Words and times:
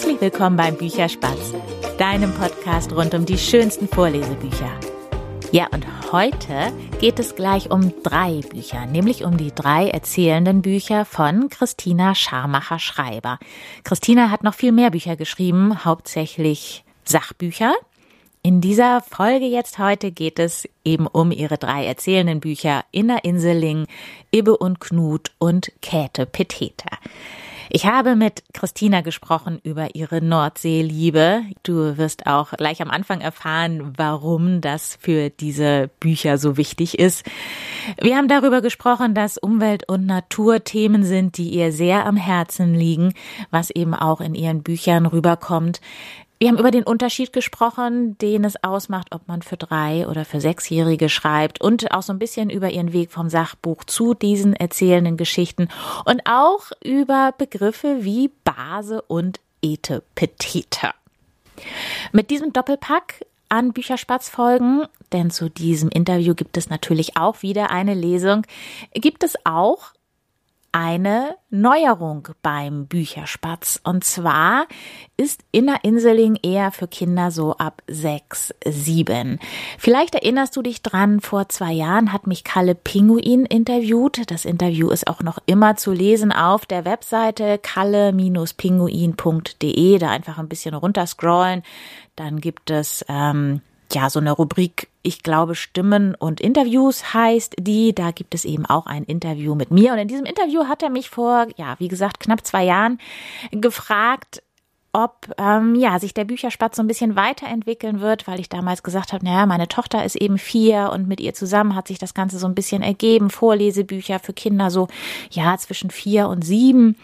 Herzlich 0.00 0.20
willkommen 0.22 0.56
beim 0.56 0.78
Bücherspatz, 0.78 1.52
deinem 1.98 2.32
Podcast 2.32 2.90
rund 2.96 3.12
um 3.12 3.26
die 3.26 3.36
schönsten 3.36 3.86
Vorlesebücher. 3.86 4.80
Ja, 5.52 5.66
und 5.74 5.84
heute 6.10 6.72
geht 7.00 7.18
es 7.18 7.36
gleich 7.36 7.70
um 7.70 7.92
drei 8.02 8.40
Bücher, 8.48 8.86
nämlich 8.86 9.24
um 9.24 9.36
die 9.36 9.54
drei 9.54 9.90
erzählenden 9.90 10.62
Bücher 10.62 11.04
von 11.04 11.50
Christina 11.50 12.14
Scharmacher-Schreiber. 12.14 13.38
Christina 13.84 14.30
hat 14.30 14.42
noch 14.42 14.54
viel 14.54 14.72
mehr 14.72 14.90
Bücher 14.90 15.16
geschrieben, 15.16 15.84
hauptsächlich 15.84 16.82
Sachbücher. 17.04 17.74
In 18.42 18.62
dieser 18.62 19.02
Folge 19.02 19.44
jetzt 19.44 19.78
heute 19.78 20.12
geht 20.12 20.38
es 20.38 20.66
eben 20.82 21.08
um 21.08 21.30
ihre 21.30 21.58
drei 21.58 21.84
erzählenden 21.84 22.40
Bücher 22.40 22.86
Inner 22.90 23.22
Inseling, 23.22 23.86
Ibbe 24.30 24.56
und 24.56 24.80
Knut 24.80 25.30
und 25.38 25.70
Käthe 25.82 26.24
Peteter. 26.24 26.88
Ich 27.72 27.86
habe 27.86 28.16
mit 28.16 28.42
Christina 28.52 29.00
gesprochen 29.00 29.60
über 29.62 29.94
ihre 29.94 30.20
Nordseeliebe. 30.20 31.42
Du 31.62 31.96
wirst 31.96 32.26
auch 32.26 32.50
gleich 32.50 32.82
am 32.82 32.90
Anfang 32.90 33.20
erfahren, 33.20 33.92
warum 33.96 34.60
das 34.60 34.98
für 35.00 35.30
diese 35.30 35.88
Bücher 36.00 36.36
so 36.36 36.56
wichtig 36.56 36.98
ist. 36.98 37.24
Wir 38.02 38.16
haben 38.16 38.26
darüber 38.26 38.60
gesprochen, 38.60 39.14
dass 39.14 39.38
Umwelt- 39.38 39.88
und 39.88 40.04
Naturthemen 40.04 41.04
sind, 41.04 41.38
die 41.38 41.50
ihr 41.50 41.70
sehr 41.70 42.06
am 42.06 42.16
Herzen 42.16 42.74
liegen, 42.74 43.14
was 43.52 43.70
eben 43.70 43.94
auch 43.94 44.20
in 44.20 44.34
ihren 44.34 44.64
Büchern 44.64 45.06
rüberkommt. 45.06 45.80
Wir 46.42 46.48
haben 46.48 46.58
über 46.58 46.70
den 46.70 46.84
Unterschied 46.84 47.34
gesprochen, 47.34 48.16
den 48.16 48.44
es 48.44 48.64
ausmacht, 48.64 49.08
ob 49.10 49.28
man 49.28 49.42
für 49.42 49.58
drei 49.58 50.08
oder 50.08 50.24
für 50.24 50.40
sechsjährige 50.40 51.10
schreibt 51.10 51.60
und 51.60 51.92
auch 51.92 52.00
so 52.00 52.14
ein 52.14 52.18
bisschen 52.18 52.48
über 52.48 52.70
ihren 52.70 52.94
Weg 52.94 53.12
vom 53.12 53.28
Sachbuch 53.28 53.84
zu 53.84 54.14
diesen 54.14 54.54
erzählenden 54.54 55.18
Geschichten 55.18 55.68
und 56.06 56.22
auch 56.24 56.70
über 56.82 57.34
Begriffe 57.36 57.98
wie 58.00 58.30
Base 58.42 59.02
und 59.02 59.38
Etepetete. 59.60 60.92
Mit 62.12 62.30
diesem 62.30 62.54
Doppelpack 62.54 63.26
an 63.50 63.74
Bücherspatzfolgen, 63.74 64.86
denn 65.12 65.30
zu 65.30 65.50
diesem 65.50 65.90
Interview 65.90 66.34
gibt 66.34 66.56
es 66.56 66.70
natürlich 66.70 67.18
auch 67.18 67.42
wieder 67.42 67.70
eine 67.70 67.92
Lesung, 67.92 68.46
gibt 68.94 69.24
es 69.24 69.34
auch 69.44 69.92
eine 70.72 71.36
Neuerung 71.50 72.28
beim 72.42 72.86
Bücherspatz. 72.86 73.80
Und 73.82 74.04
zwar 74.04 74.66
ist 75.16 75.42
Inner 75.52 75.84
Inseling 75.84 76.38
eher 76.42 76.70
für 76.70 76.86
Kinder 76.88 77.30
so 77.30 77.56
ab 77.56 77.82
sechs, 77.86 78.54
sieben. 78.66 79.38
Vielleicht 79.78 80.14
erinnerst 80.14 80.54
du 80.56 80.62
dich 80.62 80.82
dran, 80.82 81.20
vor 81.20 81.48
zwei 81.48 81.72
Jahren 81.72 82.12
hat 82.12 82.26
mich 82.26 82.44
Kalle 82.44 82.74
Pinguin 82.74 83.46
interviewt. 83.46 84.30
Das 84.30 84.44
Interview 84.44 84.90
ist 84.90 85.08
auch 85.08 85.22
noch 85.22 85.38
immer 85.46 85.76
zu 85.76 85.92
lesen 85.92 86.32
auf 86.32 86.66
der 86.66 86.84
Webseite 86.84 87.58
kalle-pinguin.de. 87.58 89.98
Da 89.98 90.10
einfach 90.10 90.38
ein 90.38 90.48
bisschen 90.48 90.74
runterscrollen. 90.74 91.62
Dann 92.16 92.40
gibt 92.40 92.70
es 92.70 93.04
ähm, 93.08 93.62
ja, 93.94 94.10
so 94.10 94.20
eine 94.20 94.32
Rubrik, 94.32 94.88
ich 95.02 95.22
glaube, 95.22 95.54
Stimmen 95.54 96.14
und 96.14 96.40
Interviews 96.40 97.14
heißt 97.14 97.56
die. 97.58 97.94
Da 97.94 98.10
gibt 98.10 98.34
es 98.34 98.44
eben 98.44 98.66
auch 98.66 98.86
ein 98.86 99.04
Interview 99.04 99.54
mit 99.54 99.70
mir. 99.70 99.92
Und 99.92 99.98
in 99.98 100.08
diesem 100.08 100.26
Interview 100.26 100.66
hat 100.66 100.82
er 100.82 100.90
mich 100.90 101.10
vor, 101.10 101.46
ja, 101.56 101.76
wie 101.78 101.88
gesagt, 101.88 102.20
knapp 102.20 102.46
zwei 102.46 102.64
Jahren 102.64 102.98
gefragt, 103.50 104.42
ob 104.92 105.32
ähm, 105.38 105.74
ja 105.74 105.98
sich 105.98 106.14
der 106.14 106.24
Bücherspatz 106.24 106.76
so 106.76 106.82
ein 106.82 106.88
bisschen 106.88 107.16
weiterentwickeln 107.16 108.00
wird, 108.00 108.26
weil 108.26 108.40
ich 108.40 108.48
damals 108.48 108.82
gesagt 108.82 109.12
habe, 109.12 109.24
naja, 109.24 109.46
meine 109.46 109.68
Tochter 109.68 110.04
ist 110.04 110.16
eben 110.16 110.38
vier 110.38 110.90
und 110.92 111.06
mit 111.06 111.20
ihr 111.20 111.34
zusammen 111.34 111.74
hat 111.74 111.88
sich 111.88 111.98
das 111.98 112.14
Ganze 112.14 112.38
so 112.38 112.46
ein 112.46 112.54
bisschen 112.54 112.82
ergeben. 112.82 113.30
Vorlesebücher 113.30 114.18
für 114.18 114.32
Kinder 114.32 114.70
so 114.70 114.88
ja 115.30 115.56
zwischen 115.58 115.90
vier 115.90 116.28
und 116.28 116.42
sieben. 116.42 116.96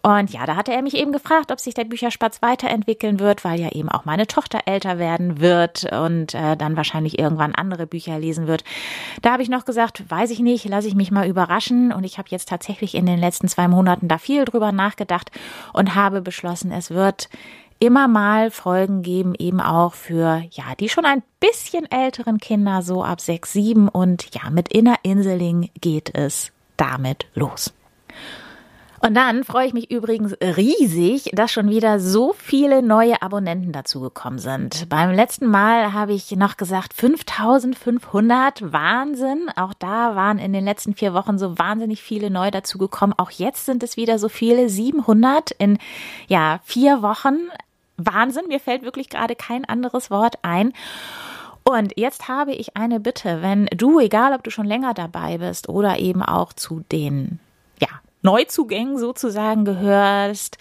Und 0.00 0.30
ja, 0.32 0.46
da 0.46 0.56
hatte 0.56 0.72
er 0.72 0.82
mich 0.82 0.96
eben 0.96 1.12
gefragt, 1.12 1.52
ob 1.52 1.60
sich 1.60 1.74
der 1.74 1.84
Bücherspatz 1.84 2.42
weiterentwickeln 2.42 3.20
wird, 3.20 3.44
weil 3.44 3.60
ja 3.60 3.70
eben 3.70 3.88
auch 3.88 4.04
meine 4.04 4.26
Tochter 4.26 4.60
älter 4.66 4.98
werden 4.98 5.40
wird 5.40 5.92
und 5.92 6.34
äh, 6.34 6.56
dann 6.56 6.76
wahrscheinlich 6.76 7.20
irgendwann 7.20 7.54
andere 7.54 7.86
Bücher 7.86 8.18
lesen 8.18 8.48
wird. 8.48 8.64
Da 9.20 9.32
habe 9.32 9.44
ich 9.44 9.48
noch 9.48 9.64
gesagt, 9.64 10.10
weiß 10.10 10.30
ich 10.30 10.40
nicht, 10.40 10.64
lasse 10.64 10.88
ich 10.88 10.96
mich 10.96 11.12
mal 11.12 11.28
überraschen. 11.28 11.92
Und 11.92 12.02
ich 12.02 12.18
habe 12.18 12.28
jetzt 12.30 12.48
tatsächlich 12.48 12.96
in 12.96 13.06
den 13.06 13.18
letzten 13.18 13.46
zwei 13.46 13.68
Monaten 13.68 14.08
da 14.08 14.18
viel 14.18 14.44
drüber 14.44 14.72
nachgedacht 14.72 15.30
und 15.72 15.94
habe 15.94 16.20
beschlossen, 16.20 16.72
es 16.72 16.90
wird 16.90 17.28
immer 17.78 18.06
mal 18.06 18.50
Folgen 18.50 19.02
geben, 19.02 19.34
eben 19.36 19.60
auch 19.60 19.94
für, 19.94 20.44
ja, 20.50 20.74
die 20.78 20.88
schon 20.88 21.04
ein 21.04 21.22
bisschen 21.40 21.90
älteren 21.90 22.38
Kinder, 22.38 22.82
so 22.82 23.02
ab 23.02 23.20
sechs, 23.20 23.52
sieben. 23.52 23.88
Und 23.88 24.34
ja, 24.34 24.50
mit 24.50 24.72
Inner 24.72 24.96
Inseling 25.02 25.70
geht 25.80 26.14
es 26.14 26.52
damit 26.76 27.26
los. 27.34 27.74
Und 29.04 29.14
dann 29.14 29.42
freue 29.42 29.66
ich 29.66 29.72
mich 29.72 29.90
übrigens 29.90 30.32
riesig, 30.40 31.32
dass 31.32 31.50
schon 31.50 31.68
wieder 31.68 31.98
so 31.98 32.32
viele 32.38 32.82
neue 32.82 33.20
Abonnenten 33.20 33.72
dazugekommen 33.72 34.38
sind. 34.38 34.88
Beim 34.88 35.10
letzten 35.10 35.46
Mal 35.46 35.92
habe 35.92 36.12
ich 36.12 36.30
noch 36.36 36.56
gesagt 36.56 36.94
5500, 36.94 38.72
Wahnsinn. 38.72 39.48
Auch 39.56 39.74
da 39.74 40.14
waren 40.14 40.38
in 40.38 40.52
den 40.52 40.64
letzten 40.64 40.94
vier 40.94 41.14
Wochen 41.14 41.36
so 41.36 41.58
wahnsinnig 41.58 42.00
viele 42.00 42.30
neu 42.30 42.52
dazugekommen. 42.52 43.18
Auch 43.18 43.32
jetzt 43.32 43.66
sind 43.66 43.82
es 43.82 43.96
wieder 43.96 44.20
so 44.20 44.28
viele, 44.28 44.68
700 44.68 45.50
in, 45.50 45.78
ja, 46.28 46.60
vier 46.62 47.02
Wochen. 47.02 47.48
Wahnsinn, 47.96 48.46
mir 48.46 48.60
fällt 48.60 48.84
wirklich 48.84 49.08
gerade 49.08 49.34
kein 49.34 49.64
anderes 49.64 50.12
Wort 50.12 50.36
ein. 50.42 50.72
Und 51.64 51.98
jetzt 51.98 52.28
habe 52.28 52.52
ich 52.52 52.76
eine 52.76 53.00
Bitte, 53.00 53.42
wenn 53.42 53.66
du, 53.66 53.98
egal 53.98 54.32
ob 54.32 54.44
du 54.44 54.52
schon 54.52 54.66
länger 54.66 54.94
dabei 54.94 55.38
bist 55.38 55.68
oder 55.68 55.98
eben 55.98 56.22
auch 56.22 56.52
zu 56.52 56.84
den 56.92 57.40
Neuzugängen 58.22 58.98
sozusagen 58.98 59.64
gehörst, 59.64 60.58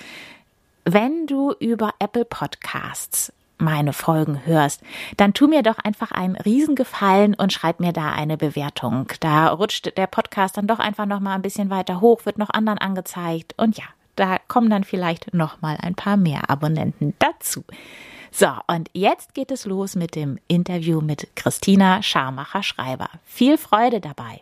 wenn 0.83 1.27
du 1.27 1.53
über 1.59 1.93
Apple 1.99 2.25
Podcasts 2.25 3.31
meine 3.61 3.93
Folgen 3.93 4.45
hörst, 4.45 4.81
dann 5.17 5.33
tu 5.33 5.47
mir 5.47 5.61
doch 5.61 5.77
einfach 5.77 6.11
einen 6.11 6.35
Riesengefallen 6.35 7.35
und 7.35 7.53
schreib 7.53 7.79
mir 7.79 7.93
da 7.93 8.11
eine 8.11 8.35
Bewertung. 8.35 9.07
Da 9.19 9.49
rutscht 9.49 9.95
der 9.95 10.07
Podcast 10.07 10.57
dann 10.57 10.67
doch 10.67 10.79
einfach 10.79 11.05
noch 11.05 11.19
mal 11.19 11.35
ein 11.35 11.43
bisschen 11.43 11.69
weiter 11.69 12.01
hoch, 12.01 12.25
wird 12.25 12.39
noch 12.39 12.49
anderen 12.49 12.79
angezeigt 12.79 13.53
und 13.57 13.77
ja, 13.77 13.85
da 14.15 14.37
kommen 14.47 14.69
dann 14.69 14.83
vielleicht 14.83 15.33
noch 15.33 15.61
mal 15.61 15.77
ein 15.79 15.95
paar 15.95 16.17
mehr 16.17 16.49
Abonnenten 16.49 17.13
dazu. 17.19 17.63
So, 18.31 18.47
und 18.67 18.89
jetzt 18.93 19.33
geht 19.33 19.51
es 19.51 19.65
los 19.65 19.95
mit 19.95 20.15
dem 20.15 20.39
Interview 20.47 21.01
mit 21.01 21.27
Christina 21.35 22.01
Scharmacher-Schreiber. 22.01 23.09
Viel 23.25 23.57
Freude 23.57 23.99
dabei. 23.99 24.41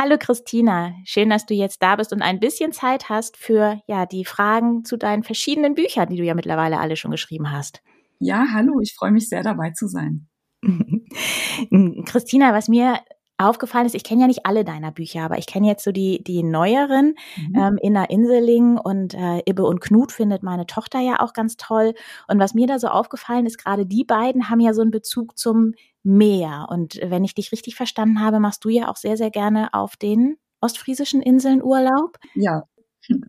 Hallo 0.00 0.14
Christina, 0.16 0.94
schön, 1.02 1.28
dass 1.28 1.44
du 1.44 1.54
jetzt 1.54 1.82
da 1.82 1.96
bist 1.96 2.12
und 2.12 2.22
ein 2.22 2.38
bisschen 2.38 2.70
Zeit 2.70 3.08
hast 3.08 3.36
für 3.36 3.82
ja 3.88 4.06
die 4.06 4.24
Fragen 4.24 4.84
zu 4.84 4.96
deinen 4.96 5.24
verschiedenen 5.24 5.74
Büchern, 5.74 6.08
die 6.08 6.16
du 6.16 6.22
ja 6.22 6.36
mittlerweile 6.36 6.78
alle 6.78 6.94
schon 6.94 7.10
geschrieben 7.10 7.50
hast. 7.50 7.82
Ja, 8.20 8.46
hallo, 8.52 8.78
ich 8.80 8.94
freue 8.94 9.10
mich 9.10 9.28
sehr 9.28 9.42
dabei 9.42 9.70
zu 9.70 9.88
sein. 9.88 10.28
Christina, 12.06 12.54
was 12.54 12.68
mir 12.68 13.00
aufgefallen 13.38 13.86
ist, 13.86 13.96
ich 13.96 14.04
kenne 14.04 14.20
ja 14.20 14.26
nicht 14.28 14.46
alle 14.46 14.64
deiner 14.64 14.92
Bücher, 14.92 15.22
aber 15.22 15.38
ich 15.38 15.48
kenne 15.48 15.66
jetzt 15.66 15.82
so 15.82 15.90
die, 15.90 16.22
die 16.22 16.44
neueren, 16.44 17.14
mhm. 17.36 17.56
ähm, 17.56 17.78
Inner 17.82 18.08
Inseling 18.08 18.78
und 18.78 19.14
äh, 19.14 19.42
Ibbe 19.48 19.64
und 19.64 19.80
Knut 19.80 20.12
findet 20.12 20.44
meine 20.44 20.66
Tochter 20.66 21.00
ja 21.00 21.18
auch 21.18 21.32
ganz 21.32 21.56
toll. 21.56 21.94
Und 22.28 22.38
was 22.38 22.54
mir 22.54 22.68
da 22.68 22.78
so 22.78 22.86
aufgefallen 22.86 23.46
ist, 23.46 23.58
gerade 23.58 23.84
die 23.84 24.04
beiden 24.04 24.48
haben 24.48 24.60
ja 24.60 24.74
so 24.74 24.82
einen 24.82 24.92
Bezug 24.92 25.36
zum 25.36 25.74
Meer. 26.08 26.68
Und 26.70 26.98
wenn 27.04 27.22
ich 27.22 27.34
dich 27.34 27.52
richtig 27.52 27.76
verstanden 27.76 28.20
habe, 28.20 28.40
machst 28.40 28.64
du 28.64 28.70
ja 28.70 28.88
auch 28.88 28.96
sehr, 28.96 29.18
sehr 29.18 29.30
gerne 29.30 29.74
auf 29.74 29.96
den 29.96 30.38
ostfriesischen 30.60 31.20
Inseln 31.20 31.62
Urlaub. 31.62 32.16
Ja. 32.34 32.62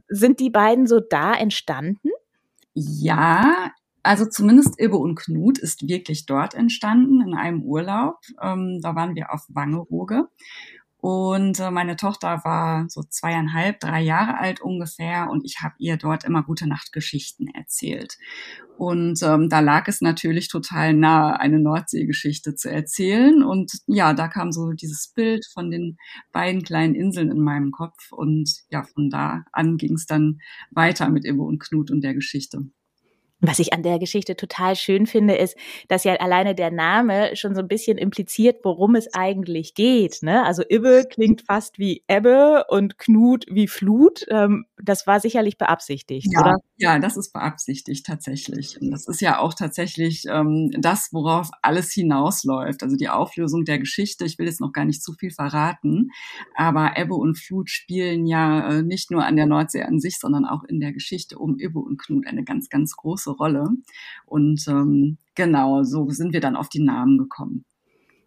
Sind 0.07 0.39
die 0.39 0.49
beiden 0.49 0.87
so 0.87 1.01
da 1.01 1.33
entstanden? 1.33 2.09
Ja, 2.73 3.71
also 4.01 4.25
zumindest 4.25 4.79
Ibbe 4.79 4.95
und 4.95 5.15
Knut 5.15 5.57
ist 5.57 5.89
wirklich 5.89 6.25
dort 6.25 6.53
entstanden, 6.53 7.21
in 7.21 7.35
einem 7.35 7.63
Urlaub. 7.63 8.15
Ähm, 8.41 8.79
da 8.81 8.95
waren 8.95 9.13
wir 9.13 9.33
auf 9.33 9.45
Wangerooge. 9.49 10.29
Und 11.01 11.59
äh, 11.59 11.71
meine 11.71 11.95
Tochter 11.95 12.41
war 12.43 12.89
so 12.89 13.03
zweieinhalb, 13.03 13.79
drei 13.79 14.01
Jahre 14.01 14.37
alt 14.37 14.59
ungefähr 14.61 15.29
und 15.29 15.45
ich 15.45 15.61
habe 15.61 15.75
ihr 15.77 15.95
dort 15.95 16.25
immer 16.25 16.43
gute 16.43 16.67
Nachtgeschichten 16.67 17.47
erzählt. 17.47 18.17
Und 18.77 19.21
ähm, 19.23 19.49
da 19.49 19.61
lag 19.61 19.87
es 19.87 20.01
natürlich 20.01 20.49
total 20.49 20.93
nahe, 20.93 21.39
eine 21.39 21.59
Nordseegeschichte 21.59 22.55
zu 22.55 22.69
erzählen. 22.69 23.43
Und 23.43 23.73
ja, 23.87 24.13
da 24.13 24.27
kam 24.27 24.51
so 24.51 24.71
dieses 24.71 25.11
Bild 25.13 25.45
von 25.53 25.69
den 25.69 25.97
beiden 26.31 26.63
kleinen 26.63 26.95
Inseln 26.95 27.29
in 27.29 27.39
meinem 27.39 27.71
Kopf. 27.71 28.11
Und 28.11 28.49
ja, 28.69 28.83
von 28.83 29.09
da 29.09 29.43
an 29.51 29.77
ging 29.77 29.95
es 29.95 30.05
dann 30.05 30.39
weiter 30.71 31.09
mit 31.09 31.25
Ibbe 31.25 31.43
und 31.43 31.59
Knut 31.59 31.91
und 31.91 32.01
der 32.01 32.13
Geschichte. 32.13 32.69
Was 33.41 33.59
ich 33.59 33.71
an 33.73 33.83
der 33.83 33.99
Geschichte 33.99 34.35
total 34.35 34.75
schön 34.75 35.07
finde, 35.07 35.35
ist, 35.35 35.57
dass 35.87 36.03
ja 36.03 36.15
alleine 36.15 36.55
der 36.55 36.71
Name 36.71 37.35
schon 37.35 37.55
so 37.55 37.61
ein 37.61 37.67
bisschen 37.69 37.97
impliziert, 37.97 38.59
worum 38.63 38.95
es 38.95 39.13
eigentlich 39.13 39.75
geht. 39.75 40.19
Ne? 40.21 40.43
Also 40.45 40.63
Ibbe 40.67 41.05
klingt 41.09 41.43
fast 41.43 41.79
wie 41.79 42.03
Ebbe 42.07 42.65
und 42.67 42.97
Knut 42.97 43.45
wie 43.49 43.67
Flut. 43.67 44.25
Ähm, 44.29 44.65
das 44.81 45.07
war 45.07 45.19
sicherlich 45.21 45.57
beabsichtigt, 45.57 46.27
ja, 46.31 46.41
oder? 46.41 46.55
Ja, 46.81 46.97
das 46.97 47.17
ist 47.17 47.33
beabsichtigt 47.33 48.05
tatsächlich. 48.05 48.79
Und 48.79 48.91
das 48.91 49.05
ist 49.05 49.19
ja 49.19 49.39
auch 49.39 49.53
tatsächlich 49.53 50.23
ähm, 50.29 50.71
das, 50.79 51.09
worauf 51.11 51.49
alles 51.61 51.91
hinausläuft. 51.91 52.83
Also 52.83 52.95
die 52.95 53.09
Auflösung 53.09 53.65
der 53.65 53.79
Geschichte. 53.79 54.23
Ich 54.23 54.39
will 54.39 54.45
jetzt 54.45 54.61
noch 54.61 54.71
gar 54.71 54.85
nicht 54.85 55.03
zu 55.03 55.11
viel 55.11 55.29
verraten, 55.29 56.11
aber 56.55 56.95
Ebbe 56.95 57.15
und 57.15 57.37
Flut 57.37 57.69
spielen 57.69 58.25
ja 58.25 58.69
äh, 58.69 58.81
nicht 58.81 59.11
nur 59.11 59.25
an 59.25 59.35
der 59.35 59.45
Nordsee 59.45 59.83
an 59.83 59.99
sich, 59.99 60.19
sondern 60.19 60.45
auch 60.45 60.63
in 60.63 60.79
der 60.79 60.93
Geschichte 60.93 61.37
um 61.37 61.59
Ebbe 61.59 61.79
und 61.79 61.99
Knut 61.99 62.25
eine 62.27 62.45
ganz, 62.45 62.69
ganz 62.69 62.95
große 62.95 63.31
Rolle. 63.31 63.71
Und 64.25 64.65
ähm, 64.69 65.17
genau, 65.35 65.83
so 65.83 66.09
sind 66.11 66.31
wir 66.31 66.39
dann 66.39 66.55
auf 66.55 66.69
die 66.69 66.81
Namen 66.81 67.17
gekommen. 67.17 67.65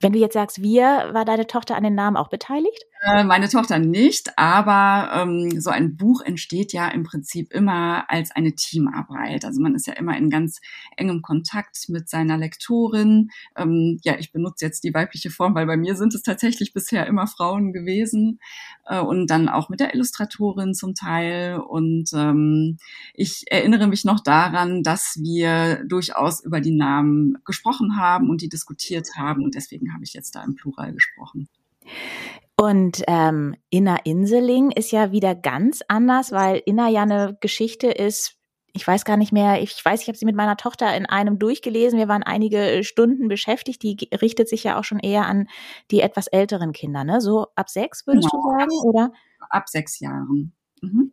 Wenn 0.02 0.12
du 0.12 0.18
jetzt 0.18 0.34
sagst, 0.34 0.60
wir, 0.60 1.10
war 1.12 1.24
deine 1.24 1.46
Tochter 1.46 1.76
an 1.76 1.84
den 1.84 1.94
Namen 1.94 2.16
auch 2.16 2.28
beteiligt? 2.28 2.86
Äh, 3.04 3.24
meine 3.24 3.48
Tochter 3.48 3.80
nicht, 3.80 4.38
aber 4.38 5.10
ähm, 5.22 5.60
so 5.60 5.70
ein 5.70 5.96
Buch 5.96 6.22
entsteht 6.22 6.72
ja 6.72 6.86
im 6.86 7.02
Prinzip 7.02 7.52
immer 7.52 8.08
als 8.08 8.30
eine 8.30 8.54
Teamarbeit. 8.54 9.44
Also 9.44 9.60
man 9.60 9.74
ist 9.74 9.88
ja 9.88 9.94
immer 9.94 10.16
in 10.16 10.30
ganz 10.30 10.60
engem 10.96 11.20
Kontakt 11.20 11.88
mit 11.88 12.08
seiner 12.08 12.36
Lektorin. 12.36 13.30
Ähm, 13.56 13.98
ja, 14.04 14.14
ich 14.18 14.30
benutze 14.30 14.64
jetzt 14.64 14.84
die 14.84 14.94
weibliche 14.94 15.30
Form, 15.30 15.56
weil 15.56 15.66
bei 15.66 15.76
mir 15.76 15.96
sind 15.96 16.14
es 16.14 16.22
tatsächlich 16.22 16.72
bisher 16.72 17.08
immer 17.08 17.26
Frauen 17.26 17.72
gewesen 17.72 18.38
äh, 18.86 19.00
und 19.00 19.28
dann 19.28 19.48
auch 19.48 19.68
mit 19.68 19.80
der 19.80 19.94
Illustratorin 19.94 20.74
zum 20.74 20.94
Teil. 20.94 21.58
Und 21.58 22.10
ähm, 22.14 22.78
ich 23.14 23.46
erinnere 23.50 23.88
mich 23.88 24.04
noch 24.04 24.20
daran, 24.20 24.84
dass 24.84 25.18
wir 25.20 25.82
durchaus 25.88 26.44
über 26.44 26.60
die 26.60 26.76
Namen 26.76 27.38
gesprochen 27.44 27.96
haben 27.96 28.30
und 28.30 28.42
die 28.42 28.48
diskutiert 28.48 29.08
haben 29.16 29.42
und 29.42 29.56
deswegen 29.56 29.91
habe 29.92 30.04
ich 30.04 30.12
jetzt 30.12 30.34
da 30.34 30.42
im 30.44 30.54
Plural 30.54 30.92
gesprochen. 30.92 31.48
Und 32.56 33.02
ähm, 33.08 33.56
Inna 33.70 33.96
Inseling 34.04 34.70
ist 34.70 34.92
ja 34.92 35.10
wieder 35.10 35.34
ganz 35.34 35.80
anders, 35.88 36.32
weil 36.32 36.62
Inna 36.64 36.88
ja 36.88 37.02
eine 37.02 37.36
Geschichte 37.40 37.88
ist, 37.88 38.36
ich 38.74 38.86
weiß 38.86 39.04
gar 39.04 39.16
nicht 39.16 39.32
mehr, 39.32 39.60
ich 39.60 39.84
weiß, 39.84 40.00
ich 40.02 40.08
habe 40.08 40.16
sie 40.16 40.24
mit 40.24 40.36
meiner 40.36 40.56
Tochter 40.56 40.96
in 40.96 41.06
einem 41.06 41.38
durchgelesen. 41.38 41.98
Wir 41.98 42.08
waren 42.08 42.22
einige 42.22 42.84
Stunden 42.84 43.28
beschäftigt. 43.28 43.82
Die 43.82 44.08
richtet 44.14 44.48
sich 44.48 44.64
ja 44.64 44.78
auch 44.78 44.84
schon 44.84 44.98
eher 44.98 45.26
an 45.26 45.48
die 45.90 46.00
etwas 46.00 46.26
älteren 46.26 46.72
Kinder, 46.72 47.04
ne? 47.04 47.20
So 47.20 47.48
ab 47.54 47.68
sechs, 47.68 48.06
würdest 48.06 48.30
genau. 48.30 48.42
du 48.42 48.58
sagen, 48.58 48.88
oder? 48.88 49.12
Ab 49.50 49.68
sechs 49.68 50.00
Jahren. 50.00 50.52
Mhm. 50.80 51.12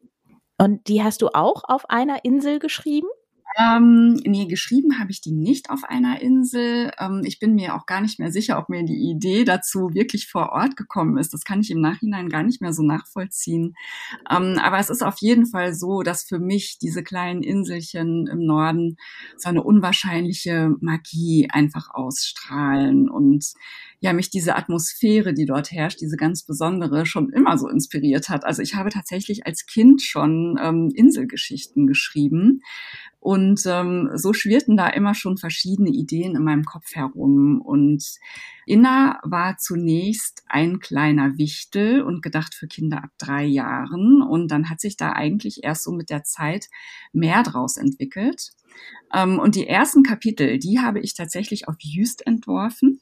Und 0.57 0.87
die 0.87 1.03
hast 1.03 1.21
du 1.21 1.29
auch 1.29 1.63
auf 1.65 1.89
einer 1.89 2.23
Insel 2.23 2.59
geschrieben? 2.59 3.09
Ähm, 3.59 4.13
nee, 4.25 4.45
geschrieben 4.45 4.99
habe 4.99 5.11
ich 5.11 5.19
die 5.19 5.33
nicht 5.33 5.69
auf 5.69 5.83
einer 5.83 6.21
Insel. 6.21 6.91
Ähm, 6.97 7.23
ich 7.25 7.39
bin 7.39 7.55
mir 7.55 7.75
auch 7.75 7.85
gar 7.85 7.99
nicht 7.99 8.17
mehr 8.17 8.31
sicher, 8.31 8.57
ob 8.57 8.69
mir 8.69 8.85
die 8.85 9.09
Idee 9.11 9.43
dazu 9.43 9.93
wirklich 9.93 10.27
vor 10.29 10.53
Ort 10.53 10.77
gekommen 10.77 11.17
ist. 11.17 11.33
Das 11.33 11.43
kann 11.43 11.59
ich 11.59 11.69
im 11.69 11.81
Nachhinein 11.81 12.29
gar 12.29 12.43
nicht 12.43 12.61
mehr 12.61 12.71
so 12.71 12.83
nachvollziehen. 12.83 13.75
Ähm, 14.31 14.57
aber 14.61 14.79
es 14.79 14.89
ist 14.89 15.03
auf 15.03 15.17
jeden 15.19 15.45
Fall 15.45 15.73
so, 15.73 16.03
dass 16.03 16.23
für 16.23 16.39
mich 16.39 16.77
diese 16.81 17.03
kleinen 17.03 17.43
Inselchen 17.43 18.27
im 18.27 18.45
Norden 18.45 18.95
so 19.35 19.49
eine 19.49 19.61
unwahrscheinliche 19.61 20.73
Magie 20.79 21.49
einfach 21.51 21.89
ausstrahlen 21.93 23.09
und 23.09 23.51
ja, 24.01 24.13
mich 24.13 24.29
diese 24.29 24.55
Atmosphäre, 24.55 25.33
die 25.33 25.45
dort 25.45 25.71
herrscht, 25.71 25.99
diese 25.99 26.15
ganz 26.15 26.43
besondere, 26.43 27.05
schon 27.05 27.29
immer 27.33 27.57
so 27.57 27.67
inspiriert 27.67 28.29
hat. 28.29 28.45
Also 28.45 28.61
ich 28.61 28.75
habe 28.75 28.89
tatsächlich 28.89 29.45
als 29.45 29.65
Kind 29.65 30.01
schon 30.01 30.57
ähm, 30.61 30.89
Inselgeschichten 30.95 31.85
geschrieben. 31.85 32.61
Und 33.19 33.61
ähm, 33.65 34.09
so 34.15 34.31
schwirrten 34.31 34.77
da 34.77 34.87
immer 34.87 35.13
schon 35.13 35.37
verschiedene 35.37 35.89
Ideen 35.89 36.35
in 36.35 36.43
meinem 36.43 36.63
Kopf 36.63 36.95
herum. 36.95 37.61
Und 37.61 38.03
Inna 38.65 39.19
war 39.23 39.57
zunächst 39.57 40.43
ein 40.47 40.79
kleiner 40.79 41.37
Wichtel 41.37 42.01
und 42.01 42.21
gedacht 42.21 42.53
für 42.53 42.67
Kinder 42.67 43.03
ab 43.03 43.11
drei 43.17 43.43
Jahren. 43.43 44.21
Und 44.21 44.49
dann 44.49 44.69
hat 44.69 44.79
sich 44.79 44.95
da 44.95 45.11
eigentlich 45.11 45.63
erst 45.63 45.83
so 45.83 45.91
mit 45.91 46.09
der 46.09 46.23
Zeit 46.23 46.69
mehr 47.11 47.43
draus 47.43 47.75
entwickelt. 47.75 48.51
Ähm, 49.13 49.39
und 49.39 49.55
die 49.55 49.67
ersten 49.67 50.03
Kapitel, 50.03 50.57
die 50.59 50.79
habe 50.79 50.99
ich 50.99 51.13
tatsächlich 51.13 51.67
auf 51.67 51.75
Jüst 51.79 52.25
entworfen. 52.25 53.01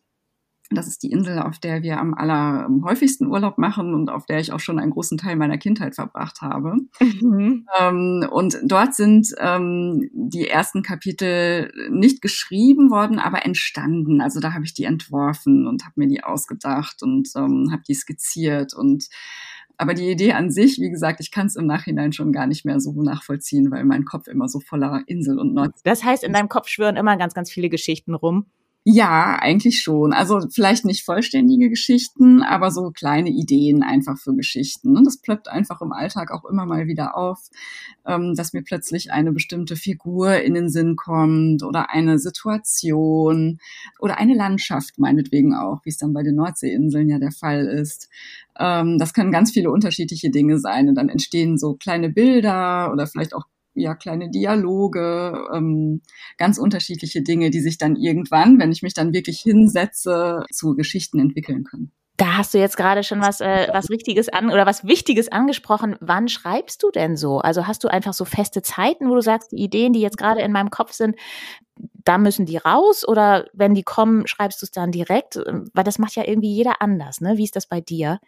Das 0.69 0.87
ist 0.87 1.03
die 1.03 1.11
Insel, 1.11 1.39
auf 1.39 1.59
der 1.59 1.83
wir 1.83 1.99
am 1.99 2.13
allerhäufigsten 2.13 3.27
Urlaub 3.27 3.57
machen 3.57 3.93
und 3.93 4.09
auf 4.09 4.25
der 4.25 4.39
ich 4.39 4.51
auch 4.51 4.59
schon 4.59 4.79
einen 4.79 4.91
großen 4.91 5.17
Teil 5.17 5.35
meiner 5.35 5.57
Kindheit 5.57 5.95
verbracht 5.95 6.41
habe. 6.41 6.75
Mhm. 7.21 7.65
Ähm, 7.79 8.27
und 8.31 8.57
dort 8.63 8.95
sind 8.95 9.33
ähm, 9.39 10.09
die 10.13 10.47
ersten 10.47 10.83
Kapitel 10.83 11.71
nicht 11.89 12.21
geschrieben 12.21 12.89
worden, 12.89 13.19
aber 13.19 13.45
entstanden. 13.45 14.21
Also 14.21 14.39
da 14.39 14.53
habe 14.53 14.65
ich 14.65 14.73
die 14.73 14.83
entworfen 14.83 15.67
und 15.67 15.83
habe 15.85 15.93
mir 15.95 16.07
die 16.07 16.23
ausgedacht 16.23 17.01
und 17.01 17.29
ähm, 17.35 17.69
habe 17.71 17.83
die 17.87 17.95
skizziert 17.95 18.73
und 18.73 19.07
aber 19.77 19.93
die 19.93 20.09
Idee 20.09 20.33
an 20.33 20.49
sich, 20.49 20.79
wie 20.79 20.89
gesagt, 20.89 21.19
ich 21.19 21.31
kann 21.31 21.45
es 21.45 21.55
im 21.55 21.67
Nachhinein 21.67 22.11
schon 22.11 22.31
gar 22.31 22.47
nicht 22.47 22.65
mehr 22.65 22.79
so 22.79 22.91
nachvollziehen, 23.01 23.69
weil 23.69 23.85
mein 23.85 24.05
Kopf 24.05 24.27
immer 24.27 24.49
so 24.49 24.59
voller 24.59 25.03
Insel 25.05 25.37
und 25.39 25.53
Nord. 25.53 25.71
Das 25.83 26.03
heißt, 26.03 26.23
in 26.23 26.33
deinem 26.33 26.49
Kopf 26.49 26.67
schwören 26.67 26.97
immer 26.97 27.15
ganz, 27.15 27.35
ganz 27.35 27.51
viele 27.51 27.69
Geschichten 27.69 28.15
rum. 28.15 28.47
Ja, 28.89 29.35
eigentlich 29.41 29.81
schon. 29.81 30.13
Also 30.13 30.39
vielleicht 30.49 30.85
nicht 30.85 31.03
vollständige 31.03 31.69
Geschichten, 31.69 32.41
aber 32.41 32.71
so 32.71 32.91
kleine 32.91 33.29
Ideen 33.29 33.83
einfach 33.83 34.17
für 34.17 34.33
Geschichten. 34.33 34.95
Und 34.95 35.03
das 35.03 35.17
plöppt 35.17 35.49
einfach 35.49 35.81
im 35.81 35.91
Alltag 35.91 36.31
auch 36.31 36.45
immer 36.45 36.65
mal 36.65 36.87
wieder 36.87 37.17
auf, 37.17 37.49
ähm, 38.05 38.33
dass 38.35 38.53
mir 38.53 38.61
plötzlich 38.63 39.11
eine 39.11 39.33
bestimmte 39.33 39.75
Figur 39.75 40.37
in 40.37 40.53
den 40.53 40.69
Sinn 40.69 40.95
kommt 40.95 41.63
oder 41.63 41.89
eine 41.89 42.17
Situation 42.17 43.59
oder 43.99 44.19
eine 44.19 44.35
Landschaft 44.35 44.97
meinetwegen 44.99 45.53
auch, 45.53 45.81
wie 45.83 45.89
es 45.89 45.97
dann 45.97 46.13
bei 46.13 46.23
den 46.23 46.35
Nordseeinseln 46.35 47.09
ja 47.09 47.19
der 47.19 47.33
Fall 47.33 47.65
ist. 47.67 48.07
Ähm, 48.57 48.99
das 48.99 49.13
können 49.13 49.33
ganz 49.33 49.51
viele 49.51 49.69
unterschiedliche 49.69 50.29
Dinge 50.29 50.59
sein 50.59 50.87
und 50.87 50.95
dann 50.95 51.09
entstehen 51.09 51.57
so 51.57 51.73
kleine 51.73 52.09
Bilder 52.09 52.93
oder 52.93 53.05
vielleicht 53.05 53.35
auch 53.35 53.47
ja 53.77 53.95
kleine 53.95 54.29
Dialoge, 54.29 55.47
ähm, 55.53 56.01
ganz 56.37 56.57
unterschiedliche 56.57 57.21
Dinge, 57.21 57.49
die 57.49 57.61
sich 57.61 57.77
dann 57.77 57.95
irgendwann, 57.95 58.59
wenn 58.59 58.71
ich 58.71 58.81
mich 58.81 58.93
dann 58.93 59.13
wirklich 59.13 59.39
hinsetze, 59.39 60.43
zu 60.51 60.75
Geschichten 60.75 61.19
entwickeln 61.19 61.63
können. 61.63 61.91
Da 62.17 62.37
hast 62.37 62.53
du 62.53 62.57
jetzt 62.57 62.77
gerade 62.77 63.03
schon 63.03 63.21
was, 63.21 63.41
äh, 63.41 63.67
was 63.71 63.91
Richtiges 63.91 64.27
an 64.27 64.49
oder 64.49 64.65
was 64.65 64.83
Wichtiges 64.83 65.31
angesprochen. 65.31 65.95
Wann 65.99 66.27
schreibst 66.27 66.81
du 66.81 66.89
denn 66.89 67.15
so? 67.15 67.39
Also 67.39 67.67
hast 67.67 67.83
du 67.83 67.89
einfach 67.89 68.13
so 68.13 68.25
feste 68.25 68.63
Zeiten, 68.63 69.07
wo 69.09 69.15
du 69.15 69.21
sagst, 69.21 69.51
die 69.51 69.57
Ideen, 69.57 69.93
die 69.93 70.01
jetzt 70.01 70.17
gerade 70.17 70.41
in 70.41 70.51
meinem 70.51 70.71
Kopf 70.71 70.93
sind, 70.93 71.15
da 72.03 72.17
müssen 72.17 72.45
die 72.45 72.57
raus 72.57 73.07
oder 73.07 73.47
wenn 73.53 73.73
die 73.73 73.83
kommen, 73.83 74.25
schreibst 74.27 74.61
du 74.61 74.65
es 74.65 74.71
dann 74.71 74.91
direkt? 74.91 75.35
Weil 75.73 75.83
das 75.83 75.99
macht 75.99 76.15
ja 76.15 76.23
irgendwie 76.25 76.53
jeder 76.53 76.81
anders, 76.81 77.21
ne? 77.21 77.37
Wie 77.37 77.43
ist 77.43 77.55
das 77.55 77.67
bei 77.67 77.81
dir? 77.81 78.19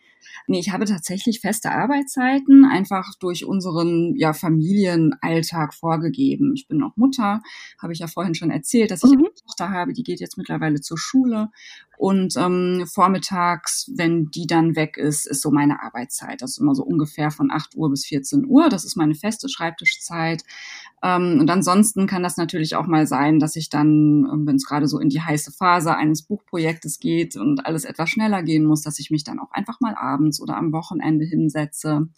Nee, 0.48 0.60
ich 0.60 0.72
habe 0.72 0.86
tatsächlich 0.86 1.40
feste 1.40 1.72
Arbeitszeiten, 1.72 2.66
einfach 2.66 3.16
durch 3.20 3.46
unseren 3.46 4.16
ja, 4.18 4.34
Familienalltag 4.34 5.74
vorgegeben. 5.74 6.54
Ich 6.56 6.68
bin 6.68 6.84
auch 6.84 6.96
Mutter, 6.98 7.42
habe 7.82 7.94
ich 7.94 8.00
ja 8.00 8.08
vorhin 8.08 8.36
schon 8.36 8.52
erzählt, 8.52 8.92
dass 8.92 9.04
ich 9.04 9.12
mhm. 9.12 9.20
eine 9.20 9.34
Tochter 9.34 9.70
habe, 9.70 9.94
die 9.94 10.04
geht 10.04 10.20
jetzt 10.20 10.38
mittlerweile 10.38 10.82
zur 10.82 10.98
Schule. 10.98 11.50
Und 12.00 12.38
ähm, 12.38 12.88
vormittags, 12.88 13.92
wenn 13.94 14.32
die 14.32 14.48
dann 14.48 14.78
weg 14.78 14.96
ist, 14.96 15.28
ist 15.28 15.42
so 15.42 15.52
meine 15.52 15.84
Arbeitszeit. 15.84 16.42
Das 16.42 16.52
ist 16.52 16.58
immer 16.60 16.74
so 16.74 16.82
ungefähr 16.82 17.30
von 17.30 17.52
8 17.52 17.76
Uhr 17.76 17.90
bis 17.90 18.06
14 18.06 18.46
Uhr. 18.48 18.70
Das 18.70 18.86
ist 18.86 18.96
meine 18.96 19.16
feste 19.16 19.50
Schreibtischzeit. 19.50 20.46
Ähm, 21.02 21.38
und 21.40 21.50
ansonsten 21.50 22.08
kann 22.08 22.24
das 22.24 22.38
natürlich 22.38 22.76
auch 22.76 22.88
mal 22.88 23.08
sein, 23.08 23.40
dass 23.40 23.56
ich 23.56 23.70
dann, 23.70 24.28
ähm, 24.32 24.46
wenn 24.46 24.56
es 24.56 24.66
gerade 24.66 24.88
so 24.88 25.00
in 25.00 25.10
die 25.10 25.22
heiße 25.22 25.52
Phase 25.52 25.96
eines 25.96 26.24
Buchprojektes 26.24 27.00
geht 27.00 27.38
und 27.38 27.66
alles 27.66 27.86
etwas 27.86 28.10
schneller 28.10 28.44
gehen 28.44 28.66
muss, 28.66 28.82
dass 28.82 29.00
ich 29.00 29.10
mich 29.10 29.24
dann 29.24 29.40
auch 29.40 29.52
einfach 29.52 29.80
mal 29.80 29.96
abends 29.96 30.42
oder 30.42 30.58
am 30.58 30.74
Wochenende 30.74 31.26
hinsetze. 31.26 32.10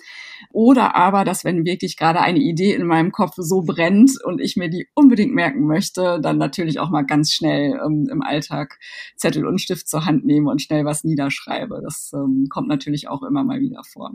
Oder 0.51 0.95
aber, 0.95 1.25
dass 1.25 1.43
wenn 1.43 1.65
wirklich 1.65 1.97
gerade 1.97 2.21
eine 2.21 2.39
Idee 2.39 2.73
in 2.73 2.87
meinem 2.87 3.11
Kopf 3.11 3.35
so 3.37 3.61
brennt 3.61 4.11
und 4.23 4.41
ich 4.41 4.55
mir 4.55 4.69
die 4.69 4.87
unbedingt 4.95 5.33
merken 5.33 5.67
möchte, 5.67 6.19
dann 6.21 6.37
natürlich 6.37 6.79
auch 6.79 6.89
mal 6.89 7.03
ganz 7.03 7.31
schnell 7.31 7.79
ähm, 7.85 8.07
im 8.11 8.23
Alltag 8.23 8.79
Zettel 9.15 9.45
und 9.45 9.61
Stift 9.61 9.87
zur 9.87 10.05
Hand 10.05 10.25
nehme 10.25 10.49
und 10.49 10.61
schnell 10.61 10.85
was 10.85 11.03
niederschreibe. 11.03 11.81
Das 11.83 12.11
ähm, 12.13 12.47
kommt 12.49 12.67
natürlich 12.67 13.07
auch 13.09 13.23
immer 13.23 13.43
mal 13.43 13.59
wieder 13.59 13.83
vor 13.83 14.11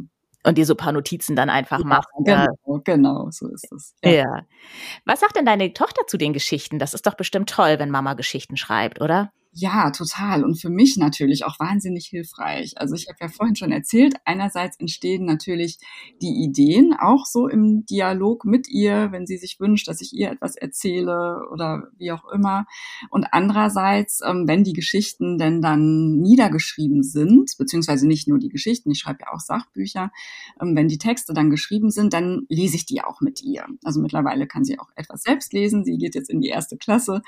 und 0.47 0.57
dir 0.57 0.65
so 0.65 0.75
paar 0.75 0.93
Notizen 0.93 1.35
dann 1.35 1.51
einfach 1.51 1.81
ja, 1.81 1.85
machen. 1.85 2.25
Genau, 2.25 2.81
genau, 2.85 3.31
so 3.31 3.49
ist 3.49 3.71
es. 3.73 3.95
Ja. 4.05 4.11
ja. 4.11 4.47
Was 5.05 5.21
sagt 5.21 5.37
denn 5.37 5.45
deine 5.45 5.73
Tochter 5.73 6.07
zu 6.07 6.17
den 6.17 6.33
Geschichten? 6.33 6.79
Das 6.79 6.95
ist 6.95 7.07
doch 7.07 7.15
bestimmt 7.15 7.51
toll, 7.51 7.79
wenn 7.79 7.91
Mama 7.91 8.15
Geschichten 8.15 8.57
schreibt, 8.57 9.01
oder? 9.01 9.33
Ja, 9.59 9.91
total. 9.91 10.45
Und 10.45 10.61
für 10.61 10.69
mich 10.69 10.99
natürlich 10.99 11.47
auch 11.47 11.59
wahnsinnig 11.59 12.09
hilfreich. 12.09 12.75
Also 12.77 12.95
ich 12.95 13.09
habe 13.09 13.17
ja 13.23 13.29
vorhin 13.29 13.57
schon 13.57 13.73
erzählt, 13.73 14.13
einerseits 14.27 14.79
entstehen 14.79 15.25
natürlich 15.25 15.79
die 16.21 16.45
Ideen 16.45 16.93
auch 16.93 17.25
so 17.25 17.49
im 17.49 17.87
Dialog 17.87 18.45
mit 18.45 18.69
ihr, 18.69 19.13
wenn 19.13 19.27
sie 19.27 19.39
sich 19.39 19.59
wünscht, 19.59 19.89
dass 19.89 20.03
ich 20.03 20.13
ihr 20.13 20.31
etwas 20.31 20.57
erzähle 20.57 21.49
oder 21.51 21.89
wie 21.97 22.13
auch 22.13 22.31
immer. 22.35 22.67
Und 23.09 23.29
andererseits, 23.33 24.21
ähm, 24.23 24.47
wenn 24.47 24.63
die 24.63 24.75
Geschichten 24.75 25.39
denn 25.39 25.63
dann 25.63 26.19
niedergeschrieben 26.19 27.03
sind, 27.03 27.57
beziehungsweise 27.57 28.07
nicht 28.07 28.29
nur 28.29 28.39
die 28.39 28.51
Geschichten, 28.51 28.91
ich 28.91 28.99
schreibe 28.99 29.21
ja 29.23 29.33
auch 29.33 29.41
Sachbücher, 29.41 30.13
ähm, 30.61 30.77
wenn 30.77 30.89
die 30.89 30.99
Texte 30.99 31.33
dann 31.33 31.49
geschrieben 31.49 31.91
sind, 31.91 32.13
dann 32.13 32.45
lese 32.51 32.77
ich 32.77 32.85
die 32.85 33.01
auch 33.03 33.23
mit 33.23 33.43
ihr. 33.43 33.65
Also 33.85 34.03
mittlerweile 34.03 34.47
kann 34.47 34.67
sie 34.67 34.79
auch 34.79 34.91
etwas 34.97 35.23
selbst 35.23 35.55
lesen. 35.55 35.87
Sie 35.87 35.97
geht 35.97 36.15
jetzt 36.15 36.29
in 36.29 36.43
die 36.43 36.49
erste 36.49 36.77
Klasse, 36.77 37.23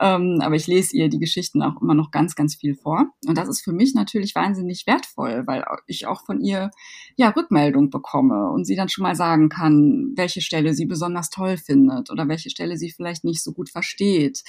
ähm, 0.00 0.40
aber 0.42 0.56
ich 0.56 0.66
lese 0.66 0.96
ihr 0.96 1.08
die 1.08 1.20
Geschichten 1.20 1.62
auch 1.68 1.80
immer 1.80 1.94
noch 1.94 2.10
ganz, 2.10 2.34
ganz 2.34 2.54
viel 2.54 2.74
vor. 2.74 3.06
Und 3.26 3.38
das 3.38 3.48
ist 3.48 3.62
für 3.62 3.72
mich 3.72 3.94
natürlich 3.94 4.34
wahnsinnig 4.34 4.86
wertvoll, 4.86 5.44
weil 5.46 5.64
ich 5.86 6.06
auch 6.06 6.24
von 6.24 6.40
ihr 6.40 6.70
ja 7.16 7.30
Rückmeldung 7.30 7.90
bekomme 7.90 8.50
und 8.50 8.64
sie 8.64 8.76
dann 8.76 8.88
schon 8.88 9.02
mal 9.02 9.14
sagen 9.14 9.48
kann, 9.48 10.12
welche 10.16 10.40
Stelle 10.40 10.74
sie 10.74 10.86
besonders 10.86 11.30
toll 11.30 11.56
findet 11.56 12.10
oder 12.10 12.28
welche 12.28 12.50
Stelle 12.50 12.76
sie 12.76 12.90
vielleicht 12.90 13.24
nicht 13.24 13.42
so 13.42 13.52
gut 13.52 13.70
versteht. 13.70 14.42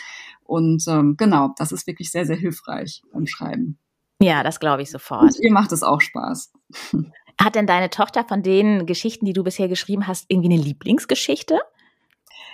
Und 0.44 0.84
ähm, 0.88 1.16
genau, 1.18 1.54
das 1.58 1.72
ist 1.72 1.88
wirklich 1.88 2.12
sehr, 2.12 2.26
sehr 2.26 2.38
hilfreich 2.38 3.04
beim 3.14 3.28
Schreiben. 3.28 3.78
Ja, 4.22 4.44
das 4.44 4.60
glaube 4.60 4.82
ich 4.82 4.92
sofort. 4.92 5.24
Und 5.24 5.40
ihr 5.40 5.52
macht 5.52 5.72
es 5.72 5.84
auch 5.84 6.02
Spaß. 6.02 6.52
Hat 7.42 7.56
denn 7.56 7.68
deine 7.68 7.90
Tochter 7.90 8.26
von 8.26 8.44
den 8.44 8.86
Geschichten, 8.86 9.26
die 9.26 9.32
du 9.32 9.44
bisher 9.44 9.70
geschrieben 9.70 10.08
hast, 10.08 10.26
irgendwie 10.28 10.54
eine 10.54 10.62
Lieblingsgeschichte? 10.62 11.60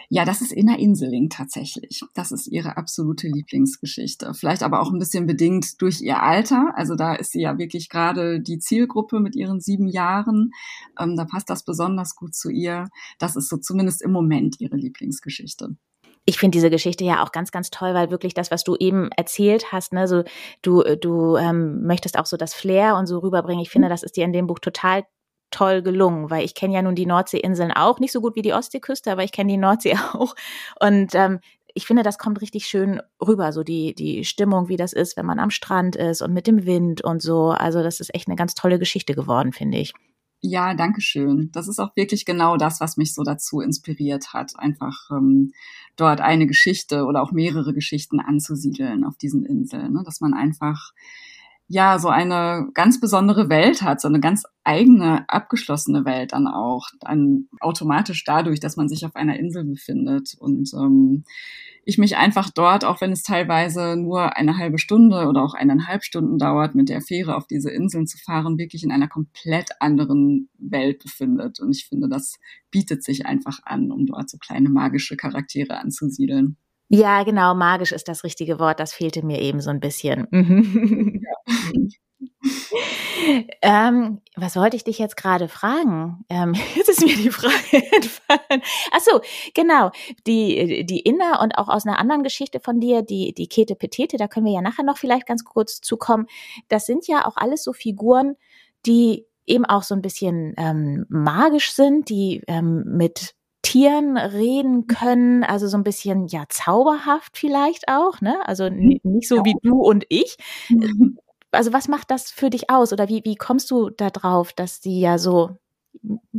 Ja, 0.09 0.25
das 0.25 0.41
ist 0.41 0.51
Inna 0.51 0.77
Inseling 0.77 1.29
tatsächlich. 1.29 2.01
Das 2.13 2.31
ist 2.31 2.47
ihre 2.47 2.77
absolute 2.77 3.27
Lieblingsgeschichte. 3.27 4.33
Vielleicht 4.33 4.63
aber 4.63 4.81
auch 4.81 4.91
ein 4.91 4.99
bisschen 4.99 5.25
bedingt 5.25 5.81
durch 5.81 6.01
ihr 6.01 6.21
Alter. 6.21 6.73
Also 6.75 6.95
da 6.95 7.15
ist 7.15 7.31
sie 7.31 7.41
ja 7.41 7.57
wirklich 7.57 7.89
gerade 7.89 8.39
die 8.39 8.59
Zielgruppe 8.59 9.19
mit 9.19 9.35
ihren 9.35 9.59
sieben 9.59 9.87
Jahren. 9.87 10.51
Ähm, 10.99 11.15
da 11.15 11.25
passt 11.25 11.49
das 11.49 11.63
besonders 11.63 12.15
gut 12.15 12.35
zu 12.35 12.49
ihr. 12.49 12.89
Das 13.19 13.35
ist 13.35 13.49
so 13.49 13.57
zumindest 13.57 14.01
im 14.01 14.11
Moment 14.11 14.59
ihre 14.59 14.75
Lieblingsgeschichte 14.75 15.75
ich 16.25 16.39
finde 16.39 16.55
diese 16.55 16.71
Geschichte 16.71 17.03
ja 17.03 17.23
auch 17.23 17.31
ganz, 17.31 17.51
ganz 17.51 17.69
toll, 17.69 17.93
weil 17.93 18.09
wirklich 18.09 18.33
das, 18.33 18.49
was 18.49 18.63
du 18.63 18.75
eben 18.75 19.09
erzählt 19.15 19.71
hast, 19.71 19.93
ne, 19.93 20.07
so 20.07 20.23
du, 20.63 20.81
du 20.99 21.37
ähm, 21.37 21.83
möchtest 21.83 22.17
auch 22.17 22.25
so 22.25 22.35
das 22.35 22.53
Flair 22.55 22.95
und 22.95 23.05
so 23.05 23.19
rüberbringen. 23.19 23.61
Ich 23.61 23.69
finde, 23.69 23.89
das 23.89 24.01
ist 24.01 24.17
dir 24.17 24.25
in 24.25 24.33
dem 24.33 24.47
Buch 24.47 24.59
total 24.59 25.05
toll 25.51 25.81
gelungen, 25.81 26.29
weil 26.29 26.45
ich 26.45 26.55
kenne 26.55 26.73
ja 26.73 26.81
nun 26.81 26.95
die 26.95 27.05
Nordseeinseln 27.05 27.71
auch, 27.71 27.99
nicht 27.99 28.11
so 28.11 28.21
gut 28.21 28.35
wie 28.35 28.41
die 28.41 28.53
Ostseeküste, 28.53 29.11
aber 29.11 29.23
ich 29.23 29.31
kenne 29.31 29.51
die 29.51 29.57
Nordsee 29.57 29.95
auch. 30.13 30.35
Und 30.79 31.15
ähm, 31.15 31.39
ich 31.73 31.85
finde, 31.85 32.03
das 32.03 32.17
kommt 32.17 32.41
richtig 32.41 32.67
schön 32.67 33.01
rüber, 33.21 33.51
so 33.51 33.63
die, 33.63 33.93
die 33.93 34.23
Stimmung, 34.23 34.69
wie 34.69 34.77
das 34.77 34.93
ist, 34.93 35.17
wenn 35.17 35.25
man 35.25 35.39
am 35.39 35.49
Strand 35.49 35.97
ist 35.97 36.21
und 36.21 36.33
mit 36.33 36.47
dem 36.47 36.65
Wind 36.65 37.03
und 37.03 37.21
so. 37.21 37.49
Also 37.49 37.83
das 37.83 37.99
ist 37.99 38.15
echt 38.15 38.27
eine 38.27 38.37
ganz 38.37 38.55
tolle 38.55 38.79
Geschichte 38.79 39.13
geworden, 39.13 39.51
finde 39.51 39.79
ich. 39.79 39.93
Ja, 40.41 40.73
danke 40.73 41.01
schön. 41.01 41.49
Das 41.51 41.67
ist 41.67 41.79
auch 41.79 41.95
wirklich 41.95 42.23
genau 42.23 42.55
das, 42.55 42.79
was 42.79 42.97
mich 42.97 43.13
so 43.13 43.23
dazu 43.23 43.61
inspiriert 43.61 44.33
hat, 44.33 44.53
einfach 44.57 45.09
ähm, 45.11 45.53
dort 45.95 46.21
eine 46.21 46.47
Geschichte 46.47 47.05
oder 47.05 47.23
auch 47.23 47.31
mehrere 47.31 47.73
Geschichten 47.73 48.19
anzusiedeln 48.19 49.03
auf 49.03 49.17
diesen 49.17 49.43
Inseln, 49.45 49.93
ne? 49.93 50.03
dass 50.05 50.21
man 50.21 50.33
einfach 50.33 50.93
ja 51.67 51.97
so 51.99 52.09
eine 52.09 52.69
ganz 52.73 52.99
besondere 52.99 53.49
Welt 53.49 53.81
hat, 53.81 53.99
so 53.99 54.07
eine 54.07 54.19
ganz 54.19 54.43
eigene, 54.63 55.27
abgeschlossene 55.29 56.05
Welt 56.05 56.33
dann 56.33 56.47
auch, 56.47 56.87
dann 56.99 57.47
automatisch 57.59 58.23
dadurch, 58.23 58.59
dass 58.59 58.77
man 58.77 58.87
sich 58.87 59.05
auf 59.05 59.15
einer 59.15 59.39
Insel 59.39 59.63
befindet 59.65 60.35
und 60.37 60.71
ähm, 60.73 61.23
ich 61.87 61.99
mich 61.99 62.17
einfach 62.17 62.49
dort, 62.49 62.83
auch 62.83 62.99
wenn 62.99 63.11
es 63.11 63.21
teilweise 63.21 63.95
nur 63.95 64.35
eine 64.35 64.57
halbe 64.57 64.79
Stunde 64.79 65.27
oder 65.27 65.43
auch 65.43 65.53
eineinhalb 65.53 66.03
Stunden 66.03 66.39
dauert, 66.39 66.73
mit 66.73 66.89
der 66.89 67.01
Fähre 67.01 67.35
auf 67.35 67.45
diese 67.45 67.69
Inseln 67.69 68.07
zu 68.07 68.17
fahren, 68.17 68.57
wirklich 68.57 68.83
in 68.83 68.91
einer 68.91 69.07
komplett 69.07 69.69
anderen 69.79 70.49
Welt 70.57 71.03
befindet. 71.03 71.59
Und 71.59 71.75
ich 71.75 71.85
finde, 71.87 72.09
das 72.09 72.39
bietet 72.71 73.03
sich 73.03 73.27
einfach 73.27 73.59
an, 73.63 73.91
um 73.91 74.07
dort 74.07 74.31
so 74.31 74.39
kleine 74.39 74.69
magische 74.69 75.15
Charaktere 75.15 75.77
anzusiedeln. 75.77 76.57
Ja, 76.87 77.23
genau, 77.23 77.55
magisch 77.55 77.91
ist 77.91 78.07
das 78.07 78.23
richtige 78.23 78.59
Wort. 78.59 78.79
Das 78.79 78.93
fehlte 78.93 79.25
mir 79.25 79.41
eben 79.41 79.59
so 79.59 79.71
ein 79.71 79.79
bisschen. 79.79 80.27
ähm, 83.61 84.21
was 84.35 84.55
wollte 84.55 84.75
ich 84.75 84.83
dich 84.83 84.99
jetzt 84.99 85.17
gerade 85.17 85.47
fragen? 85.47 86.23
Ähm, 86.29 86.53
jetzt 86.75 86.89
ist 86.89 87.01
mir 87.01 87.15
die 87.15 87.31
Frage 87.31 87.55
entfallen. 87.95 88.61
Ach 88.91 88.99
so, 88.99 89.21
genau. 89.53 89.91
Die, 90.27 90.85
die 90.85 90.99
Inner 90.99 91.41
und 91.41 91.57
auch 91.57 91.69
aus 91.69 91.87
einer 91.87 91.97
anderen 91.99 92.23
Geschichte 92.23 92.59
von 92.59 92.79
dir, 92.79 93.01
die, 93.01 93.33
die 93.33 93.47
Kete 93.47 93.75
Petete, 93.75 94.17
da 94.17 94.27
können 94.27 94.45
wir 94.45 94.53
ja 94.53 94.61
nachher 94.61 94.83
noch 94.83 94.97
vielleicht 94.97 95.25
ganz 95.25 95.43
kurz 95.43 95.81
zukommen. 95.81 96.27
Das 96.67 96.85
sind 96.85 97.07
ja 97.07 97.25
auch 97.25 97.37
alles 97.37 97.63
so 97.63 97.73
Figuren, 97.73 98.35
die 98.85 99.25
eben 99.47 99.65
auch 99.65 99.83
so 99.83 99.95
ein 99.95 100.01
bisschen 100.01 100.53
ähm, 100.57 101.05
magisch 101.09 101.71
sind, 101.73 102.09
die 102.09 102.43
ähm, 102.47 102.83
mit 102.85 103.35
Tieren 103.65 104.15
reden 104.15 104.85
können, 104.85 105.43
also 105.43 105.67
so 105.67 105.75
ein 105.75 105.83
bisschen 105.83 106.27
ja 106.27 106.43
zauberhaft 106.49 107.35
vielleicht 107.35 107.87
auch, 107.87 108.21
ne? 108.21 108.37
Also 108.45 108.69
mhm. 108.69 108.99
nicht 109.01 109.27
so 109.27 109.43
wie 109.43 109.55
du 109.63 109.81
und 109.81 110.05
ich. 110.09 110.37
Mhm. 110.69 111.17
Also 111.49 111.73
was 111.73 111.87
macht 111.87 112.11
das 112.11 112.29
für 112.29 112.51
dich 112.51 112.69
aus 112.69 112.93
oder 112.93 113.09
wie 113.09 113.21
wie 113.23 113.35
kommst 113.35 113.71
du 113.71 113.89
da 113.89 114.11
drauf, 114.11 114.53
dass 114.53 114.81
die 114.81 114.99
ja 114.99 115.17
so 115.17 115.57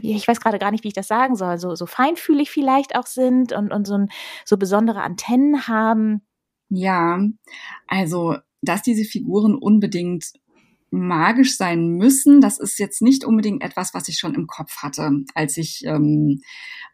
ich 0.01 0.29
weiß 0.29 0.41
gerade 0.41 0.61
gar 0.61 0.71
nicht, 0.71 0.85
wie 0.85 0.89
ich 0.89 0.95
das 0.95 1.09
sagen 1.09 1.35
soll, 1.35 1.59
so, 1.59 1.75
so 1.75 1.87
feinfühlig 1.87 2.51
vielleicht 2.51 2.95
auch 2.95 3.07
sind 3.07 3.53
und, 3.53 3.73
und 3.73 3.87
so, 3.87 3.95
ein, 3.95 4.09
so 4.45 4.59
besondere 4.59 5.01
Antennen 5.01 5.67
haben. 5.67 6.21
Ja, 6.69 7.19
also, 7.87 8.37
dass 8.61 8.83
diese 8.83 9.05
Figuren 9.05 9.55
unbedingt 9.55 10.33
magisch 10.91 11.57
sein 11.57 11.89
müssen, 11.89 12.41
das 12.41 12.59
ist 12.59 12.79
jetzt 12.79 13.03
nicht 13.03 13.25
unbedingt 13.25 13.63
etwas, 13.63 13.95
was 13.95 14.09
ich 14.09 14.19
schon 14.19 14.35
im 14.35 14.47
Kopf 14.47 14.83
hatte, 14.83 15.11
als 15.35 15.57
ich 15.57 15.83
ähm, 15.85 16.41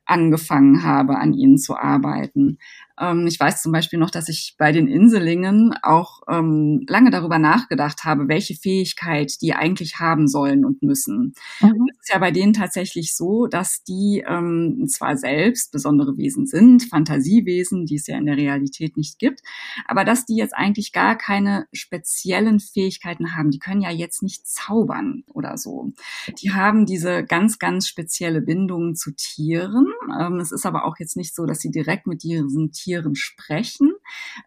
angefangen 0.05 0.83
habe, 0.83 1.19
an 1.19 1.33
ihnen 1.35 1.59
zu 1.59 1.77
arbeiten. 1.77 2.59
Ähm, 3.03 3.27
ich 3.27 3.39
weiß 3.39 3.63
zum 3.63 3.73
Beispiel 3.73 3.99
noch, 3.99 4.11
dass 4.11 4.29
ich 4.29 4.55
bei 4.57 4.71
den 4.71 4.87
Inselingen 4.87 5.75
auch 5.83 6.21
ähm, 6.29 6.85
lange 6.89 7.11
darüber 7.11 7.39
nachgedacht 7.39 8.05
habe, 8.05 8.29
welche 8.29 8.55
Fähigkeit 8.55 9.43
die 9.43 9.55
eigentlich 9.55 9.99
haben 9.99 10.29
sollen 10.29 10.65
und 10.65 10.83
müssen. 10.83 11.35
Mhm. 11.61 11.89
Es 11.91 12.01
ist 12.03 12.13
ja 12.13 12.19
bei 12.19 12.31
denen 12.31 12.53
tatsächlich 12.53 13.17
so, 13.17 13.47
dass 13.49 13.83
die 13.83 14.25
ähm, 14.27 14.87
zwar 14.89 15.17
selbst 15.17 15.73
besondere 15.73 16.17
Wesen 16.17 16.47
sind, 16.47 16.85
Fantasiewesen, 16.85 17.87
die 17.87 17.97
es 17.97 18.07
ja 18.07 18.17
in 18.17 18.27
der 18.27 18.37
Realität 18.37 18.97
nicht 18.97 19.19
gibt, 19.19 19.41
aber 19.87 20.05
dass 20.05 20.25
die 20.25 20.37
jetzt 20.37 20.55
eigentlich 20.55 20.93
gar 20.93 21.17
keine 21.19 21.67
speziellen 21.73 22.61
Fähigkeiten 22.61 23.35
haben. 23.35 23.51
Die 23.51 23.59
können 23.59 23.83
ja 23.83 23.91
jetzt 23.91 24.23
nicht 24.23 24.47
zaubern 24.47 25.25
oder 25.27 25.59
so. 25.59 25.93
Die 26.41 26.53
haben 26.53 26.87
diese 26.87 27.25
ganz, 27.25 27.59
ganz 27.59 27.89
spezielle 27.89 28.41
Bindung 28.41 28.95
zu 28.95 29.11
Tieren. 29.13 29.87
Ähm, 30.21 30.39
es 30.39 30.53
ist 30.53 30.67
aber 30.67 30.85
auch 30.85 30.97
jetzt 30.99 31.17
nicht 31.17 31.35
so, 31.35 31.47
dass 31.47 31.59
sie 31.59 31.71
direkt 31.71 32.07
mit 32.07 32.23
diesen 32.23 32.71
Tieren 32.71 32.92
Tieren 32.93 33.15
sprechen. 33.15 33.93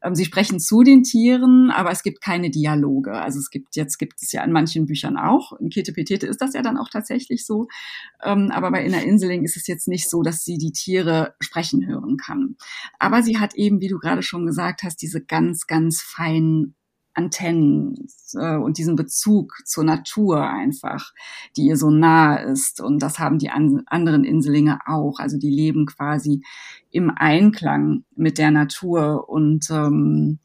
Ähm, 0.04 0.16
sie 0.16 0.26
sprechen 0.26 0.60
zu 0.60 0.84
den 0.84 1.04
Tieren, 1.04 1.72
aber 1.72 1.92
es 1.92 2.04
gibt 2.04 2.22
keine 2.22 2.52
Dialoge. 2.52 3.14
Also 3.14 3.40
es 3.40 3.50
gibt, 3.50 3.76
jetzt 3.76 3.98
gibt 3.98 4.22
es 4.22 4.32
ja 4.32 4.44
in 4.44 4.52
manchen 4.52 4.86
Büchern 4.86 5.18
auch. 5.18 5.54
In 5.60 5.70
Kete 5.70 5.94
Petete 5.94 6.28
ist 6.28 6.42
das 6.42 6.54
ja 6.54 6.62
dann 6.62 6.78
auch 6.78 6.90
tatsächlich 6.90 7.46
so. 7.46 7.68
Ähm, 8.24 8.52
aber 8.52 8.72
bei 8.72 8.86
Inner 8.86 9.04
Inseling 9.04 9.44
ist 9.44 9.58
es 9.58 9.68
jetzt 9.68 9.88
nicht 9.88 10.10
so, 10.10 10.22
dass 10.22 10.44
sie 10.44 10.58
die 10.58 10.72
Tiere 10.72 11.34
sprechen 11.40 11.88
hören 11.88 12.18
kann. 12.18 12.56
Aber 13.00 13.24
sie 13.24 13.40
hat 13.40 13.56
eben, 13.56 13.82
wie 13.82 13.88
du 13.88 13.98
gerade 13.98 14.22
schon 14.22 14.46
gesagt 14.46 14.84
hast, 14.84 15.02
diese 15.02 15.24
ganz, 15.24 15.66
ganz 15.66 16.02
feinen 16.02 16.76
Antennen 17.16 18.08
äh, 18.34 18.56
und 18.56 18.78
diesen 18.78 18.96
Bezug 18.96 19.54
zur 19.66 19.84
Natur 19.84 20.48
einfach, 20.48 21.14
die 21.58 21.64
ihr 21.64 21.78
so 21.78 21.90
nahe 21.90 22.44
ist. 22.44 22.82
Und 22.82 23.00
das 23.00 23.20
haben 23.20 23.40
die 23.40 23.50
an, 23.50 23.84
anderen 23.88 24.24
Inselinge 24.24 24.80
auch. 24.86 25.20
Also 25.20 25.38
die 25.38 25.50
leben 25.50 25.86
quasi 25.86 26.44
im 26.92 27.12
Einklang 27.16 28.04
mit 28.16 28.38
der 28.38 28.52
Natur 28.52 29.28
und 29.30 29.70
ähm, 29.72 30.40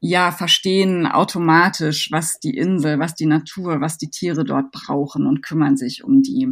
ja, 0.00 0.30
verstehen 0.30 1.06
automatisch, 1.06 2.12
was 2.12 2.38
die 2.38 2.56
Insel, 2.56 3.00
was 3.00 3.16
die 3.16 3.26
Natur, 3.26 3.80
was 3.80 3.98
die 3.98 4.10
Tiere 4.10 4.44
dort 4.44 4.70
brauchen 4.70 5.26
und 5.26 5.42
kümmern 5.42 5.76
sich 5.76 6.04
um 6.04 6.22
die. 6.22 6.48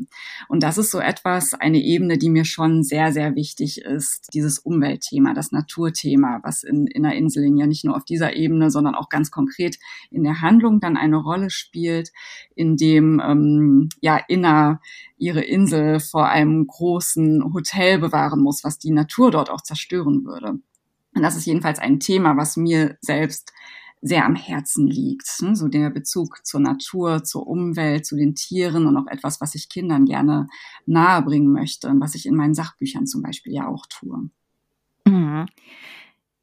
Und 0.48 0.64
das 0.64 0.78
ist 0.78 0.90
so 0.90 0.98
etwas, 0.98 1.54
eine 1.54 1.78
Ebene, 1.78 2.18
die 2.18 2.28
mir 2.28 2.44
schon 2.44 2.82
sehr, 2.82 3.12
sehr 3.12 3.36
wichtig 3.36 3.82
ist. 3.82 4.30
Dieses 4.34 4.58
Umweltthema, 4.58 5.32
das 5.32 5.52
Naturthema, 5.52 6.40
was 6.42 6.64
in, 6.64 6.88
in 6.88 7.04
der 7.04 7.14
Inselin 7.14 7.56
ja 7.56 7.68
nicht 7.68 7.84
nur 7.84 7.96
auf 7.96 8.04
dieser 8.04 8.34
Ebene, 8.34 8.68
sondern 8.70 8.96
auch 8.96 9.08
ganz 9.08 9.30
konkret 9.30 9.78
in 10.10 10.24
der 10.24 10.40
Handlung 10.40 10.80
dann 10.80 10.96
eine 10.96 11.16
Rolle 11.16 11.50
spielt, 11.50 12.10
in 12.56 12.76
dem, 12.76 13.22
ähm, 13.24 13.90
ja, 14.00 14.20
Inner 14.26 14.80
ihre 15.18 15.42
Insel 15.42 16.00
vor 16.00 16.28
einem 16.28 16.66
großen 16.66 17.54
Hotel 17.54 18.00
bewahren 18.00 18.40
muss, 18.42 18.64
was 18.64 18.78
die 18.78 18.90
Natur 18.90 19.30
dort 19.30 19.50
auch 19.50 19.62
zerstören 19.62 20.24
würde. 20.24 20.58
Und 21.16 21.22
das 21.22 21.36
ist 21.36 21.46
jedenfalls 21.46 21.78
ein 21.78 21.98
Thema, 21.98 22.36
was 22.36 22.56
mir 22.56 22.98
selbst 23.00 23.52
sehr 24.02 24.26
am 24.26 24.36
Herzen 24.36 24.86
liegt. 24.86 25.26
Ne? 25.40 25.56
So 25.56 25.68
der 25.68 25.90
Bezug 25.90 26.44
zur 26.44 26.60
Natur, 26.60 27.24
zur 27.24 27.46
Umwelt, 27.46 28.04
zu 28.04 28.16
den 28.16 28.34
Tieren 28.34 28.86
und 28.86 28.96
auch 28.96 29.06
etwas, 29.10 29.40
was 29.40 29.54
ich 29.54 29.70
Kindern 29.70 30.04
gerne 30.04 30.46
nahebringen 30.84 31.50
möchte 31.50 31.88
und 31.88 32.00
was 32.00 32.14
ich 32.14 32.26
in 32.26 32.36
meinen 32.36 32.54
Sachbüchern 32.54 33.06
zum 33.06 33.22
Beispiel 33.22 33.54
ja 33.54 33.66
auch 33.66 33.86
tue. 33.86 34.30
Mhm. 35.06 35.46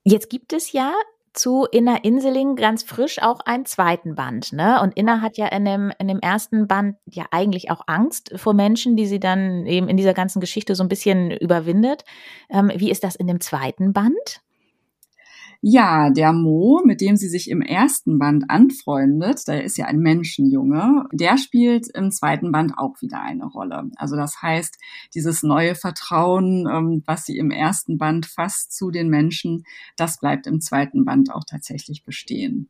Jetzt 0.04 0.30
gibt 0.30 0.52
es 0.52 0.72
ja 0.72 0.92
zu 1.34 1.66
Inna 1.72 1.98
Inseling 1.98 2.56
ganz 2.56 2.84
frisch 2.84 3.20
auch 3.22 3.40
einen 3.40 3.66
zweiten 3.66 4.16
Band, 4.16 4.54
ne? 4.54 4.82
Und 4.82 4.96
Inna 4.96 5.22
hat 5.22 5.38
ja 5.38 5.48
in 5.48 5.66
dem, 5.66 5.92
in 5.98 6.08
dem 6.08 6.20
ersten 6.20 6.68
Band 6.68 6.98
ja 7.10 7.26
eigentlich 7.32 7.72
auch 7.72 7.82
Angst 7.88 8.32
vor 8.36 8.54
Menschen, 8.54 8.96
die 8.96 9.08
sie 9.08 9.20
dann 9.20 9.66
eben 9.66 9.90
in 9.90 9.98
dieser 9.98 10.14
ganzen 10.14 10.40
Geschichte 10.40 10.76
so 10.76 10.84
ein 10.84 10.90
bisschen 10.90 11.32
überwindet. 11.32 12.04
Ähm, 12.50 12.72
wie 12.76 12.92
ist 12.92 13.04
das 13.04 13.16
in 13.16 13.28
dem 13.28 13.42
zweiten 13.42 13.94
Band? 13.94 14.43
Ja, 15.66 16.10
der 16.10 16.34
Mo, 16.34 16.82
mit 16.84 17.00
dem 17.00 17.16
sie 17.16 17.30
sich 17.30 17.50
im 17.50 17.62
ersten 17.62 18.20
Band 18.20 18.50
anfreundet, 18.50 19.48
der 19.48 19.64
ist 19.64 19.78
ja 19.78 19.86
ein 19.86 20.00
Menschenjunge, 20.00 21.06
der 21.14 21.38
spielt 21.38 21.88
im 21.96 22.12
zweiten 22.12 22.52
Band 22.52 22.74
auch 22.78 23.02
wieder 23.02 23.22
eine 23.22 23.46
Rolle. 23.46 23.90
Also 23.96 24.18
das 24.18 24.42
heißt, 24.42 24.78
dieses 25.16 25.42
neue 25.42 25.76
Vertrauen, 25.76 26.68
ähm, 26.70 27.04
was 27.06 27.24
sie 27.26 27.38
im 27.38 27.50
ersten 27.50 27.98
Band 27.98 28.26
fasst 28.26 28.76
zu 28.76 28.92
den 28.92 29.08
Menschen, 29.08 29.64
das 29.96 30.20
bleibt 30.20 30.48
im 30.48 30.60
zweiten 30.60 31.06
Band 31.06 31.32
auch 31.32 31.46
tatsächlich 31.46 32.04
bestehen. 32.04 32.70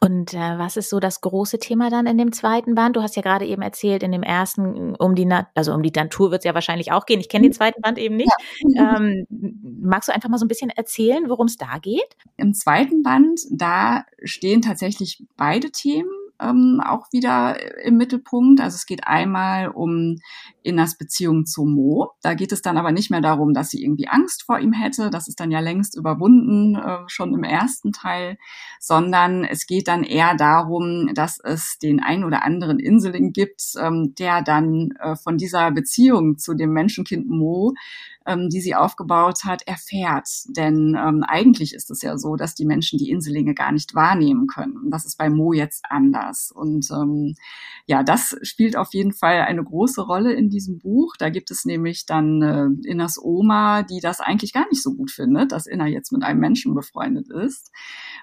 Und 0.00 0.34
äh, 0.34 0.58
was 0.58 0.76
ist 0.76 0.90
so 0.90 1.00
das 1.00 1.20
große 1.20 1.58
Thema 1.58 1.90
dann 1.90 2.06
in 2.06 2.18
dem 2.18 2.32
zweiten 2.32 2.74
Band? 2.74 2.96
Du 2.96 3.02
hast 3.02 3.16
ja 3.16 3.22
gerade 3.22 3.46
eben 3.46 3.62
erzählt, 3.62 4.02
in 4.02 4.12
dem 4.12 4.22
ersten 4.22 4.94
um 4.96 5.14
die, 5.14 5.24
Na 5.24 5.48
also 5.54 5.72
um 5.72 5.82
die 5.82 5.92
Natur 5.94 6.30
wird 6.30 6.40
es 6.40 6.44
ja 6.44 6.54
wahrscheinlich 6.54 6.92
auch 6.92 7.06
gehen. 7.06 7.20
Ich 7.20 7.28
kenne 7.28 7.46
den 7.46 7.52
zweiten 7.52 7.80
Band 7.80 7.98
eben 7.98 8.16
nicht. 8.16 8.32
Ja. 8.60 8.92
Ähm, 9.02 9.26
magst 9.80 10.08
du 10.08 10.12
einfach 10.12 10.28
mal 10.28 10.38
so 10.38 10.44
ein 10.44 10.48
bisschen 10.48 10.70
erzählen, 10.70 11.28
worum 11.28 11.46
es 11.46 11.56
da 11.56 11.78
geht? 11.78 12.16
Im 12.36 12.52
zweiten 12.52 13.02
Band, 13.02 13.40
da 13.50 14.04
stehen 14.24 14.60
tatsächlich 14.60 15.24
beide 15.36 15.70
Themen 15.70 16.10
ähm, 16.42 16.80
auch 16.84 17.06
wieder 17.12 17.56
im 17.84 17.96
Mittelpunkt. 17.96 18.60
Also 18.60 18.74
es 18.74 18.86
geht 18.86 19.06
einmal 19.06 19.68
um 19.68 20.16
Innas 20.62 20.96
Beziehung 20.96 21.46
zu 21.46 21.64
Mo. 21.64 22.12
Da 22.22 22.34
geht 22.34 22.52
es 22.52 22.62
dann 22.62 22.76
aber 22.76 22.92
nicht 22.92 23.10
mehr 23.10 23.20
darum, 23.20 23.54
dass 23.54 23.70
sie 23.70 23.82
irgendwie 23.82 24.08
Angst 24.08 24.44
vor 24.44 24.58
ihm 24.58 24.72
hätte. 24.72 25.10
Das 25.10 25.28
ist 25.28 25.40
dann 25.40 25.50
ja 25.50 25.60
längst 25.60 25.96
überwunden, 25.96 26.76
äh, 26.76 26.98
schon 27.06 27.34
im 27.34 27.44
ersten 27.44 27.92
Teil, 27.92 28.38
sondern 28.80 29.44
es 29.44 29.66
geht 29.66 29.88
dann 29.88 30.04
eher 30.04 30.34
darum, 30.36 31.10
dass 31.14 31.38
es 31.42 31.78
den 31.78 32.00
ein 32.00 32.24
oder 32.24 32.44
anderen 32.44 32.78
Inseling 32.78 33.32
gibt, 33.32 33.62
ähm, 33.80 34.14
der 34.18 34.42
dann 34.42 34.90
äh, 34.98 35.16
von 35.16 35.36
dieser 35.36 35.70
Beziehung 35.70 36.38
zu 36.38 36.54
dem 36.54 36.72
Menschenkind 36.72 37.28
Mo 37.28 37.74
ähm, 38.26 38.48
die 38.48 38.60
sie 38.60 38.74
aufgebaut 38.74 39.44
hat, 39.44 39.62
erfährt. 39.66 40.28
Denn 40.48 40.96
ähm, 40.98 41.24
eigentlich 41.26 41.74
ist 41.74 41.90
es 41.90 42.02
ja 42.02 42.16
so, 42.18 42.36
dass 42.36 42.54
die 42.54 42.64
Menschen 42.64 42.98
die 42.98 43.10
Inselinge 43.10 43.54
gar 43.54 43.72
nicht 43.72 43.94
wahrnehmen 43.94 44.46
können. 44.46 44.90
Das 44.90 45.04
ist 45.04 45.16
bei 45.18 45.30
Mo 45.30 45.52
jetzt 45.52 45.84
anders. 45.88 46.31
Und 46.54 46.88
ähm, 46.90 47.34
ja, 47.86 48.02
das 48.02 48.36
spielt 48.42 48.76
auf 48.76 48.94
jeden 48.94 49.12
Fall 49.12 49.42
eine 49.42 49.62
große 49.62 50.00
Rolle 50.00 50.32
in 50.32 50.48
diesem 50.48 50.78
Buch. 50.78 51.14
Da 51.18 51.30
gibt 51.30 51.50
es 51.50 51.64
nämlich 51.64 52.06
dann 52.06 52.42
äh, 52.42 52.88
Innas 52.88 53.18
Oma, 53.20 53.82
die 53.82 54.00
das 54.00 54.20
eigentlich 54.20 54.52
gar 54.52 54.68
nicht 54.70 54.82
so 54.82 54.94
gut 54.94 55.10
findet, 55.10 55.52
dass 55.52 55.66
Inna 55.66 55.86
jetzt 55.86 56.12
mit 56.12 56.22
einem 56.22 56.40
Menschen 56.40 56.74
befreundet 56.74 57.30
ist. 57.30 57.70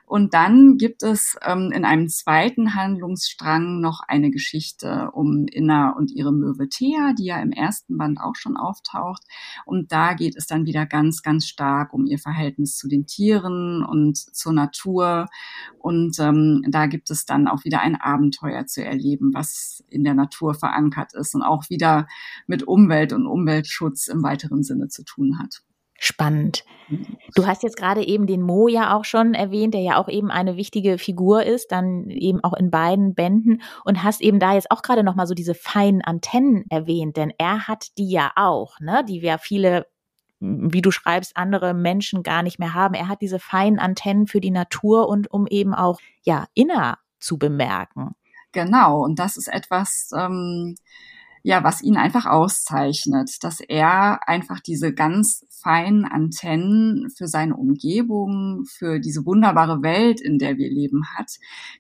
Und 0.06 0.34
dann 0.34 0.78
gibt 0.78 1.04
es 1.04 1.38
ähm, 1.46 1.72
in 1.72 1.86
einem 1.86 2.08
zweiten 2.08 2.74
Handlungsstrang 2.74 3.80
noch 3.80 4.00
eine 4.08 4.32
Geschichte 4.32 5.12
um 5.14 5.46
Inna 5.46 5.92
und 5.92 6.12
ihre 6.12 6.34
Möwe 6.34 6.68
Thea, 6.68 7.14
die 7.18 7.26
ja 7.26 7.40
im 7.40 7.52
ersten 7.52 7.96
Band 7.98 8.20
auch 8.20 8.36
schon 8.36 8.58
auftaucht. 8.58 9.22
Und 9.66 9.92
da 9.92 10.14
geht 10.14 10.36
es 10.36 10.48
dann 10.48 10.66
wieder 10.66 10.88
ganz, 10.88 11.22
ganz 11.22 11.46
stark 11.46 11.94
um 11.94 12.08
ihr 12.08 12.18
Verhältnis 12.18 12.76
zu 12.76 12.88
den 12.88 13.06
Tieren 13.06 13.84
und 13.84 14.18
zur 14.18 14.54
Natur. 14.54 15.28
Und 15.78 16.18
ähm, 16.20 16.64
da 16.68 16.88
gibt 16.88 17.12
es 17.12 17.26
dann 17.26 17.48
auch 17.48 17.64
wieder 17.64 17.82
ein 17.82 17.89
Abenteuer 17.96 18.66
zu 18.66 18.84
erleben, 18.84 19.34
was 19.34 19.84
in 19.90 20.04
der 20.04 20.14
Natur 20.14 20.54
verankert 20.54 21.14
ist 21.14 21.36
und 21.36 21.42
auch 21.42 21.70
wieder 21.70 22.08
mit 22.48 22.64
Umwelt 22.64 23.14
und 23.14 23.26
Umweltschutz 23.26 24.08
im 24.08 24.24
weiteren 24.24 24.64
Sinne 24.64 24.88
zu 24.88 25.04
tun 25.04 25.40
hat. 25.40 25.62
Spannend. 26.02 26.64
Du 27.36 27.46
hast 27.46 27.62
jetzt 27.62 27.76
gerade 27.76 28.08
eben 28.08 28.26
den 28.26 28.42
Mo 28.42 28.70
ja 28.70 28.96
auch 28.96 29.04
schon 29.04 29.34
erwähnt, 29.34 29.74
der 29.74 29.82
ja 29.82 29.98
auch 29.98 30.08
eben 30.08 30.32
eine 30.32 30.56
wichtige 30.56 30.98
Figur 30.98 31.44
ist, 31.44 31.74
dann 31.74 32.10
eben 32.10 32.42
auch 32.42 32.54
in 32.54 32.72
beiden 32.72 33.16
Bänden 33.16 33.62
und 33.84 34.02
hast 34.02 34.22
eben 34.22 34.40
da 34.40 34.54
jetzt 34.54 34.72
auch 34.72 34.82
gerade 34.82 35.04
noch 35.04 35.16
mal 35.16 35.28
so 35.28 35.34
diese 35.34 35.54
feinen 35.54 36.02
Antennen 36.02 36.64
erwähnt, 36.70 37.18
denn 37.18 37.34
er 37.38 37.68
hat 37.68 37.98
die 37.98 38.10
ja 38.10 38.32
auch, 38.38 38.80
ne, 38.80 39.04
die 39.08 39.22
wir 39.22 39.40
viele 39.40 39.88
wie 40.40 40.82
du 40.82 40.90
schreibst, 40.92 41.36
andere 41.36 41.74
Menschen 41.74 42.24
gar 42.24 42.44
nicht 42.44 42.60
mehr 42.60 42.74
haben. 42.74 42.94
Er 42.94 43.10
hat 43.10 43.22
diese 43.22 43.40
feinen 43.40 43.78
Antennen 43.78 44.26
für 44.26 44.40
die 44.40 44.52
Natur 44.52 45.10
und 45.10 45.30
um 45.30 45.48
eben 45.48 45.74
auch 45.74 46.00
ja 46.24 46.46
inner 46.54 46.98
zu 47.20 47.38
bemerken. 47.38 48.16
Genau, 48.52 49.04
und 49.04 49.20
das 49.20 49.38
ist 49.38 49.48
etwas, 49.48 50.10
ähm, 50.18 50.76
ja, 51.44 51.64
was 51.64 51.82
ihn 51.82 51.98
einfach 51.98 52.26
auszeichnet, 52.26 53.44
dass 53.44 53.60
er 53.60 54.28
einfach 54.28 54.60
diese 54.60 54.94
ganz 54.94 55.46
feinen 55.62 56.06
Antennen 56.06 57.10
für 57.16 57.28
seine 57.28 57.56
Umgebung, 57.56 58.66
für 58.66 59.00
diese 59.00 59.26
wunderbare 59.26 59.82
Welt, 59.82 60.22
in 60.22 60.38
der 60.38 60.58
wir 60.58 60.70
leben 60.70 61.04
hat, 61.16 61.32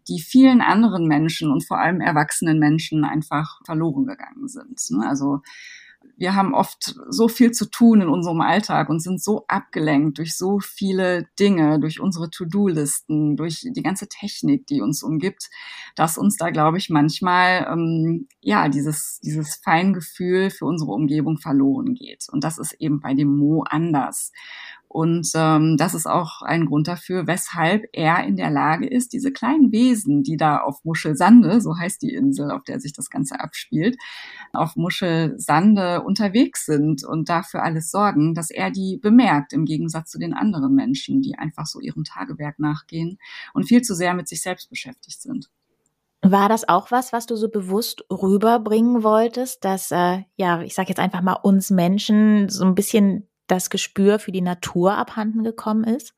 die 0.08 0.20
vielen 0.22 0.62
anderen 0.62 1.08
Menschen 1.08 1.52
und 1.52 1.66
vor 1.66 1.80
allem 1.80 2.02
erwachsenen 2.02 2.60
Menschen 2.60 3.04
einfach 3.04 3.60
verloren 3.66 4.06
gegangen 4.06 4.48
sind. 4.48 4.80
Ne? 4.92 5.08
Also 5.08 5.42
wir 6.20 6.36
haben 6.36 6.54
oft 6.54 6.96
so 7.10 7.30
viel 7.30 7.52
zu 7.52 7.66
tun 7.70 8.02
in 8.02 8.10
unserem 8.10 8.42
Alltag 8.42 8.90
und 8.90 9.02
sind 9.02 9.24
so 9.24 9.46
abgelenkt 9.48 10.18
durch 10.18 10.36
so 10.36 10.60
viele 10.60 11.28
Dinge, 11.40 11.80
durch 11.80 12.02
unsere 12.02 12.30
To-Do-Listen, 12.30 13.38
durch 13.38 13.66
die 13.66 13.84
ganze 13.84 14.10
Technik, 14.10 14.68
die 14.68 14.82
uns 14.82 15.02
umgibt, 15.02 15.50
dass 15.96 16.18
uns 16.18 16.36
da, 16.36 16.50
glaube 16.50 16.78
ich, 16.78 16.90
manchmal 16.90 17.68
ähm, 17.72 18.28
ja 18.42 18.68
dieses 18.68 19.20
dieses 19.24 19.56
Feingefühl 19.56 20.50
für 20.50 20.66
unsere 20.66 20.92
Umgebung 20.92 21.38
verloren 21.38 21.94
geht. 21.96 22.28
Und 22.30 22.44
das 22.44 22.58
ist 22.58 22.74
eben 22.74 23.00
bei 23.00 23.14
dem 23.14 23.38
Mo 23.38 23.64
anders. 23.64 24.34
Und 24.92 25.30
ähm, 25.36 25.78
das 25.78 25.94
ist 25.94 26.08
auch 26.08 26.42
ein 26.42 26.66
Grund 26.66 26.88
dafür, 26.88 27.28
weshalb 27.28 27.86
er 27.94 28.26
in 28.26 28.36
der 28.36 28.50
Lage 28.50 28.88
ist, 28.88 29.14
diese 29.14 29.32
kleinen 29.32 29.72
Wesen, 29.72 30.24
die 30.24 30.36
da 30.36 30.58
auf 30.58 30.84
Muschelsande, 30.84 31.62
so 31.62 31.78
heißt 31.78 32.02
die 32.02 32.12
Insel, 32.12 32.50
auf 32.50 32.64
der 32.64 32.80
sich 32.80 32.92
das 32.92 33.12
Ganze 33.12 33.40
abspielt, 33.40 33.98
auf 34.52 34.76
Muschelsande 34.76 36.02
unterwegs 36.02 36.66
sind 36.66 37.04
und 37.04 37.30
dafür 37.30 37.62
alles 37.62 37.92
sorgen, 37.92 38.34
dass 38.34 38.50
er 38.50 38.72
die 38.72 38.98
bemerkt, 38.98 39.54
im 39.54 39.66
Gegensatz 39.66 40.10
zu 40.10 40.18
den 40.18 40.34
anderen 40.34 40.74
Menschen, 40.74 41.22
die 41.22 41.38
einfach 41.38 41.68
so 41.68 41.80
ihrem 41.80 42.04
Tagewerk 42.04 42.58
nachgehen 42.58 43.20
und 43.54 43.68
viel 43.68 43.84
zu 43.84 43.94
sehr 43.94 44.16
mit 44.16 44.28
sich 44.28 44.42
selbst 44.42 44.72
beschäftigt 44.72 45.22
sind. 45.22 45.52
War 46.22 46.50
das 46.50 46.68
auch 46.68 46.90
was, 46.90 47.14
was 47.14 47.28
du 47.28 47.36
so 47.36 47.48
bewusst 47.48 48.04
rüberbringen 48.12 49.04
wolltest, 49.04 49.64
dass 49.64 49.92
äh, 49.92 50.24
ja, 50.36 50.62
ich 50.62 50.74
sage 50.74 50.90
jetzt 50.90 51.00
einfach 51.00 51.22
mal 51.22 51.38
uns 51.44 51.70
Menschen 51.70 52.50
so 52.50 52.66
ein 52.66 52.76
bisschen 52.76 53.29
das 53.52 53.70
Gespür 53.70 54.20
für 54.20 54.32
die 54.32 54.42
Natur 54.42 54.98
abhanden 54.98 55.44
gekommen 55.44 55.84
ist? 55.84 56.14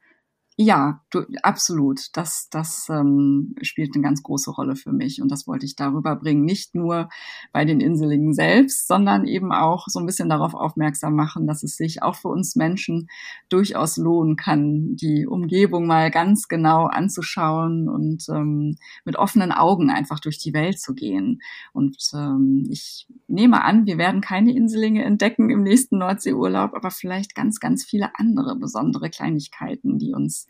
Ja, 0.58 1.02
du, 1.10 1.24
absolut. 1.44 2.10
Das, 2.14 2.48
das 2.52 2.88
ähm, 2.90 3.56
spielt 3.62 3.96
eine 3.96 4.04
ganz 4.04 4.22
große 4.22 4.52
Rolle 4.52 4.76
für 4.76 4.92
mich 4.92 5.22
und 5.22 5.32
das 5.32 5.48
wollte 5.48 5.66
ich 5.66 5.76
darüber 5.76 6.16
bringen. 6.16 6.44
Nicht 6.44 6.76
nur 6.76 7.10
bei 7.54 7.66
den 7.66 7.80
Inselingen 7.80 8.34
selbst, 8.34 8.88
sondern 8.88 9.26
eben 9.26 9.54
auch 9.54 9.88
so 9.88 10.00
ein 10.00 10.06
bisschen 10.06 10.30
darauf 10.30 10.54
aufmerksam 10.54 11.16
machen, 11.16 11.48
dass 11.48 11.64
es 11.64 11.78
sich 11.78 12.04
auch 12.04 12.16
für 12.16 12.28
uns 12.28 12.56
Menschen 12.56 13.08
durchaus 13.50 13.98
lohnen 13.98 14.36
kann, 14.36 14.96
die 14.98 15.26
Umgebung 15.26 15.88
mal 15.88 16.12
ganz 16.12 16.48
genau 16.48 16.86
anzuschauen 16.86 17.90
und 17.90 18.28
ähm, 18.30 18.76
mit 19.06 19.16
offenen 19.16 19.52
Augen 19.54 19.90
einfach 19.90 20.20
durch 20.20 20.38
die 20.38 20.54
Welt 20.54 20.80
zu 20.80 20.94
gehen. 20.94 21.42
Und 21.74 21.98
ähm, 22.14 22.68
ich 22.70 23.08
nehme 23.28 23.64
an, 23.64 23.86
wir 23.88 23.98
werden 23.98 24.22
keine 24.22 24.56
Inselinge 24.56 25.04
entdecken 25.06 25.50
im 25.50 25.64
nächsten 25.64 25.98
Nordseeurlaub, 25.98 26.74
aber 26.76 26.92
vielleicht 26.92 27.36
ganz, 27.36 27.60
ganz 27.60 27.84
viele 27.86 28.12
andere 28.16 28.56
besondere 28.58 29.10
Kleinigkeiten, 29.10 29.98
die 29.98 30.14
uns 30.14 30.41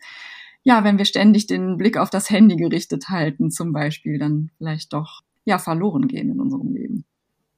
ja, 0.62 0.84
wenn 0.84 0.98
wir 0.98 1.04
ständig 1.04 1.46
den 1.46 1.76
Blick 1.76 1.96
auf 1.96 2.10
das 2.10 2.30
Handy 2.30 2.56
gerichtet 2.56 3.08
halten, 3.08 3.50
zum 3.50 3.72
Beispiel, 3.72 4.18
dann 4.18 4.50
vielleicht 4.58 4.92
doch 4.92 5.22
ja 5.44 5.58
verloren 5.58 6.06
gehen 6.06 6.30
in 6.30 6.40
unserem 6.40 6.72
Leben. 6.72 7.04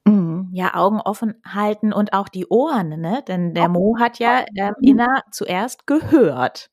Mhm. 0.05 0.49
Ja, 0.51 0.75
Augen 0.75 0.99
offen 0.99 1.35
halten 1.45 1.93
und 1.93 2.13
auch 2.13 2.29
die 2.29 2.47
Ohren, 2.47 2.89
ne? 3.01 3.23
Denn 3.27 3.53
der 3.53 3.69
Mo 3.69 3.97
hat 3.99 4.19
ja 4.19 4.45
ähm, 4.55 4.73
Inna 4.81 5.23
zuerst 5.31 5.87
gehört. 5.87 6.69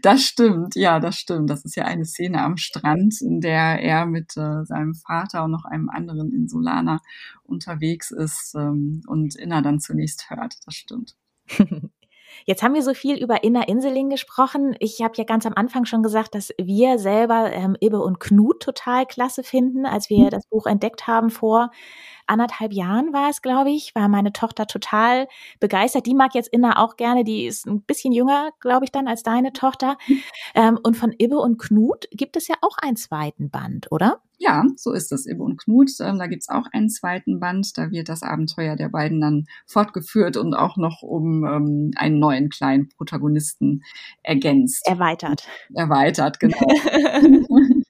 Das 0.00 0.22
stimmt, 0.22 0.74
ja, 0.74 1.00
das 1.00 1.16
stimmt. 1.16 1.50
Das 1.50 1.64
ist 1.64 1.76
ja 1.76 1.84
eine 1.84 2.06
Szene 2.06 2.42
am 2.42 2.56
Strand, 2.56 3.20
in 3.20 3.40
der 3.40 3.80
er 3.82 4.06
mit 4.06 4.34
äh, 4.36 4.64
seinem 4.64 4.94
Vater 4.94 5.44
und 5.44 5.50
noch 5.50 5.66
einem 5.66 5.90
anderen 5.90 6.32
Insulaner 6.32 7.00
unterwegs 7.42 8.10
ist 8.10 8.54
ähm, 8.56 9.02
und 9.06 9.36
Inna 9.36 9.60
dann 9.60 9.80
zunächst 9.80 10.30
hört. 10.30 10.54
Das 10.64 10.74
stimmt. 10.74 11.14
Jetzt 12.44 12.62
haben 12.62 12.74
wir 12.74 12.82
so 12.82 12.94
viel 12.94 13.16
über 13.16 13.44
Inner 13.44 13.68
Inseling 13.68 14.10
gesprochen. 14.10 14.74
Ich 14.78 15.02
habe 15.02 15.14
ja 15.16 15.24
ganz 15.24 15.46
am 15.46 15.54
Anfang 15.54 15.84
schon 15.84 16.02
gesagt, 16.02 16.34
dass 16.34 16.52
wir 16.58 16.98
selber 16.98 17.50
ähm, 17.52 17.76
Ibbe 17.80 18.00
und 18.00 18.20
Knut 18.20 18.62
total 18.62 19.06
klasse 19.06 19.42
finden, 19.42 19.86
als 19.86 20.10
wir 20.10 20.26
mhm. 20.26 20.30
das 20.30 20.46
Buch 20.46 20.66
entdeckt 20.66 21.06
haben 21.06 21.30
vor 21.30 21.70
anderthalb 22.30 22.72
Jahren 22.72 23.12
war 23.12 23.28
es, 23.28 23.42
glaube 23.42 23.70
ich, 23.70 23.94
war 23.94 24.08
meine 24.08 24.32
Tochter 24.32 24.66
total 24.66 25.26
begeistert. 25.58 26.06
Die 26.06 26.14
mag 26.14 26.34
jetzt 26.34 26.48
Inna 26.48 26.78
auch 26.78 26.96
gerne, 26.96 27.24
die 27.24 27.46
ist 27.46 27.66
ein 27.66 27.82
bisschen 27.82 28.12
jünger, 28.12 28.52
glaube 28.60 28.84
ich, 28.84 28.92
dann 28.92 29.08
als 29.08 29.22
deine 29.22 29.52
Tochter. 29.52 29.98
Mhm. 30.06 30.22
Ähm, 30.54 30.78
und 30.82 30.96
von 30.96 31.12
Ibbe 31.18 31.38
und 31.38 31.58
Knut 31.58 32.08
gibt 32.12 32.36
es 32.36 32.48
ja 32.48 32.54
auch 32.62 32.78
einen 32.78 32.96
zweiten 32.96 33.50
Band, 33.50 33.90
oder? 33.90 34.20
Ja, 34.42 34.64
so 34.76 34.92
ist 34.92 35.12
es. 35.12 35.26
Ibbe 35.26 35.42
und 35.42 35.58
Knut, 35.58 35.90
ähm, 36.00 36.18
da 36.18 36.26
gibt's 36.26 36.48
auch 36.48 36.64
einen 36.72 36.88
zweiten 36.88 37.40
Band. 37.40 37.76
Da 37.76 37.90
wird 37.90 38.08
das 38.08 38.22
Abenteuer 38.22 38.74
der 38.74 38.88
beiden 38.88 39.20
dann 39.20 39.44
fortgeführt 39.66 40.38
und 40.38 40.54
auch 40.54 40.78
noch 40.78 41.02
um 41.02 41.44
ähm, 41.44 41.90
einen 41.96 42.18
neuen 42.18 42.48
kleinen 42.48 42.88
Protagonisten 42.88 43.82
ergänzt. 44.22 44.86
Erweitert. 44.86 45.46
Erweitert, 45.74 46.40
genau. 46.40 46.56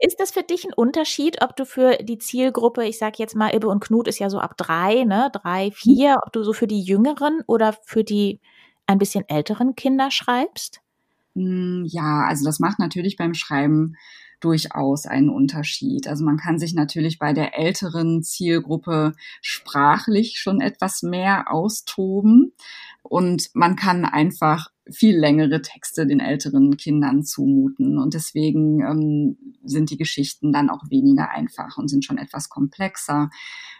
Ist 0.00 0.20
das 0.20 0.32
für 0.32 0.42
dich 0.42 0.64
ein 0.66 0.74
Unterschied, 0.74 1.42
ob 1.42 1.56
du 1.56 1.64
für 1.64 1.96
die 1.96 2.18
Zielgruppe, 2.18 2.84
ich 2.84 2.98
sage 2.98 3.16
jetzt 3.16 3.34
mal, 3.34 3.54
Ibbe 3.54 3.66
und 3.68 3.82
Knut 3.82 4.06
ist 4.06 4.18
ja 4.18 4.28
so 4.28 4.38
ab 4.38 4.58
drei, 4.58 5.04
ne, 5.04 5.30
drei, 5.32 5.68
mhm. 5.68 5.72
vier, 5.72 6.18
ob 6.24 6.32
du 6.32 6.44
so 6.44 6.52
für 6.52 6.66
die 6.66 6.82
jüngeren 6.82 7.40
oder 7.46 7.74
für 7.84 8.04
die 8.04 8.38
ein 8.86 8.98
bisschen 8.98 9.26
älteren 9.28 9.74
Kinder 9.76 10.10
schreibst? 10.10 10.82
Hm, 11.34 11.84
ja, 11.88 12.26
also 12.28 12.44
das 12.44 12.60
macht 12.60 12.78
natürlich 12.78 13.16
beim 13.16 13.34
Schreiben 13.34 13.96
durchaus 14.40 15.06
einen 15.06 15.28
Unterschied. 15.28 16.08
Also 16.08 16.24
man 16.24 16.36
kann 16.36 16.58
sich 16.58 16.74
natürlich 16.74 17.18
bei 17.18 17.32
der 17.32 17.58
älteren 17.58 18.22
Zielgruppe 18.22 19.12
sprachlich 19.42 20.38
schon 20.38 20.60
etwas 20.60 21.02
mehr 21.02 21.52
austoben 21.52 22.52
und 23.02 23.50
man 23.54 23.76
kann 23.76 24.04
einfach 24.04 24.69
viel 24.90 25.18
längere 25.18 25.62
Texte 25.62 26.06
den 26.06 26.20
älteren 26.20 26.76
Kindern 26.76 27.22
zumuten. 27.22 27.98
Und 27.98 28.14
deswegen 28.14 28.80
ähm, 28.80 29.54
sind 29.64 29.90
die 29.90 29.98
Geschichten 29.98 30.52
dann 30.52 30.70
auch 30.70 30.90
weniger 30.90 31.30
einfach 31.30 31.76
und 31.76 31.88
sind 31.88 32.04
schon 32.04 32.18
etwas 32.18 32.48
komplexer. 32.48 33.30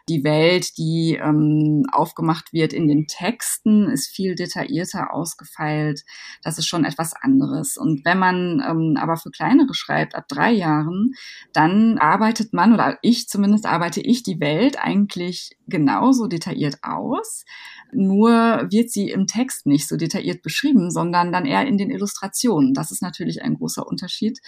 Die 0.09 0.25
Welt, 0.25 0.77
die 0.79 1.19
ähm, 1.23 1.85
aufgemacht 1.93 2.53
wird 2.53 2.73
in 2.73 2.89
den 2.89 3.07
Texten, 3.07 3.89
ist 3.89 4.09
viel 4.09 4.35
detaillierter 4.35 5.13
ausgefeilt. 5.13 6.05
Das 6.43 6.59
ist 6.59 6.67
schon 6.67 6.85
etwas 6.85 7.15
anderes. 7.15 7.77
Und 7.77 8.05
wenn 8.05 8.19
man 8.19 8.63
ähm, 8.69 8.97
aber 8.99 9.17
für 9.17 9.31
kleinere 9.31 9.75
schreibt, 9.75 10.15
ab 10.15 10.27
drei 10.29 10.53
Jahren, 10.53 11.15
dann 11.53 11.99
arbeitet 11.99 12.53
man, 12.53 12.73
oder 12.73 12.99
ich 13.03 13.29
zumindest 13.29 13.67
arbeite 13.67 14.01
ich 14.01 14.23
die 14.23 14.41
Welt 14.41 14.83
eigentlich 14.83 15.57
genauso 15.69 16.27
detailliert 16.27 16.79
aus. 16.83 17.45
Nur 17.93 18.67
wird 18.71 18.91
sie 18.91 19.11
im 19.11 19.27
Text 19.27 19.67
nicht 19.67 19.89
so 19.89 19.97
detailliert 19.97 20.43
beschrieben, 20.43 20.91
sondern 21.01 21.33
dann 21.33 21.47
eher 21.47 21.67
in 21.67 21.79
den 21.79 21.91
Illustrationen. 21.91 22.75
Das 22.75 22.91
ist 22.91 23.01
natürlich 23.01 23.43
ein 23.43 23.55
großer 23.55 23.87
Unterschied. 23.87 24.39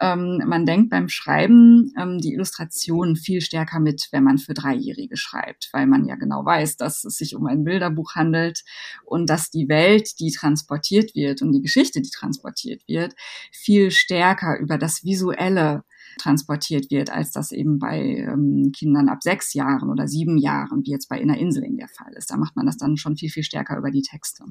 Ähm, 0.00 0.42
man 0.46 0.64
denkt 0.64 0.88
beim 0.88 1.10
Schreiben 1.10 1.92
ähm, 2.00 2.16
die 2.16 2.32
Illustrationen 2.32 3.16
viel 3.16 3.42
stärker 3.42 3.80
mit, 3.80 4.08
wenn 4.12 4.24
man 4.24 4.38
für 4.38 4.54
Dreijährige 4.54 5.18
schreibt, 5.18 5.68
weil 5.74 5.86
man 5.86 6.06
ja 6.06 6.14
genau 6.14 6.42
weiß, 6.42 6.78
dass 6.78 7.04
es 7.04 7.18
sich 7.18 7.36
um 7.36 7.46
ein 7.46 7.64
Bilderbuch 7.64 8.14
handelt 8.14 8.64
und 9.04 9.28
dass 9.28 9.50
die 9.50 9.68
Welt, 9.68 10.18
die 10.20 10.30
transportiert 10.30 11.14
wird 11.14 11.42
und 11.42 11.52
die 11.52 11.60
Geschichte, 11.60 12.00
die 12.00 12.08
transportiert 12.08 12.82
wird, 12.88 13.14
viel 13.52 13.90
stärker 13.90 14.58
über 14.58 14.78
das 14.78 15.04
Visuelle 15.04 15.84
transportiert 16.18 16.90
wird, 16.90 17.10
als 17.10 17.30
das 17.30 17.52
eben 17.52 17.78
bei 17.78 18.00
ähm, 18.00 18.72
Kindern 18.74 19.10
ab 19.10 19.22
sechs 19.22 19.52
Jahren 19.52 19.90
oder 19.90 20.08
sieben 20.08 20.38
Jahren, 20.38 20.82
wie 20.86 20.92
jetzt 20.92 21.10
bei 21.10 21.20
Inner 21.20 21.36
Inseling 21.36 21.76
der 21.76 21.88
Fall 21.88 22.14
ist. 22.14 22.30
Da 22.30 22.38
macht 22.38 22.56
man 22.56 22.64
das 22.64 22.78
dann 22.78 22.96
schon 22.96 23.18
viel, 23.18 23.28
viel 23.28 23.44
stärker 23.44 23.76
über 23.76 23.90
die 23.90 24.02
Texte. 24.02 24.44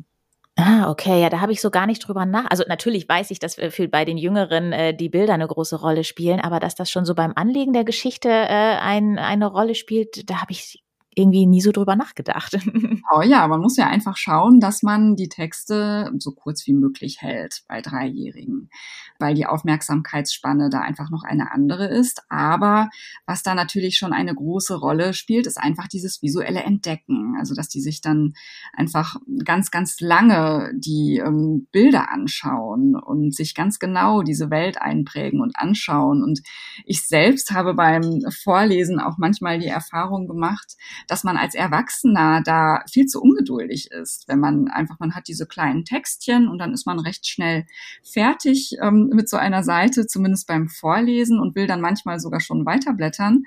Ah, 0.71 0.87
okay, 0.87 1.19
ja, 1.19 1.29
da 1.31 1.41
habe 1.41 1.51
ich 1.51 1.61
so 1.61 1.71
gar 1.71 1.87
nicht 1.87 2.07
drüber 2.07 2.27
nach. 2.27 2.45
Also 2.51 2.63
natürlich 2.67 3.09
weiß 3.09 3.31
ich, 3.31 3.39
dass 3.39 3.55
für 3.55 3.87
bei 3.87 4.05
den 4.05 4.19
Jüngeren 4.19 4.71
äh, 4.71 4.93
die 4.95 5.09
Bilder 5.09 5.33
eine 5.33 5.47
große 5.47 5.75
Rolle 5.77 6.03
spielen, 6.03 6.39
aber 6.39 6.59
dass 6.59 6.75
das 6.75 6.91
schon 6.91 7.05
so 7.05 7.15
beim 7.15 7.33
Anlegen 7.35 7.73
der 7.73 7.83
Geschichte 7.83 8.29
äh, 8.29 8.77
ein, 8.77 9.17
eine 9.17 9.47
Rolle 9.47 9.73
spielt, 9.73 10.29
da 10.29 10.41
habe 10.41 10.51
ich 10.51 10.83
irgendwie 11.15 11.45
nie 11.45 11.61
so 11.61 11.71
drüber 11.71 11.95
nachgedacht. 11.95 12.57
Oh 13.11 13.23
ja, 13.23 13.47
man 13.47 13.61
muss 13.61 13.75
ja 13.75 13.87
einfach 13.87 14.17
schauen, 14.17 14.59
dass 14.59 14.83
man 14.83 15.15
die 15.15 15.29
Texte 15.29 16.11
so 16.19 16.31
kurz 16.31 16.67
wie 16.67 16.73
möglich 16.73 17.21
hält 17.21 17.63
bei 17.67 17.81
Dreijährigen, 17.81 18.69
weil 19.17 19.33
die 19.33 19.47
Aufmerksamkeitsspanne 19.47 20.69
da 20.69 20.81
einfach 20.81 21.09
noch 21.09 21.23
eine 21.23 21.51
andere 21.51 21.87
ist. 21.87 22.21
Aber 22.29 22.89
was 23.25 23.41
da 23.41 23.55
natürlich 23.55 23.97
schon 23.97 24.13
eine 24.13 24.35
große 24.35 24.75
Rolle 24.75 25.13
spielt, 25.15 25.47
ist 25.47 25.57
einfach 25.57 25.87
dieses 25.87 26.21
visuelle 26.21 26.61
Entdecken. 26.61 27.35
Also, 27.39 27.55
dass 27.55 27.67
die 27.67 27.81
sich 27.81 28.01
dann 28.01 28.33
einfach 28.73 29.15
ganz, 29.43 29.71
ganz 29.71 29.99
lange 30.01 30.71
die 30.75 31.19
ähm, 31.25 31.67
Bilder 31.71 32.11
anschauen 32.11 32.95
und 32.95 33.35
sich 33.35 33.55
ganz 33.55 33.79
genau 33.79 34.21
diese 34.21 34.51
Welt 34.51 34.79
einprägen 34.79 35.41
und 35.41 35.55
anschauen. 35.55 36.21
Und 36.21 36.41
ich 36.85 37.07
selbst 37.07 37.49
habe 37.51 37.73
beim 37.73 38.21
Vorlesen 38.43 38.99
auch 38.99 39.17
manchmal 39.17 39.57
die 39.57 39.67
Erfahrung 39.67 40.27
gemacht, 40.27 40.75
dass 41.09 41.23
man 41.23 41.37
als 41.37 41.55
Erwachsener 41.55 42.41
da 42.43 42.83
viel 42.89 43.07
zu 43.07 43.19
ungeduldig 43.21 43.91
ist, 43.91 44.27
wenn 44.27 44.39
man 44.39 44.67
einfach, 44.67 44.99
man 44.99 45.15
hat 45.15 45.27
diese 45.27 45.47
kleinen 45.47 45.83
Textchen 45.83 46.47
und 46.47 46.59
dann 46.59 46.71
ist 46.71 46.85
man 46.85 46.99
recht 46.99 47.27
schnell 47.27 47.65
fertig 48.03 48.77
ähm, 48.79 49.09
mit 49.11 49.27
so 49.27 49.35
einer 49.37 49.63
Seite, 49.63 50.05
zumindest 50.05 50.47
beim 50.47 50.69
Vorlesen 50.69 51.39
und 51.39 51.55
will 51.55 51.65
dann 51.65 51.81
manchmal 51.81 52.19
sogar 52.19 52.39
schon 52.39 52.65
weiterblättern. 52.65 53.43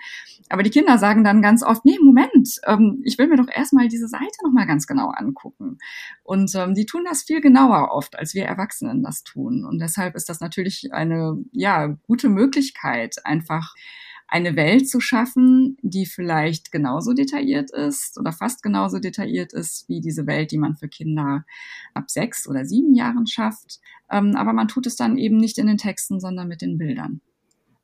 Aber 0.48 0.64
die 0.64 0.70
Kinder 0.70 0.98
sagen 0.98 1.22
dann 1.22 1.40
ganz 1.40 1.62
oft, 1.62 1.84
nee, 1.84 1.98
Moment, 2.02 2.60
ähm, 2.66 3.00
ich 3.04 3.16
will 3.16 3.28
mir 3.28 3.36
doch 3.36 3.48
erstmal 3.48 3.86
diese 3.86 4.08
Seite 4.08 4.42
nochmal 4.42 4.66
ganz 4.66 4.88
genau 4.88 5.10
angucken. 5.10 5.78
Und 6.24 6.52
ähm, 6.56 6.74
die 6.74 6.86
tun 6.86 7.04
das 7.08 7.22
viel 7.22 7.40
genauer 7.40 7.92
oft, 7.92 8.18
als 8.18 8.34
wir 8.34 8.44
Erwachsenen 8.44 9.04
das 9.04 9.22
tun. 9.22 9.64
Und 9.64 9.78
deshalb 9.78 10.16
ist 10.16 10.28
das 10.28 10.40
natürlich 10.40 10.92
eine, 10.92 11.36
ja, 11.52 11.96
gute 12.06 12.28
Möglichkeit, 12.28 13.24
einfach 13.24 13.74
eine 14.32 14.56
Welt 14.56 14.88
zu 14.88 14.98
schaffen, 14.98 15.76
die 15.82 16.06
vielleicht 16.06 16.72
genauso 16.72 17.12
detailliert 17.12 17.70
ist 17.70 18.18
oder 18.18 18.32
fast 18.32 18.62
genauso 18.62 18.98
detailliert 18.98 19.52
ist 19.52 19.86
wie 19.90 20.00
diese 20.00 20.26
Welt, 20.26 20.52
die 20.52 20.58
man 20.58 20.74
für 20.74 20.88
Kinder 20.88 21.44
ab 21.92 22.10
sechs 22.10 22.48
oder 22.48 22.64
sieben 22.64 22.94
Jahren 22.94 23.26
schafft. 23.26 23.78
Ähm, 24.10 24.34
aber 24.34 24.54
man 24.54 24.68
tut 24.68 24.86
es 24.86 24.96
dann 24.96 25.18
eben 25.18 25.36
nicht 25.36 25.58
in 25.58 25.66
den 25.66 25.76
Texten, 25.76 26.18
sondern 26.18 26.48
mit 26.48 26.62
den 26.62 26.78
Bildern. 26.78 27.20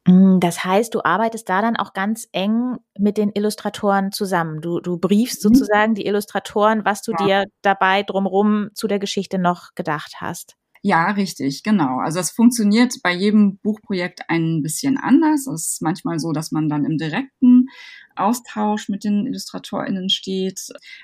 Mm, 0.07 0.41
das 0.41 0.65
heißt, 0.65 0.95
du 0.95 1.05
arbeitest 1.05 1.47
da 1.51 1.61
dann 1.61 1.77
auch 1.77 1.93
ganz 1.93 2.27
eng 2.33 2.79
mit 2.99 3.19
den 3.19 3.31
Illustratoren 3.35 4.11
zusammen. 4.11 4.63
Du, 4.63 4.81
du 4.81 4.97
briefst 4.97 5.45
mhm. 5.45 5.55
sozusagen 5.55 5.95
die 5.95 6.07
Illustratoren, 6.07 6.87
was 6.87 7.03
du 7.03 7.13
ja. 7.13 7.27
dir 7.27 7.45
dabei 7.61 8.05
drumherum 8.05 8.71
zu 8.73 8.89
der 8.89 8.99
Geschichte 8.99 9.39
noch 9.39 9.75
gedacht 9.75 10.15
hast. 10.17 10.57
Ja, 10.83 11.11
richtig, 11.11 11.63
genau. 11.63 11.99
Also 11.99 12.21
es 12.21 12.31
funktioniert 12.31 12.95
bei 13.03 13.13
jedem 13.13 13.59
Buchprojekt 13.59 14.21
ein 14.29 14.63
bisschen 14.63 14.97
anders. 14.97 15.47
Es 15.47 15.73
ist 15.73 15.83
manchmal 15.83 16.19
so, 16.21 16.33
dass 16.33 16.53
man 16.53 16.69
dann 16.69 16.85
im 16.85 16.99
direkten 16.99 17.67
Austausch 18.15 18.89
mit 18.89 19.05
den 19.05 19.27
IllustratorInnen 19.27 20.09
steht. 20.09 20.61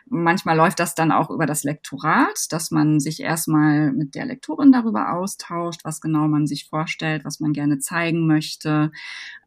Manchmal 0.07 0.57
läuft 0.57 0.81
das 0.81 0.95
dann 0.97 1.13
auch 1.13 1.31
über 1.31 1.47
das 1.47 1.63
Lektorat, 1.63 2.47
dass 2.51 2.71
man 2.73 2.99
sich 3.01 3.21
erstmal 3.21 3.93
mit 3.93 4.15
der 4.17 4.27
Lektorin 4.27 4.73
darüber 4.73 5.13
austauscht, 5.13 5.81
was 5.85 6.01
genau 6.01 6.27
man 6.29 6.47
sich 6.47 6.69
vorstellt, 6.69 7.25
was 7.25 7.39
man 7.41 7.53
gerne 7.53 7.79
zeigen 7.79 8.27
möchte. 8.27 8.91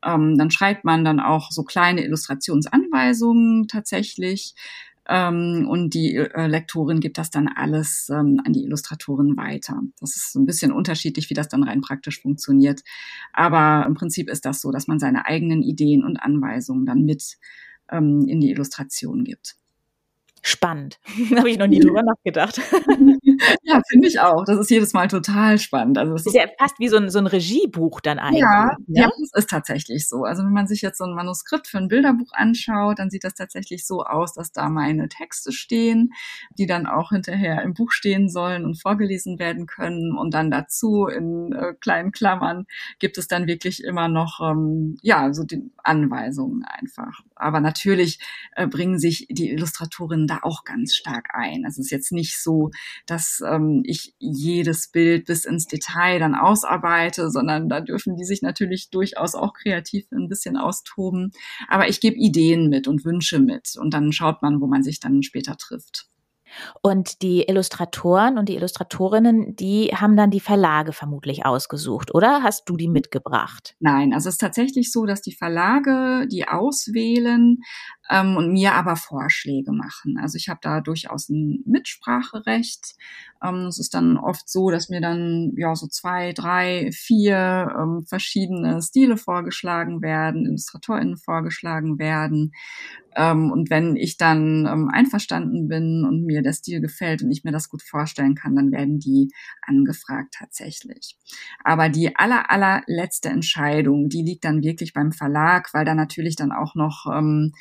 Ähm, 0.05 0.37
dann 0.37 0.51
schreibt 0.51 0.85
man 0.85 1.03
dann 1.03 1.19
auch 1.19 1.51
so 1.51 1.63
kleine 1.63 2.03
Illustrationsanweisungen 2.05 3.67
tatsächlich. 3.67 4.55
Ähm, 5.09 5.67
und 5.69 5.93
die 5.93 6.15
äh, 6.15 6.47
Lektorin 6.47 6.99
gibt 6.99 7.17
das 7.17 7.29
dann 7.29 7.47
alles 7.47 8.09
ähm, 8.09 8.41
an 8.45 8.53
die 8.53 8.63
Illustratorin 8.63 9.37
weiter. 9.37 9.81
Das 9.99 10.15
ist 10.15 10.35
ein 10.35 10.45
bisschen 10.45 10.71
unterschiedlich, 10.71 11.29
wie 11.29 11.33
das 11.33 11.47
dann 11.47 11.63
rein 11.63 11.81
praktisch 11.81 12.21
funktioniert. 12.21 12.81
Aber 13.33 13.85
im 13.87 13.93
Prinzip 13.93 14.29
ist 14.29 14.45
das 14.45 14.61
so, 14.61 14.71
dass 14.71 14.87
man 14.87 14.99
seine 14.99 15.25
eigenen 15.25 15.63
Ideen 15.63 16.03
und 16.03 16.17
Anweisungen 16.17 16.85
dann 16.85 17.03
mit 17.03 17.37
ähm, 17.89 18.27
in 18.27 18.41
die 18.41 18.51
Illustration 18.51 19.23
gibt 19.23 19.55
spannend. 20.47 20.99
Habe 21.35 21.49
ich 21.49 21.57
noch 21.57 21.67
nie 21.67 21.79
drüber 21.79 22.03
nachgedacht. 22.03 22.61
ja, 23.63 23.81
finde 23.89 24.07
ich 24.07 24.19
auch. 24.19 24.43
Das 24.45 24.59
ist 24.59 24.69
jedes 24.69 24.93
Mal 24.93 25.07
total 25.07 25.57
spannend. 25.57 25.97
Also 25.97 26.13
es 26.13 26.21
ist, 26.21 26.27
ist 26.27 26.35
ja 26.35 26.45
fast 26.57 26.79
wie 26.79 26.87
so 26.87 26.97
ein, 26.97 27.09
so 27.09 27.19
ein 27.19 27.27
Regiebuch 27.27 28.01
dann 28.01 28.19
eigentlich. 28.19 28.41
Ja, 28.41 28.75
ja, 28.87 29.03
ja, 29.03 29.09
das 29.19 29.31
ist 29.33 29.49
tatsächlich 29.49 30.07
so. 30.07 30.23
Also 30.23 30.43
wenn 30.43 30.53
man 30.53 30.67
sich 30.67 30.81
jetzt 30.81 30.97
so 30.97 31.05
ein 31.05 31.13
Manuskript 31.13 31.67
für 31.67 31.77
ein 31.77 31.87
Bilderbuch 31.87 32.31
anschaut, 32.33 32.99
dann 32.99 33.09
sieht 33.09 33.23
das 33.23 33.33
tatsächlich 33.33 33.85
so 33.85 34.03
aus, 34.03 34.33
dass 34.33 34.51
da 34.51 34.69
meine 34.69 35.09
Texte 35.09 35.51
stehen, 35.51 36.13
die 36.57 36.65
dann 36.65 36.85
auch 36.87 37.09
hinterher 37.09 37.61
im 37.63 37.73
Buch 37.73 37.91
stehen 37.91 38.29
sollen 38.29 38.65
und 38.65 38.81
vorgelesen 38.81 39.39
werden 39.39 39.65
können. 39.65 40.17
Und 40.17 40.33
dann 40.33 40.51
dazu 40.51 41.07
in 41.07 41.53
äh, 41.53 41.73
kleinen 41.79 42.11
Klammern 42.11 42.65
gibt 42.99 43.17
es 43.17 43.27
dann 43.27 43.47
wirklich 43.47 43.83
immer 43.83 44.07
noch, 44.07 44.39
ähm, 44.41 44.97
ja, 45.01 45.33
so 45.33 45.43
die 45.43 45.71
Anweisungen 45.83 46.63
einfach. 46.65 47.21
Aber 47.39 47.59
natürlich 47.59 48.19
äh, 48.55 48.67
bringen 48.67 48.99
sich 48.99 49.27
die 49.29 49.51
Illustratorinnen 49.51 50.27
da 50.27 50.39
auch 50.43 50.63
ganz 50.63 50.95
stark 50.95 51.29
ein. 51.33 51.65
Es 51.65 51.77
ist 51.77 51.91
jetzt 51.91 52.11
nicht 52.11 52.41
so, 52.41 52.71
dass 53.05 53.41
ähm, 53.45 53.83
ich 53.85 54.13
jedes 54.19 54.89
Bild 54.89 55.25
bis 55.25 55.45
ins 55.45 55.67
Detail 55.67 56.19
dann 56.19 56.35
ausarbeite, 56.35 57.29
sondern 57.29 57.69
da 57.69 57.81
dürfen 57.81 58.15
die 58.15 58.25
sich 58.25 58.41
natürlich 58.41 58.89
durchaus 58.89 59.35
auch 59.35 59.53
kreativ 59.53 60.05
ein 60.11 60.27
bisschen 60.29 60.57
austoben. 60.57 61.31
Aber 61.67 61.87
ich 61.87 61.99
gebe 61.99 62.17
Ideen 62.17 62.69
mit 62.69 62.87
und 62.87 63.05
Wünsche 63.05 63.39
mit 63.39 63.75
und 63.77 63.93
dann 63.93 64.11
schaut 64.11 64.41
man, 64.41 64.61
wo 64.61 64.67
man 64.67 64.83
sich 64.83 64.99
dann 64.99 65.23
später 65.23 65.57
trifft. 65.57 66.07
Und 66.81 67.21
die 67.21 67.43
Illustratoren 67.47 68.37
und 68.37 68.49
die 68.49 68.55
Illustratorinnen, 68.55 69.55
die 69.55 69.87
haben 69.95 70.15
dann 70.15 70.31
die 70.31 70.39
Verlage 70.39 70.93
vermutlich 70.93 71.45
ausgesucht, 71.45 72.13
oder 72.13 72.43
hast 72.43 72.69
du 72.69 72.77
die 72.77 72.87
mitgebracht? 72.87 73.75
Nein, 73.79 74.13
also 74.13 74.29
es 74.29 74.35
ist 74.35 74.41
tatsächlich 74.41 74.91
so, 74.91 75.05
dass 75.05 75.21
die 75.21 75.35
Verlage 75.35 76.27
die 76.27 76.47
auswählen 76.47 77.59
ähm, 78.09 78.37
und 78.37 78.51
mir 78.51 78.73
aber 78.73 78.95
Vorschläge 78.95 79.71
machen. 79.71 80.17
Also 80.19 80.37
ich 80.37 80.49
habe 80.49 80.59
da 80.61 80.81
durchaus 80.81 81.29
ein 81.29 81.63
Mitspracherecht. 81.65 82.95
Ähm, 83.43 83.67
es 83.67 83.79
ist 83.79 83.93
dann 83.93 84.17
oft 84.17 84.49
so, 84.49 84.69
dass 84.69 84.89
mir 84.89 85.01
dann 85.01 85.53
ja 85.57 85.75
so 85.75 85.87
zwei, 85.87 86.33
drei, 86.33 86.89
vier 86.91 87.75
ähm, 87.77 88.05
verschiedene 88.07 88.81
Stile 88.81 89.17
vorgeschlagen 89.17 90.01
werden, 90.01 90.45
IllustratorInnen 90.45 91.17
vorgeschlagen 91.17 91.99
werden. 91.99 92.53
Ähm, 93.15 93.51
und 93.51 93.69
wenn 93.69 93.95
ich 93.95 94.17
dann 94.17 94.67
ähm, 94.67 94.89
einverstanden 94.89 95.67
bin 95.67 96.05
und 96.05 96.23
mir 96.23 96.41
der 96.43 96.53
Stil 96.53 96.81
gefällt 96.81 97.23
und 97.23 97.31
ich 97.31 97.43
mir 97.43 97.51
das 97.51 97.69
gut 97.69 97.81
vorstellen 97.81 98.35
kann, 98.35 98.55
dann 98.55 98.71
werden 98.71 98.99
die 98.99 99.31
angefragt 99.61 100.35
tatsächlich. 100.37 101.17
Aber 101.63 101.89
die 101.89 102.15
aller, 102.15 102.51
allerletzte 102.51 103.29
Entscheidung, 103.29 104.07
die 104.07 104.21
liegt 104.21 104.45
dann 104.45 104.61
wirklich 104.61 104.93
beim 104.93 105.11
Verlag, 105.11 105.73
weil 105.73 105.83
da 105.83 105.95
natürlich 105.95 106.35
dann 106.35 106.51
auch 106.51 106.75
noch 106.75 107.07
ähm, 107.11 107.53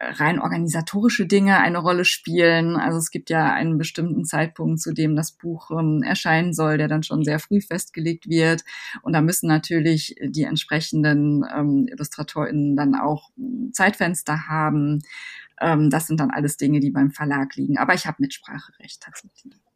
rein 0.00 0.40
organisatorische 0.40 1.26
Dinge 1.26 1.58
eine 1.58 1.78
Rolle 1.78 2.04
spielen. 2.04 2.76
Also 2.76 2.98
es 2.98 3.10
gibt 3.10 3.30
ja 3.30 3.52
einen 3.52 3.78
bestimmten 3.78 4.24
Zeitpunkt, 4.24 4.80
zu 4.80 4.92
dem 4.92 5.16
das 5.16 5.32
Buch 5.32 5.70
ähm, 5.70 6.02
erscheinen 6.02 6.52
soll, 6.52 6.78
der 6.78 6.88
dann 6.88 7.02
schon 7.02 7.24
sehr 7.24 7.38
früh 7.38 7.60
festgelegt 7.60 8.28
wird. 8.28 8.64
Und 9.02 9.12
da 9.12 9.20
müssen 9.20 9.48
natürlich 9.48 10.14
die 10.22 10.44
entsprechenden 10.44 11.44
ähm, 11.54 11.88
IllustratorInnen 11.90 12.76
dann 12.76 12.94
auch 12.94 13.30
Zeitfenster 13.72 14.48
haben. 14.48 15.00
Ähm, 15.60 15.90
das 15.90 16.06
sind 16.06 16.20
dann 16.20 16.30
alles 16.30 16.56
Dinge, 16.56 16.80
die 16.80 16.90
beim 16.90 17.10
Verlag 17.10 17.56
liegen. 17.56 17.78
Aber 17.78 17.94
ich 17.94 18.06
habe 18.06 18.18
Mitspracherecht 18.20 19.02
tatsächlich. 19.02 19.67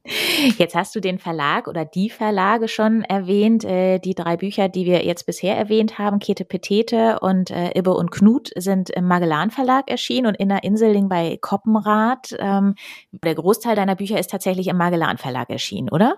Jetzt 0.58 0.74
hast 0.74 0.94
du 0.96 1.00
den 1.00 1.18
Verlag 1.18 1.68
oder 1.68 1.84
die 1.84 2.10
Verlage 2.10 2.66
schon 2.66 3.02
erwähnt. 3.02 3.64
Äh, 3.64 3.98
die 4.00 4.14
drei 4.14 4.36
Bücher, 4.36 4.68
die 4.68 4.84
wir 4.84 5.04
jetzt 5.04 5.26
bisher 5.26 5.56
erwähnt 5.56 5.98
haben, 5.98 6.18
Kete 6.18 6.44
Petete 6.44 7.20
und 7.20 7.50
äh, 7.50 7.78
Ibbe 7.78 7.94
und 7.94 8.10
Knut, 8.10 8.50
sind 8.56 8.90
im 8.90 9.06
Magellan 9.06 9.50
Verlag 9.50 9.88
erschienen 9.88 10.26
und 10.26 10.34
Inner 10.34 10.64
Inseling 10.64 11.08
bei 11.08 11.38
Koppenrad. 11.40 12.34
Ähm, 12.38 12.74
der 13.12 13.34
Großteil 13.34 13.76
deiner 13.76 13.94
Bücher 13.94 14.18
ist 14.18 14.30
tatsächlich 14.30 14.68
im 14.68 14.76
Magellan 14.76 15.18
Verlag 15.18 15.50
erschienen, 15.50 15.88
oder? 15.88 16.16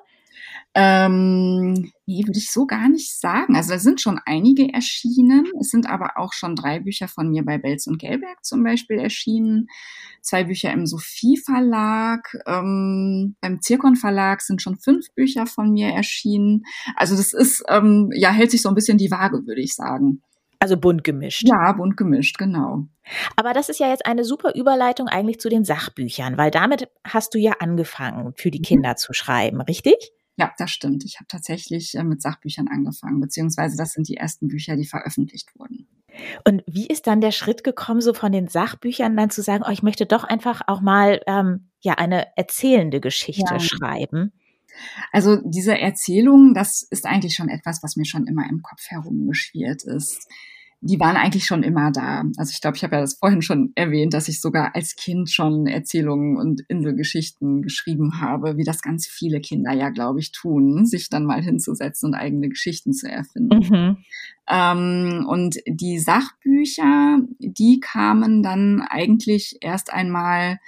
Ähm, 0.76 1.72
nee, 2.06 2.26
würde 2.26 2.38
ich 2.38 2.50
so 2.50 2.66
gar 2.66 2.88
nicht 2.88 3.20
sagen. 3.20 3.54
Also 3.54 3.70
da 3.70 3.78
sind 3.78 4.00
schon 4.00 4.20
einige 4.26 4.72
erschienen. 4.72 5.46
Es 5.60 5.70
sind 5.70 5.88
aber 5.88 6.16
auch 6.16 6.32
schon 6.32 6.56
drei 6.56 6.80
Bücher 6.80 7.06
von 7.06 7.30
mir 7.30 7.44
bei 7.44 7.58
Belz 7.58 7.86
und 7.86 7.98
Gelberg 7.98 8.44
zum 8.44 8.64
Beispiel 8.64 8.98
erschienen. 8.98 9.68
Zwei 10.20 10.44
Bücher 10.44 10.72
im 10.72 10.86
Sophie 10.86 11.36
Verlag. 11.36 12.36
Ähm, 12.46 13.36
beim 13.40 13.60
Zirkon 13.60 13.94
Verlag 13.94 14.40
sind 14.40 14.62
schon 14.62 14.76
fünf 14.76 15.06
Bücher 15.14 15.46
von 15.46 15.70
mir 15.70 15.90
erschienen. 15.90 16.64
Also 16.96 17.16
das 17.16 17.32
ist, 17.32 17.62
ähm, 17.68 18.10
ja, 18.12 18.30
hält 18.30 18.50
sich 18.50 18.62
so 18.62 18.68
ein 18.68 18.74
bisschen 18.74 18.98
die 18.98 19.12
Waage, 19.12 19.46
würde 19.46 19.60
ich 19.60 19.76
sagen. 19.76 20.22
Also 20.58 20.76
bunt 20.76 21.04
gemischt. 21.04 21.46
Ja, 21.46 21.72
bunt 21.72 21.96
gemischt, 21.96 22.38
genau. 22.38 22.88
Aber 23.36 23.52
das 23.52 23.68
ist 23.68 23.78
ja 23.78 23.90
jetzt 23.90 24.06
eine 24.06 24.24
super 24.24 24.54
Überleitung 24.54 25.08
eigentlich 25.08 25.38
zu 25.38 25.48
den 25.48 25.64
Sachbüchern, 25.64 26.36
weil 26.38 26.50
damit 26.50 26.88
hast 27.06 27.34
du 27.34 27.38
ja 27.38 27.52
angefangen, 27.60 28.32
für 28.34 28.50
die 28.50 28.60
mhm. 28.60 28.64
Kinder 28.64 28.96
zu 28.96 29.12
schreiben, 29.12 29.60
richtig? 29.60 30.10
Ja, 30.36 30.52
das 30.58 30.70
stimmt. 30.70 31.04
Ich 31.04 31.16
habe 31.16 31.26
tatsächlich 31.28 31.94
äh, 31.94 32.02
mit 32.02 32.20
Sachbüchern 32.20 32.68
angefangen, 32.68 33.20
beziehungsweise 33.20 33.76
das 33.76 33.92
sind 33.92 34.08
die 34.08 34.16
ersten 34.16 34.48
Bücher, 34.48 34.76
die 34.76 34.86
veröffentlicht 34.86 35.56
wurden. 35.56 35.86
Und 36.46 36.62
wie 36.66 36.86
ist 36.86 37.06
dann 37.06 37.20
der 37.20 37.32
Schritt 37.32 37.64
gekommen, 37.64 38.00
so 38.00 38.14
von 38.14 38.32
den 38.32 38.48
Sachbüchern 38.48 39.16
dann 39.16 39.30
zu 39.30 39.42
sagen, 39.42 39.64
oh, 39.66 39.70
ich 39.70 39.82
möchte 39.82 40.06
doch 40.06 40.24
einfach 40.24 40.62
auch 40.66 40.80
mal 40.80 41.20
ähm, 41.26 41.68
ja 41.80 41.94
eine 41.94 42.36
erzählende 42.36 43.00
Geschichte 43.00 43.54
ja. 43.54 43.60
schreiben? 43.60 44.32
Also 45.12 45.40
diese 45.44 45.78
Erzählung, 45.78 46.54
das 46.54 46.82
ist 46.82 47.06
eigentlich 47.06 47.34
schon 47.34 47.48
etwas, 47.48 47.82
was 47.82 47.96
mir 47.96 48.04
schon 48.04 48.26
immer 48.26 48.48
im 48.48 48.62
Kopf 48.62 48.82
herumgeschwirrt 48.88 49.84
ist 49.84 50.28
die 50.86 51.00
waren 51.00 51.16
eigentlich 51.16 51.46
schon 51.46 51.62
immer 51.62 51.90
da. 51.90 52.24
Also 52.36 52.50
ich 52.52 52.60
glaube, 52.60 52.76
ich 52.76 52.84
habe 52.84 52.96
ja 52.96 53.00
das 53.00 53.14
vorhin 53.14 53.40
schon 53.40 53.72
erwähnt, 53.74 54.12
dass 54.12 54.28
ich 54.28 54.42
sogar 54.42 54.74
als 54.74 54.96
Kind 54.96 55.30
schon 55.30 55.66
Erzählungen 55.66 56.36
und 56.36 56.60
Inselgeschichten 56.68 57.62
geschrieben 57.62 58.20
habe, 58.20 58.58
wie 58.58 58.64
das 58.64 58.82
ganz 58.82 59.06
viele 59.06 59.40
Kinder 59.40 59.72
ja, 59.72 59.88
glaube 59.88 60.20
ich, 60.20 60.30
tun, 60.30 60.84
sich 60.84 61.08
dann 61.08 61.24
mal 61.24 61.42
hinzusetzen 61.42 62.10
und 62.10 62.14
eigene 62.14 62.50
Geschichten 62.50 62.92
zu 62.92 63.10
erfinden. 63.10 63.60
Mhm. 63.60 63.96
Ähm, 64.46 65.26
und 65.26 65.56
die 65.66 65.98
Sachbücher, 65.98 67.18
die 67.38 67.80
kamen 67.80 68.42
dann 68.42 68.82
eigentlich 68.82 69.56
erst 69.62 69.90
einmal 69.90 70.58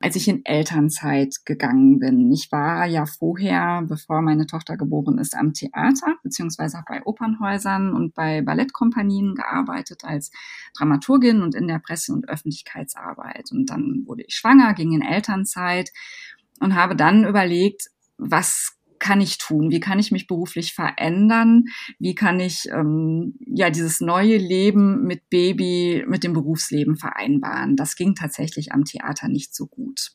als 0.00 0.14
ich 0.14 0.28
in 0.28 0.44
Elternzeit 0.44 1.44
gegangen 1.44 1.98
bin. 1.98 2.30
Ich 2.30 2.52
war 2.52 2.86
ja 2.86 3.04
vorher, 3.04 3.82
bevor 3.82 4.22
meine 4.22 4.46
Tochter 4.46 4.76
geboren 4.76 5.18
ist, 5.18 5.34
am 5.34 5.52
Theater, 5.52 6.16
beziehungsweise 6.22 6.82
bei 6.86 7.04
Opernhäusern 7.04 7.92
und 7.92 8.14
bei 8.14 8.42
Ballettkompanien 8.42 9.34
gearbeitet 9.34 10.04
als 10.04 10.30
Dramaturgin 10.76 11.42
und 11.42 11.54
in 11.54 11.66
der 11.66 11.80
Presse- 11.80 12.12
und 12.12 12.28
Öffentlichkeitsarbeit. 12.28 13.50
Und 13.50 13.70
dann 13.70 14.04
wurde 14.06 14.22
ich 14.22 14.34
schwanger, 14.34 14.72
ging 14.74 14.92
in 14.92 15.02
Elternzeit 15.02 15.90
und 16.60 16.76
habe 16.76 16.94
dann 16.94 17.24
überlegt, 17.24 17.88
was 18.18 18.77
kann 18.98 19.20
ich 19.20 19.38
tun? 19.38 19.70
Wie 19.70 19.80
kann 19.80 19.98
ich 19.98 20.10
mich 20.10 20.26
beruflich 20.26 20.74
verändern? 20.74 21.64
Wie 21.98 22.14
kann 22.14 22.40
ich 22.40 22.68
ähm, 22.72 23.34
ja 23.46 23.70
dieses 23.70 24.00
neue 24.00 24.36
Leben 24.36 25.04
mit 25.04 25.30
Baby 25.30 26.04
mit 26.06 26.24
dem 26.24 26.32
Berufsleben 26.32 26.96
vereinbaren? 26.96 27.76
Das 27.76 27.96
ging 27.96 28.14
tatsächlich 28.14 28.72
am 28.72 28.84
Theater 28.84 29.28
nicht 29.28 29.54
so 29.54 29.66
gut. 29.66 30.12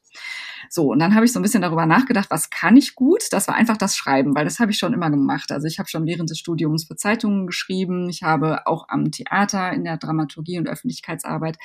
So, 0.70 0.92
und 0.92 1.00
dann 1.00 1.16
habe 1.16 1.26
ich 1.26 1.34
so 1.34 1.40
ein 1.40 1.44
bisschen 1.44 1.62
darüber 1.62 1.86
nachgedacht, 1.86 2.30
was 2.30 2.50
kann 2.50 2.78
ich 2.78 2.96
gut? 2.96 3.24
Das 3.32 3.48
war 3.48 3.56
einfach 3.56 3.78
das 3.78 3.96
Schreiben, 3.96 4.36
weil 4.36 4.46
das 4.46 4.60
habe 4.60 4.72
ich 4.72 4.78
schon 4.78 4.94
immer 4.94 5.10
gemacht. 5.10 5.52
Also 5.52 5.68
ich 5.68 5.80
habe 5.80 5.90
schon 5.90 6.06
während 6.06 6.30
des 6.30 6.40
Studiums 6.40 6.86
für 6.86 6.96
Zeitungen 6.96 7.48
geschrieben. 7.48 8.10
Ich 8.10 8.24
habe 8.24 8.66
auch 8.66 8.88
am 8.90 9.12
Theater 9.12 9.72
in 9.74 9.84
der 9.84 9.98
Dramaturgie 9.98 10.58
und 10.58 10.68
Öffentlichkeitsarbeit 10.68 11.58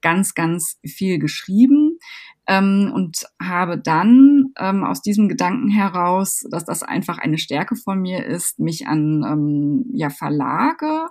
ganz, 0.00 0.34
ganz 0.34 0.78
viel 0.84 1.18
geschrieben 1.18 1.98
ähm, 2.46 2.92
und 2.94 3.26
habe 3.40 3.78
dann 3.78 4.43
ähm, 4.58 4.84
aus 4.84 5.02
diesem 5.02 5.28
Gedanken 5.28 5.68
heraus, 5.68 6.44
dass 6.50 6.64
das 6.64 6.82
einfach 6.82 7.18
eine 7.18 7.38
Stärke 7.38 7.76
von 7.76 8.00
mir 8.00 8.24
ist, 8.24 8.58
mich 8.58 8.86
an 8.86 9.24
ähm, 9.26 9.84
ja, 9.92 10.10
Verlage 10.10 11.08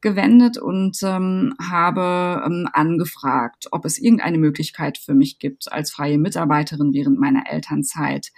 gewendet 0.00 0.58
und 0.58 0.98
ähm, 1.02 1.54
habe 1.60 2.42
ähm, 2.46 2.68
angefragt, 2.72 3.68
ob 3.72 3.84
es 3.84 3.98
irgendeine 3.98 4.38
Möglichkeit 4.38 4.98
für 4.98 5.14
mich 5.14 5.38
gibt, 5.38 5.70
als 5.72 5.90
freie 5.90 6.18
Mitarbeiterin 6.18 6.92
während 6.92 7.18
meiner 7.18 7.44
Elternzeit 7.50 8.28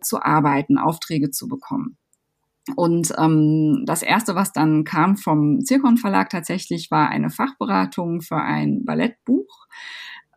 zu 0.00 0.22
arbeiten, 0.22 0.78
Aufträge 0.78 1.30
zu 1.30 1.48
bekommen. 1.48 1.96
Und 2.76 3.12
ähm, 3.16 3.84
das 3.86 4.02
erste, 4.02 4.34
was 4.34 4.52
dann 4.52 4.84
kam 4.84 5.16
vom 5.16 5.60
Zirkon 5.64 5.96
Verlag 5.96 6.30
tatsächlich, 6.30 6.90
war 6.90 7.08
eine 7.08 7.30
Fachberatung 7.30 8.20
für 8.20 8.36
ein 8.36 8.84
Ballettbuch. 8.84 9.66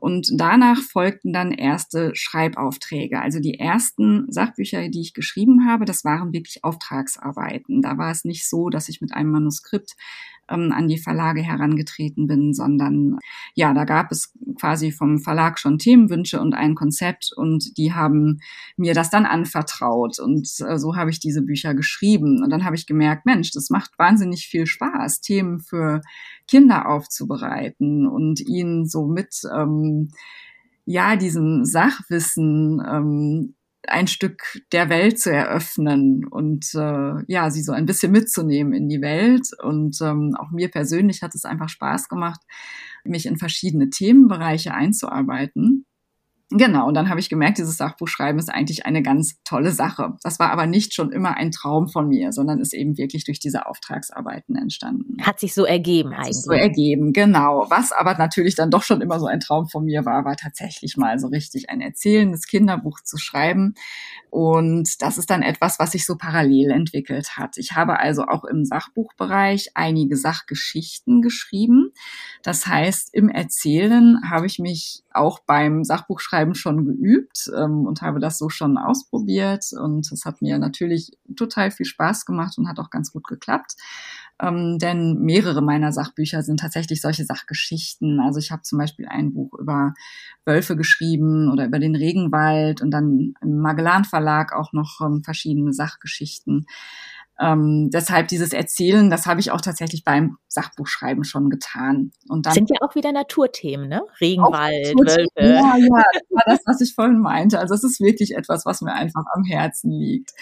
Und 0.02 0.32
danach 0.34 0.80
folgten 0.80 1.32
dann 1.32 1.52
erste 1.52 2.16
Schreibaufträge. 2.16 3.22
Also 3.22 3.40
die 3.40 3.60
ersten 3.60 4.26
Sachbücher, 4.32 4.90
die 4.90 5.02
ich 5.02 5.14
geschrieben 5.14 5.68
habe, 5.68 5.86
das 5.86 6.04
waren 6.04 6.34
wirklich 6.34 6.64
Auftragsarbeiten. 6.64 7.84
Da 7.84 8.00
war 8.00 8.10
es 8.10 8.26
nicht 8.26 8.50
so, 8.50 8.70
dass 8.70 8.90
ich 8.90 9.00
mit 9.00 9.14
einem 9.14 9.30
Manuskript 9.30 9.96
ähm, 10.52 10.72
an 10.72 10.88
die 10.88 10.98
Verlage 10.98 11.42
herangetreten 11.42 12.28
bin, 12.28 12.54
sondern 12.54 13.18
ja, 13.56 13.74
da 13.74 13.86
gab 13.86 14.12
es 14.12 14.34
quasi 14.60 14.92
vom 14.92 15.20
Verlag 15.20 15.60
schon 15.60 15.78
Themenwünsche 15.78 16.40
und 16.40 16.54
ein 16.54 16.76
Konzept 16.76 17.32
und 17.36 17.78
die 17.78 17.94
haben 17.94 18.40
mir 18.78 18.94
das 18.94 19.10
dann 19.10 19.26
anvertraut 19.26 20.20
und 20.20 20.48
äh, 20.68 20.78
so 20.78 20.96
habe 20.96 21.10
ich 21.10 21.20
diese 21.20 21.42
Bücher 21.42 21.74
geschrieben. 21.74 22.44
Und 22.44 22.50
dann 22.50 22.66
habe 22.66 22.76
ich 22.76 22.88
gemerkt, 22.88 23.26
Mensch, 23.26 23.52
das 23.52 23.70
macht 23.70 23.98
wahnsinnig 23.98 24.48
viel 24.48 24.66
Spaß, 24.66 25.22
Themen 25.22 25.60
für 25.60 26.02
Kinder 26.48 26.90
aufzubereiten 26.90 28.08
und 28.08 28.40
ihnen 28.42 28.86
so 28.86 29.06
mit 29.08 29.42
ähm, 29.56 30.10
ja, 30.86 31.16
diesem 31.16 31.64
Sachwissen 31.64 32.82
ähm, 32.86 33.56
ein 33.88 34.08
Stück 34.08 34.62
der 34.72 34.90
Welt 34.90 35.20
zu 35.20 35.32
eröffnen 35.32 36.26
und 36.26 36.74
äh, 36.76 37.14
ja, 37.28 37.50
sie 37.50 37.64
so 37.64 37.72
ein 37.72 37.86
bisschen 37.86 38.12
mitzunehmen 38.12 38.74
in 38.74 38.90
die 38.90 39.02
Welt. 39.02 39.48
Und 39.62 40.00
ähm, 40.02 40.36
auch 40.38 40.52
mir 40.52 40.70
persönlich 40.70 41.22
hat 41.22 41.36
es 41.36 41.46
einfach 41.46 41.70
Spaß 41.70 42.08
gemacht, 42.10 42.42
mich 43.04 43.26
in 43.26 43.38
verschiedene 43.38 43.90
Themenbereiche 43.90 44.74
einzuarbeiten. 44.74 45.86
Genau, 46.54 46.86
und 46.86 46.96
dann 46.96 47.10
habe 47.10 47.22
ich 47.22 47.30
gemerkt, 47.30 47.60
dieses 47.60 47.78
Sachbuchschreiben 47.78 48.38
ist 48.38 48.50
eigentlich 48.50 48.86
eine 48.86 49.02
ganz 49.02 49.42
tolle 49.46 49.72
Sache. 49.72 50.18
Das 50.22 50.38
war 50.38 50.52
aber 50.52 50.68
nicht 50.68 50.94
schon 50.94 51.14
immer 51.14 51.38
ein 51.38 51.52
Traum 51.52 51.88
von 51.88 52.10
mir, 52.10 52.34
sondern 52.34 52.60
ist 52.60 52.74
eben 52.74 52.98
wirklich 52.98 53.24
durch 53.24 53.40
diese 53.40 53.66
Auftragsarbeiten 53.68 54.58
entstanden. 54.58 55.26
Hat 55.26 55.40
sich 55.40 55.54
so 55.54 55.64
ergeben 55.64 56.12
Hat 56.12 56.26
eigentlich. 56.26 56.36
Sich 56.36 56.44
so 56.44 56.52
ergeben, 56.52 57.14
genau. 57.14 57.68
Was 57.70 57.94
aber 57.94 58.18
natürlich 58.18 58.56
dann 58.56 58.70
doch 58.70 58.84
schon 58.84 59.00
immer 59.00 59.18
so 59.18 59.28
ein 59.28 59.40
Traum 59.40 59.70
von 59.70 59.86
mir 59.86 60.06
war, 60.06 60.26
war 60.26 60.36
tatsächlich 60.36 60.98
mal 60.98 61.20
so 61.20 61.28
richtig 61.28 61.70
ein 61.70 61.80
erzählendes 61.80 62.48
Kinderbuch 62.48 63.00
zu 63.00 63.18
schreiben. 63.18 63.76
Und 64.30 65.02
das 65.02 65.18
ist 65.18 65.30
dann 65.30 65.44
etwas, 65.44 65.80
was 65.80 65.92
sich 65.92 66.06
so 66.06 66.18
parallel 66.18 66.72
entwickelt 66.72 67.38
hat. 67.38 67.58
Ich 67.58 67.74
habe 67.74 68.00
also 68.00 68.24
auch 68.24 68.44
im 68.46 68.66
Sachbuchbereich 68.66 69.72
einige 69.74 70.18
Sachgeschichten 70.18 71.22
geschrieben. 71.22 71.92
Das 72.42 72.66
heißt, 72.66 73.14
im 73.14 73.30
Erzählen 73.30 74.20
habe 74.30 74.48
ich 74.48 74.58
mich 74.58 75.04
auch 75.14 75.40
beim 75.40 75.84
Sachbuchschreiben 75.84 76.41
schon 76.54 76.86
geübt 76.86 77.50
ähm, 77.56 77.86
und 77.86 78.02
habe 78.02 78.20
das 78.20 78.38
so 78.38 78.50
schon 78.50 78.78
ausprobiert. 78.78 79.66
Und 79.74 80.12
es 80.12 80.26
hat 80.26 80.42
mir 80.42 80.58
natürlich 80.60 81.12
total 81.36 81.72
viel 81.72 81.86
Spaß 81.86 82.26
gemacht 82.26 82.58
und 82.58 82.68
hat 82.68 82.80
auch 82.80 82.90
ganz 82.90 83.12
gut 83.12 83.28
geklappt 83.28 83.76
ähm, 84.42 84.80
denn 84.80 85.20
mehrere 85.22 85.62
meiner 85.62 85.92
Sachbücher 85.92 86.42
sind 86.42 86.60
tatsächlich 86.60 87.02
solche 87.02 87.26
Sachgeschichten. 87.26 88.20
Also 88.20 88.40
ich 88.40 88.52
habe 88.52 88.64
zum 88.64 88.80
Beispiel 88.80 89.08
ein 89.08 89.34
Buch 89.34 89.54
über 89.60 89.94
Wölfe 90.46 90.76
geschrieben 90.76 91.52
oder 91.52 91.66
über 91.66 91.78
den 91.78 91.96
Regenwald 91.96 92.82
und 92.82 92.92
dann 92.92 93.36
im 93.42 93.60
Magellan 93.60 94.04
Verlag 94.04 94.54
auch 94.54 94.74
noch 94.74 95.00
ähm, 95.02 95.24
verschiedene 95.24 95.74
Sachgeschichten. 95.74 96.66
Ähm, 97.42 97.90
deshalb 97.92 98.28
dieses 98.28 98.54
Erzählen, 98.54 99.10
das 99.10 99.26
habe 99.26 99.40
ich 99.40 99.50
auch 99.50 99.62
tatsächlich 99.62 100.04
beim 100.04 100.38
Sachbuchschreiben 100.48 101.24
schon 101.24 101.50
getan. 101.50 102.12
Und 102.30 102.46
dann 102.46 102.54
sind 102.54 102.70
ja 102.70 102.76
auch 102.82 102.94
wieder 102.94 103.12
Naturthemen, 103.12 103.90
ne? 103.90 104.04
Regenwald, 104.22 104.94
Wölfe. 104.96 105.28
Ja, 105.38 105.76
ja, 105.76 106.04
das 106.14 106.24
war 106.30 106.44
das, 106.46 106.60
was 106.66 106.82
ich 106.82 106.94
vorhin 106.94 107.20
meinte. 107.20 107.58
Also 107.58 107.74
es 107.74 107.84
ist 107.84 108.00
wirklich 108.00 108.36
etwas, 108.36 108.66
was 108.66 108.82
mir 108.82 108.94
einfach 108.94 109.24
am 109.34 109.44
Herzen 109.44 109.92
liegt. 109.92 110.34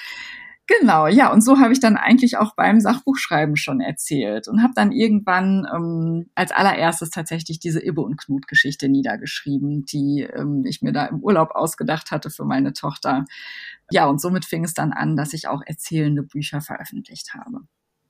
Genau, 0.70 1.08
ja, 1.08 1.34
und 1.34 1.44
so 1.44 1.60
habe 1.60 1.74
ich 1.74 1.80
dann 1.80 1.98
eigentlich 1.98 2.38
auch 2.38 2.54
beim 2.54 2.80
Sachbuchschreiben 2.80 3.56
schon 3.56 3.82
erzählt 3.82 4.48
und 4.48 4.62
habe 4.62 4.74
dann 4.76 4.92
irgendwann 4.92 5.66
ähm, 5.74 6.30
als 6.36 6.52
allererstes 6.52 7.10
tatsächlich 7.10 7.60
diese 7.60 7.84
Ibbe 7.84 8.02
und 8.02 8.18
Knut 8.18 8.48
Geschichte 8.48 8.88
niedergeschrieben, 8.88 9.86
die 9.86 10.28
ähm, 10.32 10.64
ich 10.66 10.84
mir 10.84 10.92
da 10.92 11.08
im 11.08 11.24
Urlaub 11.24 11.56
ausgedacht 11.56 12.12
hatte 12.12 12.30
für 12.30 12.46
meine 12.46 12.74
Tochter. 12.74 13.26
Ja, 13.90 14.06
und 14.06 14.22
somit 14.22 14.46
fing 14.46 14.64
es 14.64 14.76
dann 14.76 14.94
an, 14.94 15.18
dass 15.18 15.34
ich 15.34 15.48
auch 15.48 15.64
erzählende 15.66 16.22
Bücher 16.22 16.62
veröffentlicht 16.62 17.34
habe. 17.34 17.62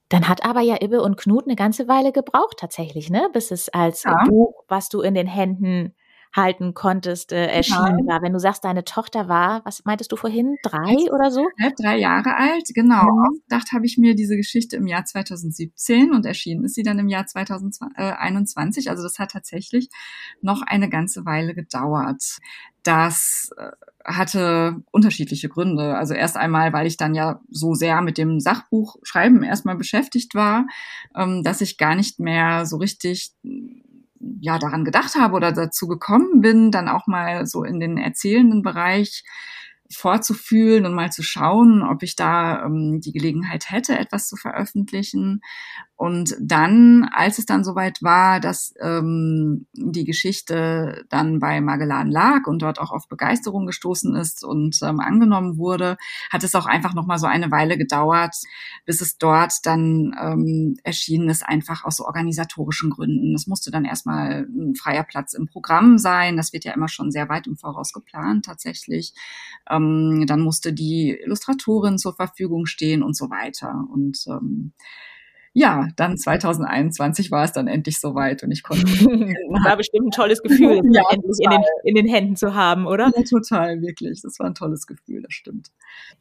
Dann 0.10 0.28
hat 0.28 0.44
aber 0.44 0.60
ja 0.60 0.82
Ibbe 0.82 1.02
und 1.02 1.16
Knut 1.16 1.46
eine 1.46 1.56
ganze 1.56 1.88
Weile 1.88 2.12
gebraucht 2.12 2.58
tatsächlich, 2.60 3.10
ne? 3.10 3.30
Bis 3.32 3.52
es 3.52 3.70
als 3.70 4.04
ja. 4.04 4.26
Buch, 4.28 4.66
was 4.68 4.90
du 4.90 5.00
in 5.00 5.14
den 5.14 5.28
Händen 5.28 5.94
halten 6.36 6.74
konntest, 6.74 7.32
äh, 7.32 7.48
erschienen 7.48 8.08
war. 8.08 8.22
Wenn 8.22 8.34
du 8.34 8.40
sagst, 8.40 8.64
deine 8.64 8.84
Tochter 8.84 9.28
war, 9.28 9.66
was 9.66 9.84
meintest 9.86 10.12
du 10.12 10.16
vorhin, 10.16 10.58
drei 10.64 11.12
oder 11.12 11.32
so? 11.32 11.48
Drei 11.82 11.98
Jahre 11.98 12.38
alt, 12.38 12.70
genau. 12.74 13.04
Mhm. 13.04 13.26
Ausgedacht 13.30 13.72
habe 13.74 13.86
ich 13.86 13.98
mir 13.98 14.16
diese 14.16 14.36
Geschichte 14.36 14.76
im 14.76 14.88
Jahr 14.88 15.06
2017 15.06 16.12
und 16.12 16.26
erschienen 16.26 16.66
ist 16.66 16.76
sie 16.76 16.84
dann 16.84 17.00
im 17.00 17.08
Jahr 17.08 17.26
2021. 17.26 18.90
Also 18.90 19.04
das 19.04 19.18
hat 19.18 19.32
tatsächlich 19.32 19.90
noch 20.42 20.62
eine 20.62 20.90
ganze 20.90 21.26
Weile 21.26 21.56
gedauert. 21.56 22.38
Das 22.84 23.50
äh, 23.58 23.72
hatte 24.06 24.82
unterschiedliche 24.92 25.50
Gründe. 25.50 25.98
Also 25.98 26.14
erst 26.14 26.38
einmal, 26.38 26.74
weil 26.74 26.88
ich 26.88 26.98
dann 26.98 27.14
ja 27.14 27.42
so 27.50 27.74
sehr 27.74 28.02
mit 28.02 28.18
dem 28.18 28.40
Sachbuchschreiben 28.40 29.44
erstmal 29.44 29.76
beschäftigt 29.76 30.36
war, 30.36 30.68
ähm, 31.16 31.44
dass 31.44 31.62
ich 31.62 31.78
gar 31.78 31.96
nicht 31.96 32.20
mehr 32.20 32.66
so 32.66 32.78
richtig 32.78 33.34
ja 34.42 34.60
daran 34.60 34.86
gedacht 34.86 35.16
habe 35.16 35.36
oder 35.36 35.52
dazu 35.52 35.88
gekommen 35.88 36.42
bin, 36.42 36.72
dann 36.72 36.88
auch 36.88 37.08
mal 37.08 37.46
so 37.46 37.64
in 37.64 37.80
den 37.80 37.98
erzählenden 37.98 38.62
Bereich 38.62 39.24
vorzufühlen 39.92 40.86
und 40.86 40.94
mal 40.94 41.12
zu 41.12 41.24
schauen, 41.24 41.82
ob 41.82 42.04
ich 42.04 42.16
da 42.16 42.64
ähm, 42.64 43.02
die 43.02 43.12
Gelegenheit 43.12 43.72
hätte, 43.72 43.98
etwas 43.98 44.28
zu 44.28 44.36
veröffentlichen. 44.36 45.42
Und 46.00 46.34
dann, 46.40 47.10
als 47.12 47.40
es 47.40 47.46
dann 47.46 47.66
soweit 47.66 48.02
war, 48.02 48.40
dass 48.40 48.74
ähm, 48.80 49.68
die 49.74 50.06
Geschichte 50.06 51.04
dann 51.10 51.40
bei 51.40 51.60
Magellan 51.60 52.10
lag 52.10 52.48
und 52.48 52.62
dort 52.62 52.80
auch 52.80 52.92
auf 52.92 53.10
Begeisterung 53.10 53.66
gestoßen 53.66 54.16
ist 54.16 54.46
und 54.46 54.80
ähm, 54.82 55.02
angenommen 55.02 55.58
wurde, 55.58 55.98
hat 56.32 56.46
es 56.46 56.56
auch 56.56 56.68
einfach 56.68 56.94
noch 56.94 57.06
mal 57.06 57.18
so 57.18 57.28
eine 57.28 57.52
Weile 57.52 57.78
gedauert, 57.78 58.34
bis 58.86 59.02
es 59.02 59.18
dort 59.18 59.66
dann 59.66 60.16
ähm, 60.18 60.78
erschienen 60.86 61.28
ist, 61.28 61.46
einfach 61.46 61.84
aus 61.84 61.98
so 61.98 62.06
organisatorischen 62.06 62.92
Gründen. 62.92 63.34
Das 63.34 63.48
musste 63.48 63.70
dann 63.70 63.84
erstmal 63.84 64.48
ein 64.48 64.76
freier 64.76 65.04
Platz 65.04 65.34
im 65.34 65.48
Programm 65.48 65.98
sein. 65.98 66.38
Das 66.38 66.54
wird 66.54 66.64
ja 66.64 66.72
immer 66.72 66.88
schon 66.88 67.12
sehr 67.12 67.28
weit 67.28 67.46
im 67.46 67.58
Voraus 67.58 67.92
geplant 67.92 68.46
tatsächlich. 68.46 69.14
Ähm, 69.70 70.24
dann 70.28 70.40
musste 70.40 70.72
die 70.72 71.20
Illustratorin 71.22 71.98
zur 71.98 72.16
Verfügung 72.16 72.68
stehen 72.68 73.04
und 73.04 73.18
so 73.18 73.30
weiter. 73.30 73.86
Und 73.92 74.24
ähm, 74.30 74.72
ja, 75.54 75.88
dann 75.96 76.18
2021 76.18 77.32
war 77.32 77.44
es 77.44 77.52
dann 77.52 77.68
endlich 77.68 78.00
soweit 78.00 78.44
und 78.44 78.52
ich 78.52 78.64
konnte. 78.64 78.84
war 78.86 79.78
bestimmt 79.78 80.08
ein 80.08 80.12
tolles 80.12 80.42
Gefühl, 80.44 80.82
ja, 80.92 81.02
endlich 81.10 81.38
in 81.40 81.50
den, 81.50 81.64
in 81.84 81.96
den, 81.96 82.08
Händen 82.08 82.36
zu 82.36 82.54
haben, 82.54 82.86
oder? 82.86 83.12
Ja, 83.16 83.24
total, 83.24 83.82
wirklich. 83.82 84.22
Das 84.22 84.40
war 84.40 84.48
ein 84.48 84.56
tolles 84.56 84.86
Gefühl, 84.86 85.22
das 85.22 85.34
stimmt. 85.34 85.72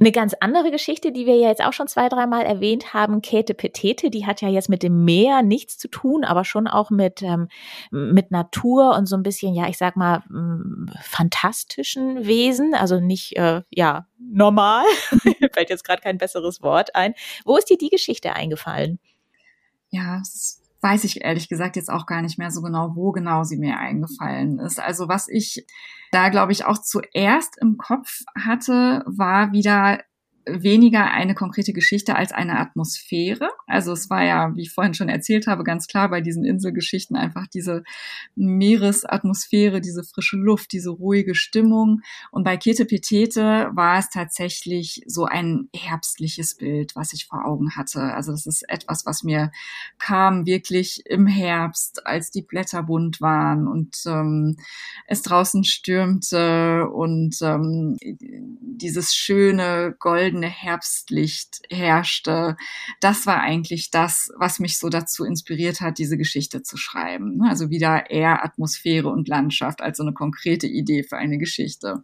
Eine 0.00 0.12
ganz 0.12 0.34
andere 0.40 0.70
Geschichte, 0.70 1.12
die 1.12 1.26
wir 1.26 1.36
ja 1.36 1.48
jetzt 1.48 1.62
auch 1.62 1.72
schon 1.72 1.88
zwei, 1.88 2.08
dreimal 2.08 2.44
erwähnt 2.44 2.94
haben, 2.94 3.20
Käthe 3.22 3.54
Petete, 3.54 4.10
die 4.10 4.26
hat 4.26 4.40
ja 4.40 4.48
jetzt 4.48 4.68
mit 4.68 4.82
dem 4.82 5.04
Meer 5.04 5.42
nichts 5.42 5.78
zu 5.78 5.88
tun, 5.88 6.24
aber 6.24 6.44
schon 6.44 6.66
auch 6.66 6.90
mit, 6.90 7.22
ähm, 7.22 7.48
mit 7.90 8.30
Natur 8.30 8.96
und 8.96 9.06
so 9.06 9.16
ein 9.16 9.22
bisschen, 9.22 9.54
ja, 9.54 9.68
ich 9.68 9.78
sag 9.78 9.96
mal, 9.96 10.22
fantastischen 11.02 12.26
Wesen, 12.26 12.74
also 12.74 13.00
nicht, 13.00 13.36
äh, 13.36 13.62
ja, 13.70 14.06
normal. 14.18 14.84
Fällt 15.52 15.70
jetzt 15.70 15.84
gerade 15.84 16.02
kein 16.02 16.18
besseres 16.18 16.62
Wort 16.62 16.94
ein. 16.94 17.14
Wo 17.44 17.56
ist 17.56 17.70
dir 17.70 17.78
die 17.78 17.90
Geschichte 17.90 18.32
eingefallen? 18.34 18.98
Ja, 19.90 20.18
das 20.18 20.62
weiß 20.80 21.04
ich 21.04 21.22
ehrlich 21.22 21.48
gesagt 21.48 21.76
jetzt 21.76 21.90
auch 21.90 22.06
gar 22.06 22.22
nicht 22.22 22.38
mehr 22.38 22.50
so 22.50 22.62
genau, 22.62 22.94
wo 22.94 23.10
genau 23.12 23.42
sie 23.42 23.56
mir 23.56 23.78
eingefallen 23.78 24.58
ist. 24.60 24.80
Also 24.80 25.08
was 25.08 25.28
ich 25.28 25.66
da, 26.12 26.28
glaube 26.28 26.52
ich, 26.52 26.64
auch 26.64 26.78
zuerst 26.78 27.56
im 27.60 27.76
Kopf 27.78 28.22
hatte, 28.36 29.02
war 29.06 29.52
wieder 29.52 30.00
weniger 30.50 31.10
eine 31.10 31.34
konkrete 31.34 31.72
Geschichte 31.72 32.16
als 32.16 32.32
eine 32.32 32.58
Atmosphäre. 32.58 33.50
Also 33.66 33.92
es 33.92 34.10
war 34.10 34.24
ja, 34.24 34.54
wie 34.54 34.62
ich 34.62 34.72
vorhin 34.72 34.94
schon 34.94 35.08
erzählt 35.08 35.46
habe, 35.46 35.64
ganz 35.64 35.86
klar 35.86 36.08
bei 36.08 36.20
diesen 36.20 36.44
Inselgeschichten 36.44 37.16
einfach 37.16 37.46
diese 37.46 37.84
Meeresatmosphäre, 38.34 39.80
diese 39.80 40.02
frische 40.04 40.36
Luft, 40.36 40.72
diese 40.72 40.90
ruhige 40.90 41.34
Stimmung. 41.34 42.00
Und 42.30 42.44
bei 42.44 42.56
Kete 42.56 42.84
Petete 42.84 43.70
war 43.72 43.98
es 43.98 44.10
tatsächlich 44.10 45.02
so 45.06 45.24
ein 45.24 45.68
herbstliches 45.74 46.56
Bild, 46.56 46.96
was 46.96 47.12
ich 47.12 47.26
vor 47.26 47.44
Augen 47.44 47.76
hatte. 47.76 48.00
Also 48.14 48.32
das 48.32 48.46
ist 48.46 48.68
etwas, 48.68 49.06
was 49.06 49.22
mir 49.22 49.50
kam 49.98 50.46
wirklich 50.46 51.02
im 51.06 51.26
Herbst, 51.26 52.06
als 52.06 52.30
die 52.30 52.42
Blätter 52.42 52.82
bunt 52.82 53.20
waren 53.20 53.68
und 53.68 54.02
ähm, 54.06 54.56
es 55.06 55.22
draußen 55.22 55.64
stürmte 55.64 56.88
und 56.88 57.36
ähm, 57.42 57.96
dieses 58.00 59.14
schöne 59.14 59.94
goldene 59.98 60.37
goldene 60.38 60.48
Herbstlicht 60.48 61.60
herrschte. 61.70 62.56
Das 63.00 63.26
war 63.26 63.40
eigentlich 63.40 63.90
das, 63.90 64.30
was 64.38 64.60
mich 64.60 64.78
so 64.78 64.88
dazu 64.88 65.24
inspiriert 65.24 65.80
hat, 65.80 65.98
diese 65.98 66.16
Geschichte 66.16 66.62
zu 66.62 66.76
schreiben. 66.76 67.42
Also 67.42 67.70
wieder 67.70 68.10
eher 68.10 68.44
Atmosphäre 68.44 69.08
und 69.08 69.28
Landschaft 69.28 69.82
als 69.82 69.98
so 69.98 70.04
eine 70.04 70.12
konkrete 70.12 70.66
Idee 70.66 71.02
für 71.02 71.16
eine 71.16 71.38
Geschichte. 71.38 72.02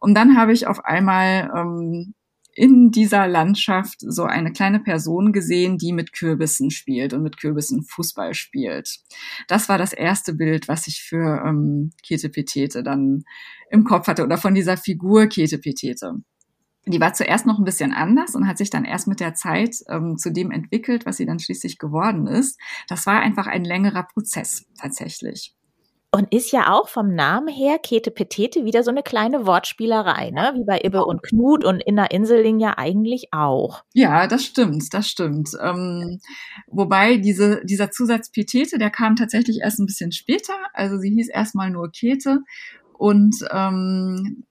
Und 0.00 0.14
dann 0.14 0.36
habe 0.36 0.52
ich 0.52 0.66
auf 0.66 0.84
einmal 0.84 1.50
ähm, 1.56 2.14
in 2.54 2.90
dieser 2.90 3.26
Landschaft 3.26 3.98
so 4.00 4.24
eine 4.24 4.52
kleine 4.52 4.80
Person 4.80 5.32
gesehen, 5.32 5.76
die 5.76 5.92
mit 5.92 6.12
Kürbissen 6.12 6.70
spielt 6.70 7.12
und 7.12 7.22
mit 7.22 7.38
Kürbissen 7.38 7.82
Fußball 7.82 8.34
spielt. 8.34 9.00
Das 9.48 9.68
war 9.68 9.76
das 9.76 9.92
erste 9.92 10.32
Bild, 10.32 10.68
was 10.68 10.86
ich 10.86 11.02
für 11.02 11.42
ähm, 11.44 11.90
Kete 12.02 12.30
Petete 12.30 12.82
dann 12.82 13.24
im 13.70 13.84
Kopf 13.84 14.06
hatte 14.06 14.24
oder 14.24 14.38
von 14.38 14.54
dieser 14.54 14.76
Figur 14.76 15.26
Kete 15.26 15.58
Petete 15.58 16.14
die 16.86 17.00
war 17.00 17.12
zuerst 17.14 17.46
noch 17.46 17.58
ein 17.58 17.64
bisschen 17.64 17.92
anders 17.92 18.34
und 18.34 18.46
hat 18.46 18.58
sich 18.58 18.70
dann 18.70 18.84
erst 18.84 19.08
mit 19.08 19.20
der 19.20 19.34
Zeit 19.34 19.76
ähm, 19.88 20.16
zu 20.18 20.32
dem 20.32 20.50
entwickelt, 20.50 21.04
was 21.04 21.16
sie 21.16 21.26
dann 21.26 21.40
schließlich 21.40 21.78
geworden 21.78 22.26
ist. 22.26 22.60
Das 22.88 23.06
war 23.06 23.20
einfach 23.20 23.46
ein 23.46 23.64
längerer 23.64 24.04
Prozess 24.04 24.66
tatsächlich. 24.80 25.54
Und 26.12 26.32
ist 26.32 26.52
ja 26.52 26.72
auch 26.72 26.88
vom 26.88 27.14
Namen 27.14 27.48
her 27.48 27.78
Kete 27.78 28.10
Petete 28.10 28.64
wieder 28.64 28.82
so 28.82 28.90
eine 28.90 29.02
kleine 29.02 29.46
Wortspielerei, 29.46 30.30
ne? 30.30 30.52
Wie 30.54 30.64
bei 30.64 30.80
Ibbe 30.82 31.04
und 31.04 31.22
Knut 31.22 31.64
und 31.64 31.82
Inner 31.82 32.10
Inseling 32.10 32.58
ja 32.58 32.78
eigentlich 32.78 33.28
auch. 33.32 33.82
Ja, 33.92 34.26
das 34.26 34.44
stimmt, 34.44 34.94
das 34.94 35.08
stimmt. 35.08 35.50
Ähm, 35.60 36.20
wobei 36.68 37.18
diese, 37.18 37.62
dieser 37.66 37.90
Zusatz 37.90 38.30
Petete, 38.30 38.78
der 38.78 38.90
kam 38.90 39.16
tatsächlich 39.16 39.58
erst 39.62 39.80
ein 39.80 39.86
bisschen 39.86 40.12
später. 40.12 40.54
Also 40.72 40.96
sie 40.96 41.10
hieß 41.10 41.28
erstmal 41.28 41.70
nur 41.70 41.90
Kete 41.90 42.38
und 42.96 43.36
ähm, 43.50 44.44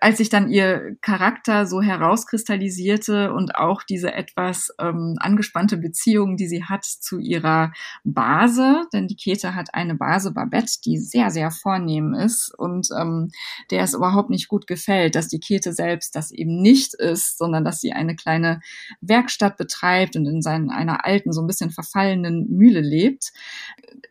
als 0.00 0.18
sich 0.18 0.28
dann 0.28 0.50
ihr 0.50 0.96
Charakter 1.00 1.66
so 1.66 1.82
herauskristallisierte 1.82 3.32
und 3.32 3.56
auch 3.56 3.82
diese 3.82 4.12
etwas 4.12 4.70
ähm, 4.80 5.16
angespannte 5.18 5.76
Beziehung, 5.76 6.36
die 6.36 6.46
sie 6.46 6.64
hat 6.64 6.84
zu 6.84 7.18
ihrer 7.18 7.72
Base, 8.04 8.86
denn 8.92 9.08
die 9.08 9.16
Kete 9.16 9.54
hat 9.54 9.74
eine 9.74 9.94
Base 9.94 10.32
Babette, 10.32 10.72
die 10.84 10.98
sehr, 10.98 11.30
sehr 11.30 11.50
vornehm 11.50 12.14
ist 12.14 12.52
und 12.56 12.88
ähm, 12.98 13.30
der 13.70 13.82
es 13.82 13.94
überhaupt 13.94 14.30
nicht 14.30 14.48
gut 14.48 14.66
gefällt, 14.66 15.14
dass 15.14 15.28
die 15.28 15.40
Kete 15.40 15.72
selbst 15.72 16.14
das 16.14 16.30
eben 16.30 16.60
nicht 16.60 16.94
ist, 16.94 17.38
sondern 17.38 17.64
dass 17.64 17.80
sie 17.80 17.92
eine 17.92 18.16
kleine 18.16 18.60
Werkstatt 19.00 19.56
betreibt 19.56 20.16
und 20.16 20.26
in 20.26 20.42
seinen, 20.42 20.70
einer 20.70 21.04
alten, 21.04 21.32
so 21.32 21.40
ein 21.40 21.46
bisschen 21.46 21.70
verfallenen 21.70 22.46
Mühle 22.48 22.80
lebt. 22.80 23.32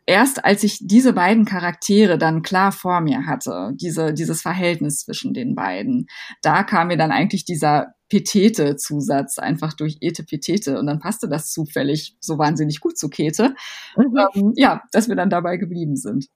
Erst 0.06 0.46
als 0.46 0.64
ich 0.64 0.80
diese 0.82 1.14
beiden 1.14 1.46
Charaktere 1.46 2.18
dann 2.18 2.42
klar 2.42 2.72
vor 2.72 3.02
mir 3.02 3.26
hatte, 3.26 3.74
diese, 3.76 4.14
dieses 4.14 4.42
Verhältnis 4.42 5.00
zwischen 5.00 5.34
den 5.34 5.56
beiden, 5.56 5.77
beiden. 5.78 6.08
Da 6.42 6.64
kam 6.64 6.88
mir 6.88 6.98
dann 6.98 7.12
eigentlich 7.12 7.46
dieser 7.46 7.94
Petete-Zusatz 8.10 9.38
einfach 9.38 9.74
durch 9.74 9.98
Ete 10.02 10.24
Petete 10.24 10.80
und 10.80 10.88
dann 10.88 11.00
passte 11.00 11.28
das 11.28 11.52
zufällig 11.52 12.16
so 12.20 12.38
wahnsinnig 12.38 12.80
gut 12.80 12.98
zu 12.98 13.10
Kete. 13.10 13.54
Mhm. 13.96 14.18
Ähm, 14.34 14.54
ja, 14.56 14.82
dass 14.92 15.10
wir 15.10 15.16
dann 15.16 15.30
dabei 15.30 15.58
geblieben 15.58 15.96
sind. 15.96 16.28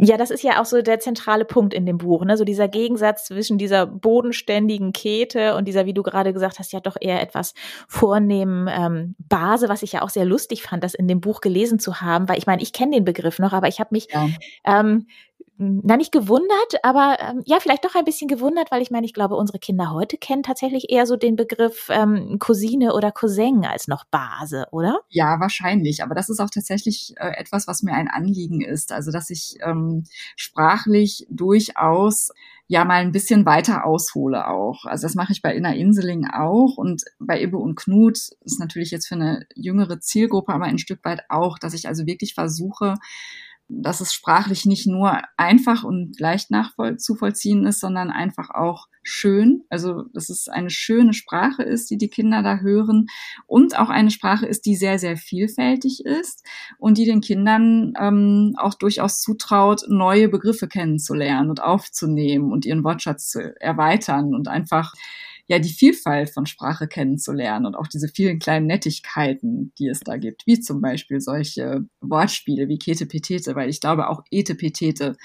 Ja, 0.00 0.16
das 0.16 0.30
ist 0.30 0.44
ja 0.44 0.60
auch 0.60 0.64
so 0.64 0.80
der 0.80 1.00
zentrale 1.00 1.44
Punkt 1.44 1.74
in 1.74 1.84
dem 1.84 1.98
Buch, 1.98 2.24
ne? 2.24 2.36
So 2.36 2.44
dieser 2.44 2.68
Gegensatz 2.68 3.24
zwischen 3.24 3.58
dieser 3.58 3.84
bodenständigen 3.84 4.92
Kete 4.92 5.56
und 5.56 5.66
dieser, 5.66 5.86
wie 5.86 5.94
du 5.94 6.04
gerade 6.04 6.32
gesagt 6.32 6.60
hast, 6.60 6.72
ja 6.72 6.78
doch 6.78 6.96
eher 7.00 7.20
etwas 7.20 7.52
vornehmen 7.88 8.68
ähm, 8.70 9.16
Base, 9.18 9.68
was 9.68 9.82
ich 9.82 9.92
ja 9.92 10.02
auch 10.02 10.08
sehr 10.08 10.24
lustig 10.24 10.62
fand, 10.62 10.84
das 10.84 10.94
in 10.94 11.08
dem 11.08 11.20
Buch 11.20 11.40
gelesen 11.40 11.80
zu 11.80 12.00
haben, 12.00 12.28
weil 12.28 12.38
ich 12.38 12.46
meine, 12.46 12.62
ich 12.62 12.72
kenne 12.72 12.94
den 12.94 13.04
Begriff 13.04 13.40
noch, 13.40 13.52
aber 13.52 13.66
ich 13.66 13.80
habe 13.80 13.88
mich 13.90 14.06
ja. 14.12 14.28
ähm, 14.64 15.08
na 15.58 15.96
nicht 15.96 16.12
gewundert, 16.12 16.84
aber 16.84 17.18
ähm, 17.20 17.42
ja, 17.44 17.58
vielleicht 17.58 17.84
doch 17.84 17.96
ein 17.96 18.04
bisschen 18.04 18.28
gewundert, 18.28 18.70
weil 18.70 18.80
ich 18.80 18.90
meine, 18.90 19.06
ich 19.06 19.12
glaube, 19.12 19.34
unsere 19.34 19.58
Kinder 19.58 19.90
heute 19.92 20.16
kennen 20.16 20.44
tatsächlich 20.44 20.90
eher 20.90 21.04
so 21.04 21.16
den 21.16 21.34
Begriff 21.34 21.88
ähm, 21.90 22.38
Cousine 22.38 22.94
oder 22.94 23.10
Cousin 23.10 23.64
als 23.64 23.88
noch 23.88 24.04
Base, 24.04 24.66
oder? 24.70 25.00
Ja, 25.08 25.40
wahrscheinlich. 25.40 26.02
Aber 26.04 26.14
das 26.14 26.28
ist 26.28 26.38
auch 26.38 26.50
tatsächlich 26.50 27.14
äh, 27.16 27.32
etwas, 27.36 27.66
was 27.66 27.82
mir 27.82 27.92
ein 27.92 28.08
Anliegen 28.08 28.60
ist. 28.60 28.92
Also, 28.92 29.10
dass 29.10 29.30
ich 29.30 29.56
ähm, 29.60 30.04
sprachlich 30.36 31.26
durchaus 31.28 32.30
ja 32.68 32.84
mal 32.84 33.00
ein 33.00 33.12
bisschen 33.12 33.46
weiter 33.46 33.84
aushole 33.84 34.46
auch. 34.46 34.84
Also 34.84 35.06
das 35.06 35.14
mache 35.14 35.32
ich 35.32 35.42
bei 35.42 35.54
Inner 35.54 35.74
Inseling 35.74 36.26
auch 36.26 36.76
und 36.76 37.02
bei 37.18 37.42
Ibbe 37.42 37.56
und 37.56 37.76
Knut 37.76 38.18
ist 38.44 38.60
natürlich 38.60 38.90
jetzt 38.90 39.08
für 39.08 39.14
eine 39.14 39.46
jüngere 39.54 40.00
Zielgruppe, 40.00 40.52
aber 40.52 40.66
ein 40.66 40.78
Stück 40.78 41.02
weit 41.04 41.22
auch, 41.30 41.58
dass 41.58 41.72
ich 41.72 41.88
also 41.88 42.06
wirklich 42.06 42.34
versuche, 42.34 42.94
dass 43.68 44.00
es 44.00 44.14
sprachlich 44.14 44.64
nicht 44.64 44.86
nur 44.86 45.20
einfach 45.36 45.84
und 45.84 46.18
leicht 46.18 46.50
nachzuvollziehen 46.50 47.66
ist, 47.66 47.80
sondern 47.80 48.10
einfach 48.10 48.50
auch 48.50 48.86
schön. 49.02 49.62
Also, 49.68 50.04
dass 50.14 50.30
es 50.30 50.48
eine 50.48 50.70
schöne 50.70 51.12
Sprache 51.12 51.62
ist, 51.62 51.90
die 51.90 51.98
die 51.98 52.08
Kinder 52.08 52.42
da 52.42 52.58
hören 52.58 53.06
und 53.46 53.78
auch 53.78 53.90
eine 53.90 54.10
Sprache 54.10 54.46
ist, 54.46 54.64
die 54.64 54.74
sehr, 54.74 54.98
sehr 54.98 55.16
vielfältig 55.16 56.04
ist 56.04 56.46
und 56.78 56.98
die 56.98 57.04
den 57.04 57.20
Kindern 57.20 57.92
ähm, 58.00 58.54
auch 58.56 58.74
durchaus 58.74 59.20
zutraut, 59.20 59.82
neue 59.88 60.28
Begriffe 60.28 60.66
kennenzulernen 60.66 61.50
und 61.50 61.62
aufzunehmen 61.62 62.52
und 62.52 62.64
ihren 62.64 62.84
Wortschatz 62.84 63.28
zu 63.28 63.54
erweitern 63.60 64.34
und 64.34 64.48
einfach 64.48 64.94
ja 65.48 65.58
die 65.58 65.72
Vielfalt 65.72 66.30
von 66.30 66.46
Sprache 66.46 66.86
kennenzulernen 66.86 67.66
und 67.66 67.74
auch 67.74 67.88
diese 67.88 68.08
vielen 68.08 68.38
kleinen 68.38 68.66
Nettigkeiten, 68.66 69.72
die 69.78 69.88
es 69.88 70.00
da 70.00 70.16
gibt, 70.18 70.46
wie 70.46 70.60
zum 70.60 70.80
Beispiel 70.80 71.20
solche 71.20 71.86
Wortspiele 72.00 72.68
wie 72.68 72.78
Kete 72.78 73.06
Petete, 73.06 73.56
weil 73.56 73.70
ich 73.70 73.80
glaube 73.80 74.08
auch 74.08 74.22
Ete 74.30 74.54
Petete 74.54 75.16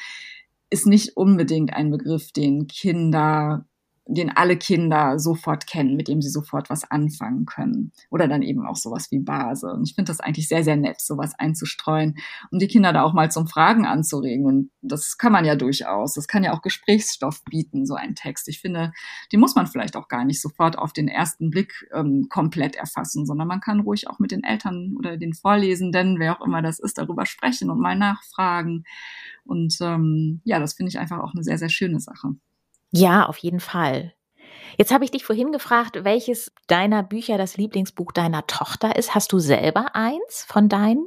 ist 0.69 0.87
nicht 0.87 1.17
unbedingt 1.17 1.73
ein 1.73 1.91
Begriff, 1.91 2.31
den 2.31 2.67
Kinder 2.67 3.67
den 4.05 4.29
alle 4.29 4.57
Kinder 4.57 5.17
sofort 5.17 5.65
kennen, 5.65 5.95
mit 5.95 6.09
dem 6.09 6.21
sie 6.21 6.29
sofort 6.29 6.69
was 6.69 6.89
anfangen 6.89 7.45
können. 7.45 7.93
Oder 8.09 8.27
dann 8.27 8.41
eben 8.41 8.65
auch 8.65 8.75
sowas 8.75 9.09
wie 9.11 9.19
Base. 9.19 9.67
Und 9.67 9.87
ich 9.87 9.95
finde 9.95 10.11
das 10.11 10.19
eigentlich 10.19 10.49
sehr, 10.49 10.63
sehr 10.63 10.75
nett, 10.75 10.99
sowas 10.99 11.33
einzustreuen, 11.37 12.15
um 12.51 12.59
die 12.59 12.67
Kinder 12.67 12.91
da 12.91 13.03
auch 13.03 13.13
mal 13.13 13.31
zum 13.31 13.47
Fragen 13.47 13.85
anzuregen. 13.85 14.45
Und 14.45 14.71
das 14.81 15.17
kann 15.17 15.31
man 15.31 15.45
ja 15.45 15.55
durchaus. 15.55 16.13
Das 16.13 16.27
kann 16.27 16.43
ja 16.43 16.53
auch 16.53 16.61
Gesprächsstoff 16.61 17.43
bieten, 17.45 17.85
so 17.85 17.95
ein 17.95 18.15
Text. 18.15 18.49
Ich 18.49 18.59
finde, 18.59 18.91
die 19.31 19.37
muss 19.37 19.55
man 19.55 19.67
vielleicht 19.67 19.95
auch 19.95 20.09
gar 20.09 20.25
nicht 20.25 20.41
sofort 20.41 20.77
auf 20.77 20.91
den 20.91 21.07
ersten 21.07 21.49
Blick 21.49 21.87
ähm, 21.93 22.27
komplett 22.29 22.75
erfassen, 22.75 23.25
sondern 23.25 23.47
man 23.47 23.61
kann 23.61 23.79
ruhig 23.79 24.09
auch 24.09 24.19
mit 24.19 24.31
den 24.31 24.43
Eltern 24.43 24.95
oder 24.97 25.15
den 25.17 25.33
Vorlesenden, 25.33 26.19
wer 26.19 26.37
auch 26.37 26.45
immer 26.45 26.61
das 26.61 26.79
ist, 26.79 26.97
darüber 26.97 27.25
sprechen 27.25 27.69
und 27.69 27.79
mal 27.79 27.95
nachfragen. 27.97 28.83
Und 29.45 29.77
ähm, 29.79 30.41
ja, 30.43 30.59
das 30.59 30.73
finde 30.73 30.89
ich 30.89 30.99
einfach 30.99 31.19
auch 31.19 31.33
eine 31.33 31.43
sehr, 31.43 31.57
sehr 31.57 31.69
schöne 31.69 32.01
Sache. 32.01 32.35
Ja, 32.95 33.25
auf 33.25 33.39
jeden 33.39 33.59
Fall. 33.59 34.13
Jetzt 34.77 34.91
habe 34.91 35.03
ich 35.03 35.09
dich 35.09 35.25
vorhin 35.25 35.51
gefragt, 35.51 36.03
welches 36.03 36.51
deiner 36.67 37.01
Bücher 37.01 37.39
das 37.39 37.57
Lieblingsbuch 37.57 38.11
deiner 38.11 38.45
Tochter 38.45 38.95
ist. 38.95 39.15
Hast 39.15 39.31
du 39.31 39.39
selber 39.39 39.95
eins 39.95 40.45
von 40.47 40.69
deinen? 40.69 41.03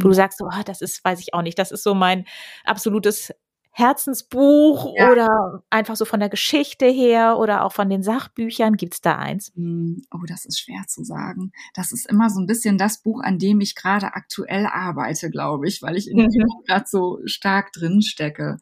Wo 0.00 0.08
du 0.08 0.14
sagst, 0.14 0.40
oh, 0.42 0.62
das 0.64 0.80
ist, 0.80 1.04
weiß 1.04 1.20
ich 1.20 1.32
auch 1.32 1.42
nicht, 1.42 1.58
das 1.60 1.70
ist 1.70 1.84
so 1.84 1.94
mein 1.94 2.26
absolutes 2.64 3.32
Herzensbuch 3.74 4.94
ja. 4.96 5.10
oder 5.10 5.62
einfach 5.70 5.96
so 5.96 6.04
von 6.04 6.20
der 6.20 6.28
Geschichte 6.28 6.84
her 6.86 7.38
oder 7.38 7.64
auch 7.64 7.72
von 7.72 7.88
den 7.88 8.02
Sachbüchern? 8.02 8.76
Gibt's 8.76 9.00
da 9.00 9.16
eins? 9.16 9.50
Hm, 9.56 10.02
oh, 10.12 10.24
das 10.28 10.44
ist 10.44 10.60
schwer 10.60 10.84
zu 10.86 11.04
sagen. 11.04 11.52
Das 11.72 11.90
ist 11.90 12.06
immer 12.06 12.28
so 12.28 12.38
ein 12.38 12.46
bisschen 12.46 12.76
das 12.76 13.02
Buch, 13.02 13.22
an 13.22 13.38
dem 13.38 13.60
ich 13.62 13.74
gerade 13.74 14.14
aktuell 14.14 14.66
arbeite, 14.66 15.30
glaube 15.30 15.68
ich, 15.68 15.80
weil 15.80 15.96
ich 15.96 16.10
in 16.10 16.18
dem 16.18 16.26
mhm. 16.26 16.64
gerade 16.66 16.84
so 16.86 17.20
stark 17.24 17.72
drin 17.72 18.02
stecke. 18.02 18.58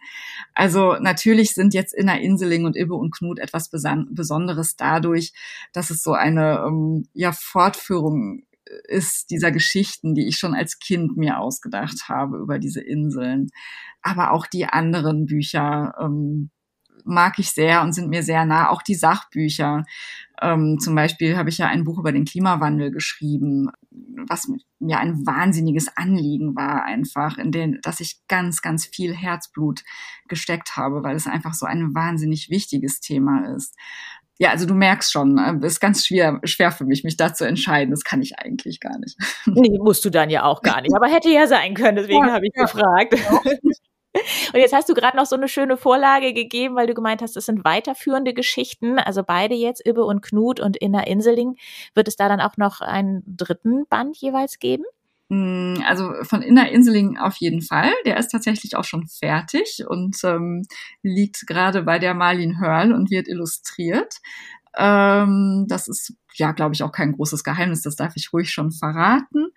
Also 0.54 0.94
natürlich 1.00 1.54
sind 1.54 1.74
jetzt 1.74 1.92
Inner 1.92 2.20
Inseling 2.20 2.64
und 2.64 2.76
Ibbe 2.76 2.94
und 2.94 3.12
Knut 3.12 3.40
etwas 3.40 3.68
Besonderes 3.68 4.76
dadurch, 4.76 5.32
dass 5.72 5.90
es 5.90 6.04
so 6.04 6.12
eine 6.12 6.64
ähm, 6.66 7.08
ja, 7.14 7.32
Fortführung 7.32 8.44
ist 8.85 9.31
dieser 9.31 9.51
Geschichten, 9.51 10.14
die 10.14 10.27
ich 10.27 10.39
schon 10.39 10.55
als 10.55 10.79
Kind 10.79 11.16
mir 11.16 11.39
ausgedacht 11.39 12.09
habe 12.09 12.39
über 12.39 12.59
diese 12.59 12.81
Inseln. 12.81 13.49
Aber 14.03 14.33
auch 14.33 14.47
die 14.47 14.66
anderen 14.66 15.27
Bücher 15.27 15.95
ähm, 16.01 16.51
mag 17.05 17.39
ich 17.39 17.51
sehr 17.51 17.83
und 17.83 17.93
sind 17.93 18.09
mir 18.09 18.23
sehr 18.23 18.45
nah. 18.45 18.71
Auch 18.71 18.83
die 18.83 18.95
Sachbücher. 18.95 19.85
Ähm, 20.41 20.79
zum 20.79 20.95
Beispiel 20.95 21.37
habe 21.37 21.51
ich 21.51 21.59
ja 21.59 21.66
ein 21.66 21.85
Buch 21.85 21.99
über 21.99 22.12
den 22.12 22.25
Klimawandel 22.25 22.91
geschrieben, 22.91 23.71
was 23.91 24.51
mir 24.79 24.99
ein 24.99 25.27
wahnsinniges 25.27 25.95
Anliegen 25.97 26.57
war, 26.57 26.85
einfach, 26.85 27.37
in 27.37 27.53
dem, 27.53 27.81
dass 27.83 28.01
ich 28.01 28.21
ganz, 28.29 28.62
ganz 28.62 28.87
viel 28.87 29.14
Herzblut 29.14 29.83
gesteckt 30.29 30.77
habe, 30.77 31.03
weil 31.03 31.16
es 31.16 31.27
einfach 31.27 31.55
so 31.55 31.66
ein 31.66 31.95
wahnsinnig 31.95 32.49
wichtiges 32.49 33.01
Thema 33.01 33.55
ist 33.55 33.75
ja, 34.41 34.51
also 34.51 34.64
du 34.64 34.72
merkst 34.72 35.12
schon, 35.12 35.38
es 35.38 35.62
äh, 35.62 35.66
ist 35.66 35.80
ganz 35.80 36.07
schwer, 36.07 36.41
schwer 36.45 36.72
für 36.72 36.86
mich, 36.86 37.05
mich 37.05 37.18
da 37.18 37.34
zu 37.34 37.45
entscheiden. 37.45 37.91
Das 37.91 38.05
kann 38.05 38.22
ich 38.22 38.38
eigentlich 38.38 38.80
gar 38.80 38.99
nicht. 38.99 39.18
Nee, 39.47 39.78
musst 39.78 40.05
du 40.05 40.11
dann 40.11 40.30
ja 40.30 40.45
auch 40.45 40.62
gar 40.62 40.80
nicht. 40.80 40.97
Aber 40.97 41.09
hätte 41.09 41.28
ja 41.28 41.47
sein 41.47 41.74
können, 41.74 41.97
deswegen 41.97 42.26
ja, 42.26 42.32
habe 42.32 42.47
ich 42.47 42.53
ja. 42.55 42.62
gefragt. 42.62 43.14
Und 44.53 44.59
jetzt 44.59 44.72
hast 44.72 44.88
du 44.88 44.95
gerade 44.95 45.16
noch 45.16 45.26
so 45.26 45.36
eine 45.36 45.47
schöne 45.47 45.76
Vorlage 45.76 46.32
gegeben, 46.32 46.74
weil 46.74 46.86
du 46.86 46.95
gemeint 46.95 47.20
hast, 47.20 47.36
das 47.36 47.47
sind 47.47 47.64
weiterführende 47.64 48.32
Geschichten. 48.32 48.99
Also 48.99 49.22
beide 49.22 49.55
jetzt, 49.55 49.86
Ibbe 49.86 50.05
und 50.05 50.22
Knut 50.22 50.59
und 50.59 50.76
Inner 50.76 51.07
Inseling. 51.07 51.57
Wird 51.95 52.09
es 52.09 52.16
da 52.16 52.28
dann 52.28 52.41
auch 52.41 52.57
noch 52.57 52.80
einen 52.80 53.22
dritten 53.26 53.86
Band 53.88 54.16
jeweils 54.16 54.59
geben? 54.59 54.84
Mm, 55.31 55.76
also 55.87 56.12
von 56.24 56.43
Inner 56.43 56.70
Inseling 56.70 57.16
auf 57.16 57.37
jeden 57.37 57.62
Fall. 57.62 57.93
Der 58.05 58.18
ist 58.18 58.28
tatsächlich 58.28 58.76
auch 58.76 58.85
schon 58.85 59.07
fertig 59.07 59.85
und 59.89 60.16
ähm, 60.24 60.62
liegt 61.03 61.47
gerade 61.47 61.83
bei 61.85 62.01
der 62.01 62.14
Marlin 62.14 62.61
Hörl 62.61 62.93
und 62.93 63.11
wird 63.11 63.28
illustriert. 63.28 64.16
Ähm, 64.76 65.66
das 65.68 65.89
ist 65.89 66.14
ja, 66.35 66.53
glaube 66.53 66.74
ich, 66.74 66.83
auch 66.83 66.93
kein 66.93 67.12
großes 67.12 67.45
Geheimnis. 67.45 67.83
Das 67.83 67.97
darf 67.97 68.14
ich 68.16 68.33
ruhig 68.33 68.51
schon 68.51 68.72
verraten. 68.72 69.49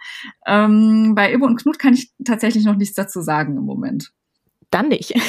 Ähm, 0.45 1.13
bei 1.15 1.33
Ibo 1.33 1.45
und 1.45 1.59
Knut 1.59 1.79
kann 1.79 1.93
ich 1.95 2.11
tatsächlich 2.23 2.65
noch 2.65 2.75
nichts 2.75 2.95
dazu 2.95 3.21
sagen 3.21 3.57
im 3.57 3.63
Moment 3.65 4.13
dann 4.73 4.89
nicht. 4.89 5.13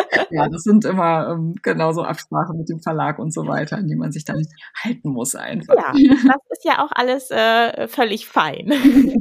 ja, 0.30 0.48
das 0.48 0.62
sind 0.62 0.84
immer 0.84 1.30
ähm, 1.30 1.54
genauso 1.62 2.02
Absprachen 2.02 2.56
mit 2.58 2.68
dem 2.68 2.80
Verlag 2.80 3.18
und 3.18 3.32
so 3.32 3.46
weiter, 3.46 3.76
an 3.76 3.86
die 3.86 3.96
man 3.96 4.12
sich 4.12 4.24
dann 4.24 4.46
halten 4.82 5.10
muss 5.10 5.34
einfach. 5.34 5.74
Ja, 5.74 5.92
das 6.26 6.42
ist 6.50 6.64
ja 6.64 6.84
auch 6.84 6.90
alles 6.92 7.30
äh, 7.30 7.88
völlig 7.88 8.26
fein. 8.26 8.66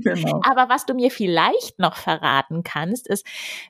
genau. 0.03 0.41
Aber 0.43 0.69
was 0.69 0.85
du 0.85 0.93
mir 0.93 1.11
vielleicht 1.11 1.79
noch 1.79 1.95
verraten 1.95 2.63
kannst, 2.63 3.07
ist 3.07 3.25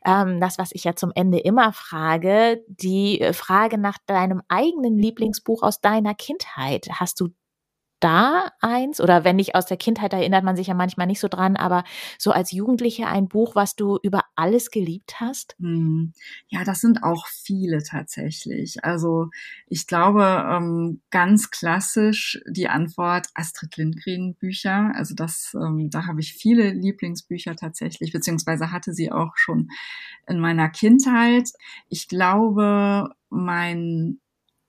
ähm, 0.05 0.39
das, 0.39 0.57
was 0.57 0.71
ich 0.73 0.83
ja 0.83 0.95
zum 0.95 1.11
Ende 1.15 1.39
immer 1.39 1.73
frage, 1.73 2.63
die 2.67 3.21
äh, 3.21 3.33
Frage 3.33 3.77
nach 3.77 3.97
deinem 4.05 4.41
eigenen 4.47 4.97
Lieblingsbuch 4.97 5.63
aus 5.63 5.81
deiner 5.81 6.13
Kindheit. 6.13 6.87
Hast 6.93 7.19
du 7.19 7.29
da 7.99 8.51
eins? 8.61 9.01
Oder 9.01 9.23
wenn 9.23 9.35
nicht 9.35 9.55
aus 9.55 9.65
der 9.65 9.77
Kindheit 9.77 10.13
erinnert 10.13 10.43
man 10.43 10.55
sich 10.55 10.67
ja 10.67 10.73
manchmal 10.73 11.07
nicht 11.07 11.19
so 11.19 11.27
dran, 11.27 11.55
aber 11.55 11.83
so 12.17 12.31
als 12.31 12.51
Jugendliche 12.51 13.07
ein 13.07 13.27
Buch, 13.27 13.55
was 13.55 13.75
du 13.75 13.99
über 14.01 14.23
alles 14.35 14.71
geliebt 14.71 15.19
hast? 15.19 15.55
Hm. 15.59 16.13
Ja, 16.47 16.63
das 16.63 16.81
sind 16.81 17.03
auch 17.03 17.27
viele 17.27 17.83
tatsächlich. 17.83 18.83
Also 18.83 19.29
ich 19.67 19.87
glaube, 19.87 20.45
ähm, 20.49 21.01
ganz 21.09 21.51
klassisch 21.51 22.41
die 22.47 22.69
Antwort 22.69 23.27
Astrid 23.33 23.77
Lindgren 23.77 24.35
Bücher. 24.35 24.91
Also 24.95 25.15
das, 25.15 25.55
ähm, 25.55 25.89
da 25.89 26.05
habe 26.05 26.21
ich 26.21 26.33
viele 26.33 26.71
Lieblingsbücher 26.71 27.55
tatsächlich, 27.55 28.11
beziehungsweise 28.11 28.71
hatte 28.71 28.93
sie 28.93 29.11
auch 29.11 29.35
schon 29.35 29.69
in 30.27 30.39
meiner 30.39 30.69
Kindheit. 30.69 31.49
Ich 31.89 32.07
glaube, 32.07 33.09
mein 33.29 34.19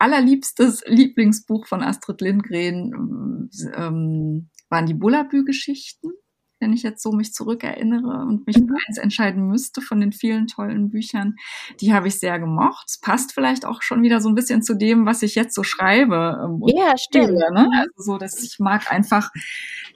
allerliebstes 0.01 0.82
Lieblingsbuch 0.86 1.66
von 1.66 1.82
Astrid 1.82 2.20
Lindgren 2.20 3.51
ähm, 3.76 4.51
waren 4.68 4.86
die 4.86 4.94
Bullabü-Geschichten, 4.94 6.11
wenn 6.59 6.72
ich 6.72 6.82
jetzt 6.82 7.03
so 7.03 7.12
mich 7.12 7.32
zurückerinnere 7.32 8.24
und 8.26 8.46
mich 8.46 8.57
mhm. 8.59 8.76
eins 8.86 8.98
entscheiden 8.98 9.46
müsste 9.48 9.80
von 9.80 10.01
den 10.01 10.12
vielen 10.12 10.46
tollen 10.46 10.90
Büchern. 10.90 11.36
Die 11.80 11.92
habe 11.92 12.09
ich 12.09 12.18
sehr 12.18 12.38
gemocht. 12.38 12.84
Es 12.88 13.01
passt 13.01 13.32
vielleicht 13.32 13.64
auch 13.64 13.82
schon 13.82 14.03
wieder 14.03 14.20
so 14.20 14.28
ein 14.28 14.34
bisschen 14.34 14.62
zu 14.62 14.74
dem, 14.74 15.07
was 15.07 15.22
ich 15.22 15.34
jetzt 15.34 15.55
so 15.55 15.62
schreibe. 15.62 16.38
Ähm, 16.44 16.62
ja, 16.66 16.94
stimmt. 16.96 17.32
Ne? 17.32 17.68
Also 17.72 18.12
so, 18.12 18.18
dass 18.18 18.42
ich 18.42 18.59
mag 18.59 18.90
einfach 18.92 19.30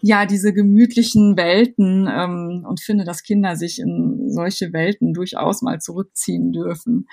ja 0.01 0.27
diese 0.27 0.53
gemütlichen 0.53 1.37
Welten 1.37 2.09
ähm, 2.11 2.65
und 2.67 2.81
finde, 2.81 3.05
dass 3.05 3.23
Kinder 3.23 3.57
sich 3.57 3.79
in 3.79 4.31
solche 4.31 4.73
Welten 4.73 5.15
durchaus 5.15 5.63
mal 5.63 5.81
zurückziehen 5.81 6.53
dürfen. 6.53 7.07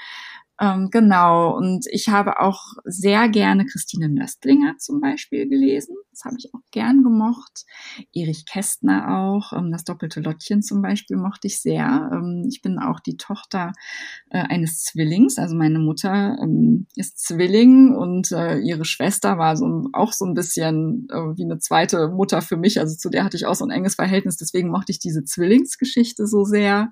Ähm, 0.62 0.90
genau, 0.92 1.58
und 1.58 1.88
ich 1.90 2.10
habe 2.10 2.40
auch 2.40 2.62
sehr 2.86 3.30
gerne 3.30 3.66
Christine 3.66 4.10
Nöstlinger 4.10 4.76
zum 4.78 5.02
Beispiel 5.02 5.50
gelesen. 5.50 5.96
Das 6.12 6.24
habe 6.24 6.36
ich 6.38 6.54
auch 6.54 6.60
gern 6.70 7.02
gemocht. 7.02 7.66
Erich 8.14 8.46
Kästner 8.46 9.18
auch. 9.18 9.54
Ähm, 9.58 9.72
das 9.72 9.86
doppelte 9.86 10.22
Lottchen 10.22 10.62
zum 10.62 10.84
Beispiel 10.84 11.18
mochte 11.18 11.48
ich 11.48 11.60
sehr. 11.60 12.12
Ähm, 12.14 12.46
ich 12.48 12.62
bin 12.62 12.78
auch 12.78 13.00
die 13.00 13.18
Tochter 13.18 13.72
äh, 14.30 14.38
eines 14.38 14.84
Zwillings. 14.84 15.40
Also 15.40 15.56
meine 15.56 15.80
Mutter 15.80 16.38
ähm, 16.40 16.86
ist 16.96 17.18
Zwilling 17.26 17.96
und 17.96 18.32
äh, 18.32 18.60
ihre 18.60 18.86
Schwester 18.86 19.40
war 19.40 19.58
so 19.58 19.90
auch 19.94 20.14
so 20.14 20.26
ein 20.26 20.36
bisschen 20.36 21.08
äh, 21.10 21.38
wie 21.38 21.44
eine 21.44 21.58
zweite 21.58 22.10
Mutter 22.10 22.44
für 22.44 22.58
mich. 22.58 22.80
Also 22.80 22.96
zu 22.96 23.10
der 23.10 23.24
hatte 23.24 23.38
ich 23.38 23.48
auch 23.48 23.56
so 23.56 23.66
ein 23.66 23.72
enges 23.72 23.96
Verhältnis. 23.96 24.38
Deswegen 24.38 24.70
mochte 24.70 24.92
ich 24.92 25.00
diese 25.00 25.24
Zwillingsgeschichte 25.24 26.28
so 26.28 26.44
sehr 26.44 26.92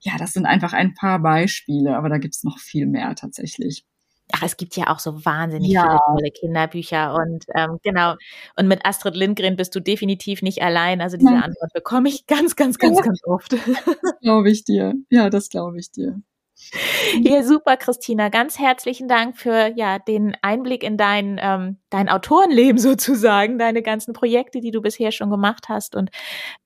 ja, 0.00 0.16
das 0.18 0.32
sind 0.32 0.46
einfach 0.46 0.72
ein 0.72 0.94
paar 0.94 1.18
Beispiele, 1.20 1.96
aber 1.96 2.08
da 2.08 2.18
gibt's 2.18 2.44
noch 2.44 2.58
viel 2.58 2.86
mehr 2.96 3.14
tatsächlich. 3.14 3.84
Ach, 4.32 4.42
es 4.42 4.56
gibt 4.56 4.76
ja 4.76 4.92
auch 4.92 4.98
so 4.98 5.24
wahnsinnig 5.24 5.70
ja. 5.70 5.82
viele 5.82 5.98
tolle 6.04 6.30
Kinderbücher 6.32 7.14
und 7.14 7.44
ähm, 7.54 7.78
genau. 7.82 8.14
Und 8.56 8.66
mit 8.66 8.84
Astrid 8.84 9.14
Lindgren 9.14 9.56
bist 9.56 9.74
du 9.74 9.80
definitiv 9.80 10.42
nicht 10.42 10.62
allein. 10.62 11.00
Also 11.00 11.16
diese 11.16 11.30
Nein. 11.30 11.44
Antwort 11.44 11.72
bekomme 11.72 12.08
ich 12.08 12.26
ganz, 12.26 12.56
ganz, 12.56 12.78
ganz, 12.78 12.98
ja. 12.98 13.02
ganz 13.04 13.20
oft. 13.24 13.52
Das 14.02 14.20
glaube 14.20 14.50
ich 14.50 14.64
dir. 14.64 14.94
Ja, 15.10 15.30
das 15.30 15.48
glaube 15.48 15.78
ich 15.78 15.92
dir. 15.92 16.20
Ja, 17.20 17.42
super, 17.42 17.76
Christina. 17.76 18.30
Ganz 18.30 18.58
herzlichen 18.58 19.08
Dank 19.08 19.36
für 19.36 19.72
ja 19.76 19.98
den 19.98 20.36
Einblick 20.40 20.82
in 20.82 20.96
dein 20.96 21.38
ähm, 21.40 21.78
dein 21.90 22.08
Autorenleben 22.08 22.78
sozusagen, 22.80 23.58
deine 23.58 23.82
ganzen 23.82 24.12
Projekte, 24.14 24.60
die 24.60 24.70
du 24.70 24.80
bisher 24.80 25.12
schon 25.12 25.30
gemacht 25.30 25.68
hast. 25.68 25.94
Und 25.94 26.10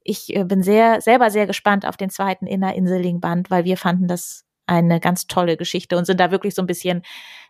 ich 0.03 0.35
äh, 0.35 0.45
bin 0.45 0.63
sehr 0.63 1.01
selber 1.01 1.31
sehr 1.31 1.47
gespannt 1.47 1.87
auf 1.87 1.97
den 1.97 2.09
zweiten 2.09 2.47
Inner 2.47 2.75
Inseling 2.75 3.21
Band, 3.21 3.51
weil 3.51 3.65
wir 3.65 3.77
fanden 3.77 4.07
das 4.07 4.45
eine 4.71 5.01
ganz 5.01 5.27
tolle 5.27 5.57
Geschichte 5.57 5.97
und 5.99 6.07
sind 6.07 6.21
da 6.21 6.31
wirklich 6.31 6.55
so 6.55 6.63
ein 6.63 6.67
bisschen 6.67 7.03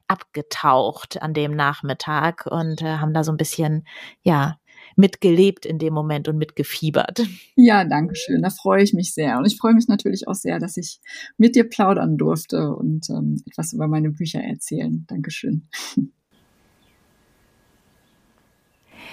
abgetaucht 0.08 1.22
an 1.22 1.34
dem 1.34 1.54
Nachmittag 1.54 2.46
und 2.46 2.82
äh, 2.82 2.96
haben 2.96 3.14
da 3.14 3.22
so 3.22 3.30
ein 3.30 3.36
bisschen 3.36 3.84
ja 4.22 4.58
mitgelebt 4.96 5.66
in 5.66 5.78
dem 5.78 5.94
Moment 5.94 6.28
und 6.28 6.36
mitgefiebert. 6.36 7.22
Ja, 7.54 7.84
danke 7.84 8.16
schön. 8.16 8.42
Da 8.42 8.50
freue 8.50 8.82
ich 8.82 8.92
mich 8.92 9.12
sehr. 9.12 9.38
Und 9.38 9.44
ich 9.44 9.58
freue 9.58 9.74
mich 9.74 9.86
natürlich 9.86 10.26
auch 10.26 10.34
sehr, 10.34 10.58
dass 10.58 10.76
ich 10.76 11.00
mit 11.36 11.54
dir 11.54 11.68
plaudern 11.68 12.16
durfte 12.16 12.74
und 12.74 13.08
ähm, 13.10 13.42
etwas 13.46 13.72
über 13.72 13.86
meine 13.86 14.10
Bücher 14.10 14.40
erzählen. 14.40 15.04
Dankeschön. 15.06 15.68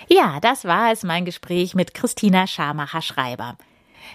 Ja, 0.09 0.39
das 0.39 0.63
war 0.63 0.93
es, 0.93 1.03
mein 1.03 1.25
Gespräch 1.25 1.75
mit 1.75 1.93
Christina 1.93 2.47
Schamacher-Schreiber. 2.47 3.57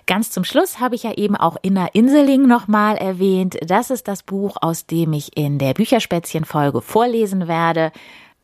Ganz 0.06 0.30
zum 0.30 0.44
Schluss 0.44 0.80
habe 0.80 0.94
ich 0.94 1.02
ja 1.02 1.12
eben 1.14 1.36
auch 1.36 1.56
Inner 1.62 1.94
Inseling 1.94 2.46
nochmal 2.46 2.96
erwähnt. 2.96 3.58
Das 3.66 3.90
ist 3.90 4.08
das 4.08 4.22
Buch, 4.22 4.56
aus 4.60 4.86
dem 4.86 5.12
ich 5.12 5.36
in 5.36 5.58
der 5.58 5.74
Bücherspätzchen-Folge 5.74 6.80
vorlesen 6.80 7.48
werde 7.48 7.92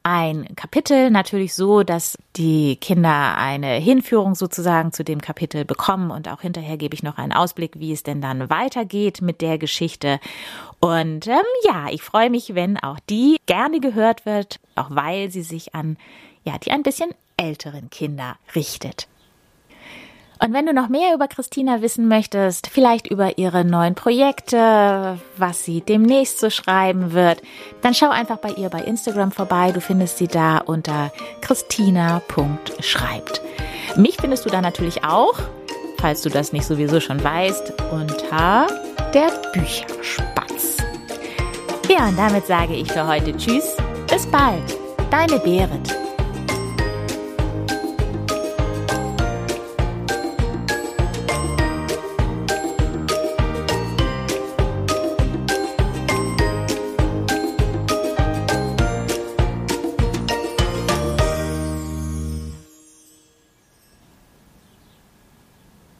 ein 0.03 0.55
Kapitel, 0.57 1.11
natürlich 1.11 1.55
so, 1.55 1.83
dass 1.83 2.17
die 2.37 2.77
Kinder 2.77 3.37
eine 3.37 3.75
Hinführung 3.75 4.35
sozusagen 4.35 4.91
zu 4.91 5.05
dem 5.05 5.21
Kapitel 5.21 5.67
bekommen 5.67 6.11
und 6.11 6.29
auch 6.29 6.41
hinterher 6.41 6.79
gebe 6.79 6.95
ich 6.95 7.03
noch 7.03 7.19
einen 7.19 7.33
Ausblick, 7.33 7.79
wie 7.79 7.93
es 7.93 8.05
denn 8.05 8.23
dann 8.23 8.49
weitergeht 8.49 9.21
mit 9.21 9.43
der 9.43 9.59
Geschichte. 9.59 10.19
Und 10.81 11.27
ähm, 11.27 11.43
ja, 11.65 11.89
ich 11.91 12.03
freue 12.03 12.31
mich, 12.31 12.55
wenn 12.55 12.79
auch 12.79 12.99
die 13.11 13.37
gerne 13.45 13.81
gehört 13.81 14.25
wird, 14.25 14.61
auch 14.77 14.89
weil 14.91 15.31
sie 15.31 15.43
sich 15.43 15.75
an 15.75 15.99
ja, 16.43 16.57
die 16.57 16.71
ein 16.71 16.83
bisschen 16.83 17.11
älteren 17.37 17.91
Kinder 17.91 18.37
richtet. 18.55 19.09
Und 20.41 20.53
wenn 20.53 20.67
du 20.67 20.73
noch 20.73 20.89
mehr 20.89 21.15
über 21.15 21.27
Christina 21.27 21.83
wissen 21.83 22.07
möchtest, 22.07 22.69
vielleicht 22.69 23.09
über 23.09 23.39
ihre 23.39 23.65
neuen 23.65 23.97
Projekte, 23.97 25.19
was 25.37 25.65
sie 25.65 25.81
demnächst 25.81 26.39
so 26.39 26.49
schreiben 26.49 27.13
wird, 27.13 27.43
dann 27.83 27.95
schau 27.95 28.11
einfach 28.11 28.37
bei 28.37 28.51
ihr 28.51 28.69
bei 28.69 28.83
Instagram 28.83 29.33
vorbei. 29.33 29.73
Du 29.73 29.81
findest 29.81 30.19
sie 30.19 30.29
da 30.29 30.59
unter 30.59 31.11
christina.schreibt. 31.41 33.43
Mich 33.97 34.17
findest 34.21 34.47
du 34.47 34.51
da 34.51 34.61
natürlich 34.61 35.03
auch, 35.03 35.35
falls 36.01 36.23
du 36.23 36.29
das 36.29 36.53
nicht 36.53 36.67
sowieso 36.67 37.01
schon 37.01 37.23
weißt, 37.23 37.73
unter 37.91 38.69
der 39.13 39.33
Bücherspatz. 39.53 40.77
Ja, 41.89 42.09
und 42.09 42.17
damit 42.17 42.47
sage 42.47 42.75
ich 42.75 42.93
für 42.93 43.07
heute 43.07 43.37
Tschüss, 43.37 43.77
bis 44.09 44.27
bald, 44.27 44.79
deine 45.11 45.39
Berit. 45.41 46.08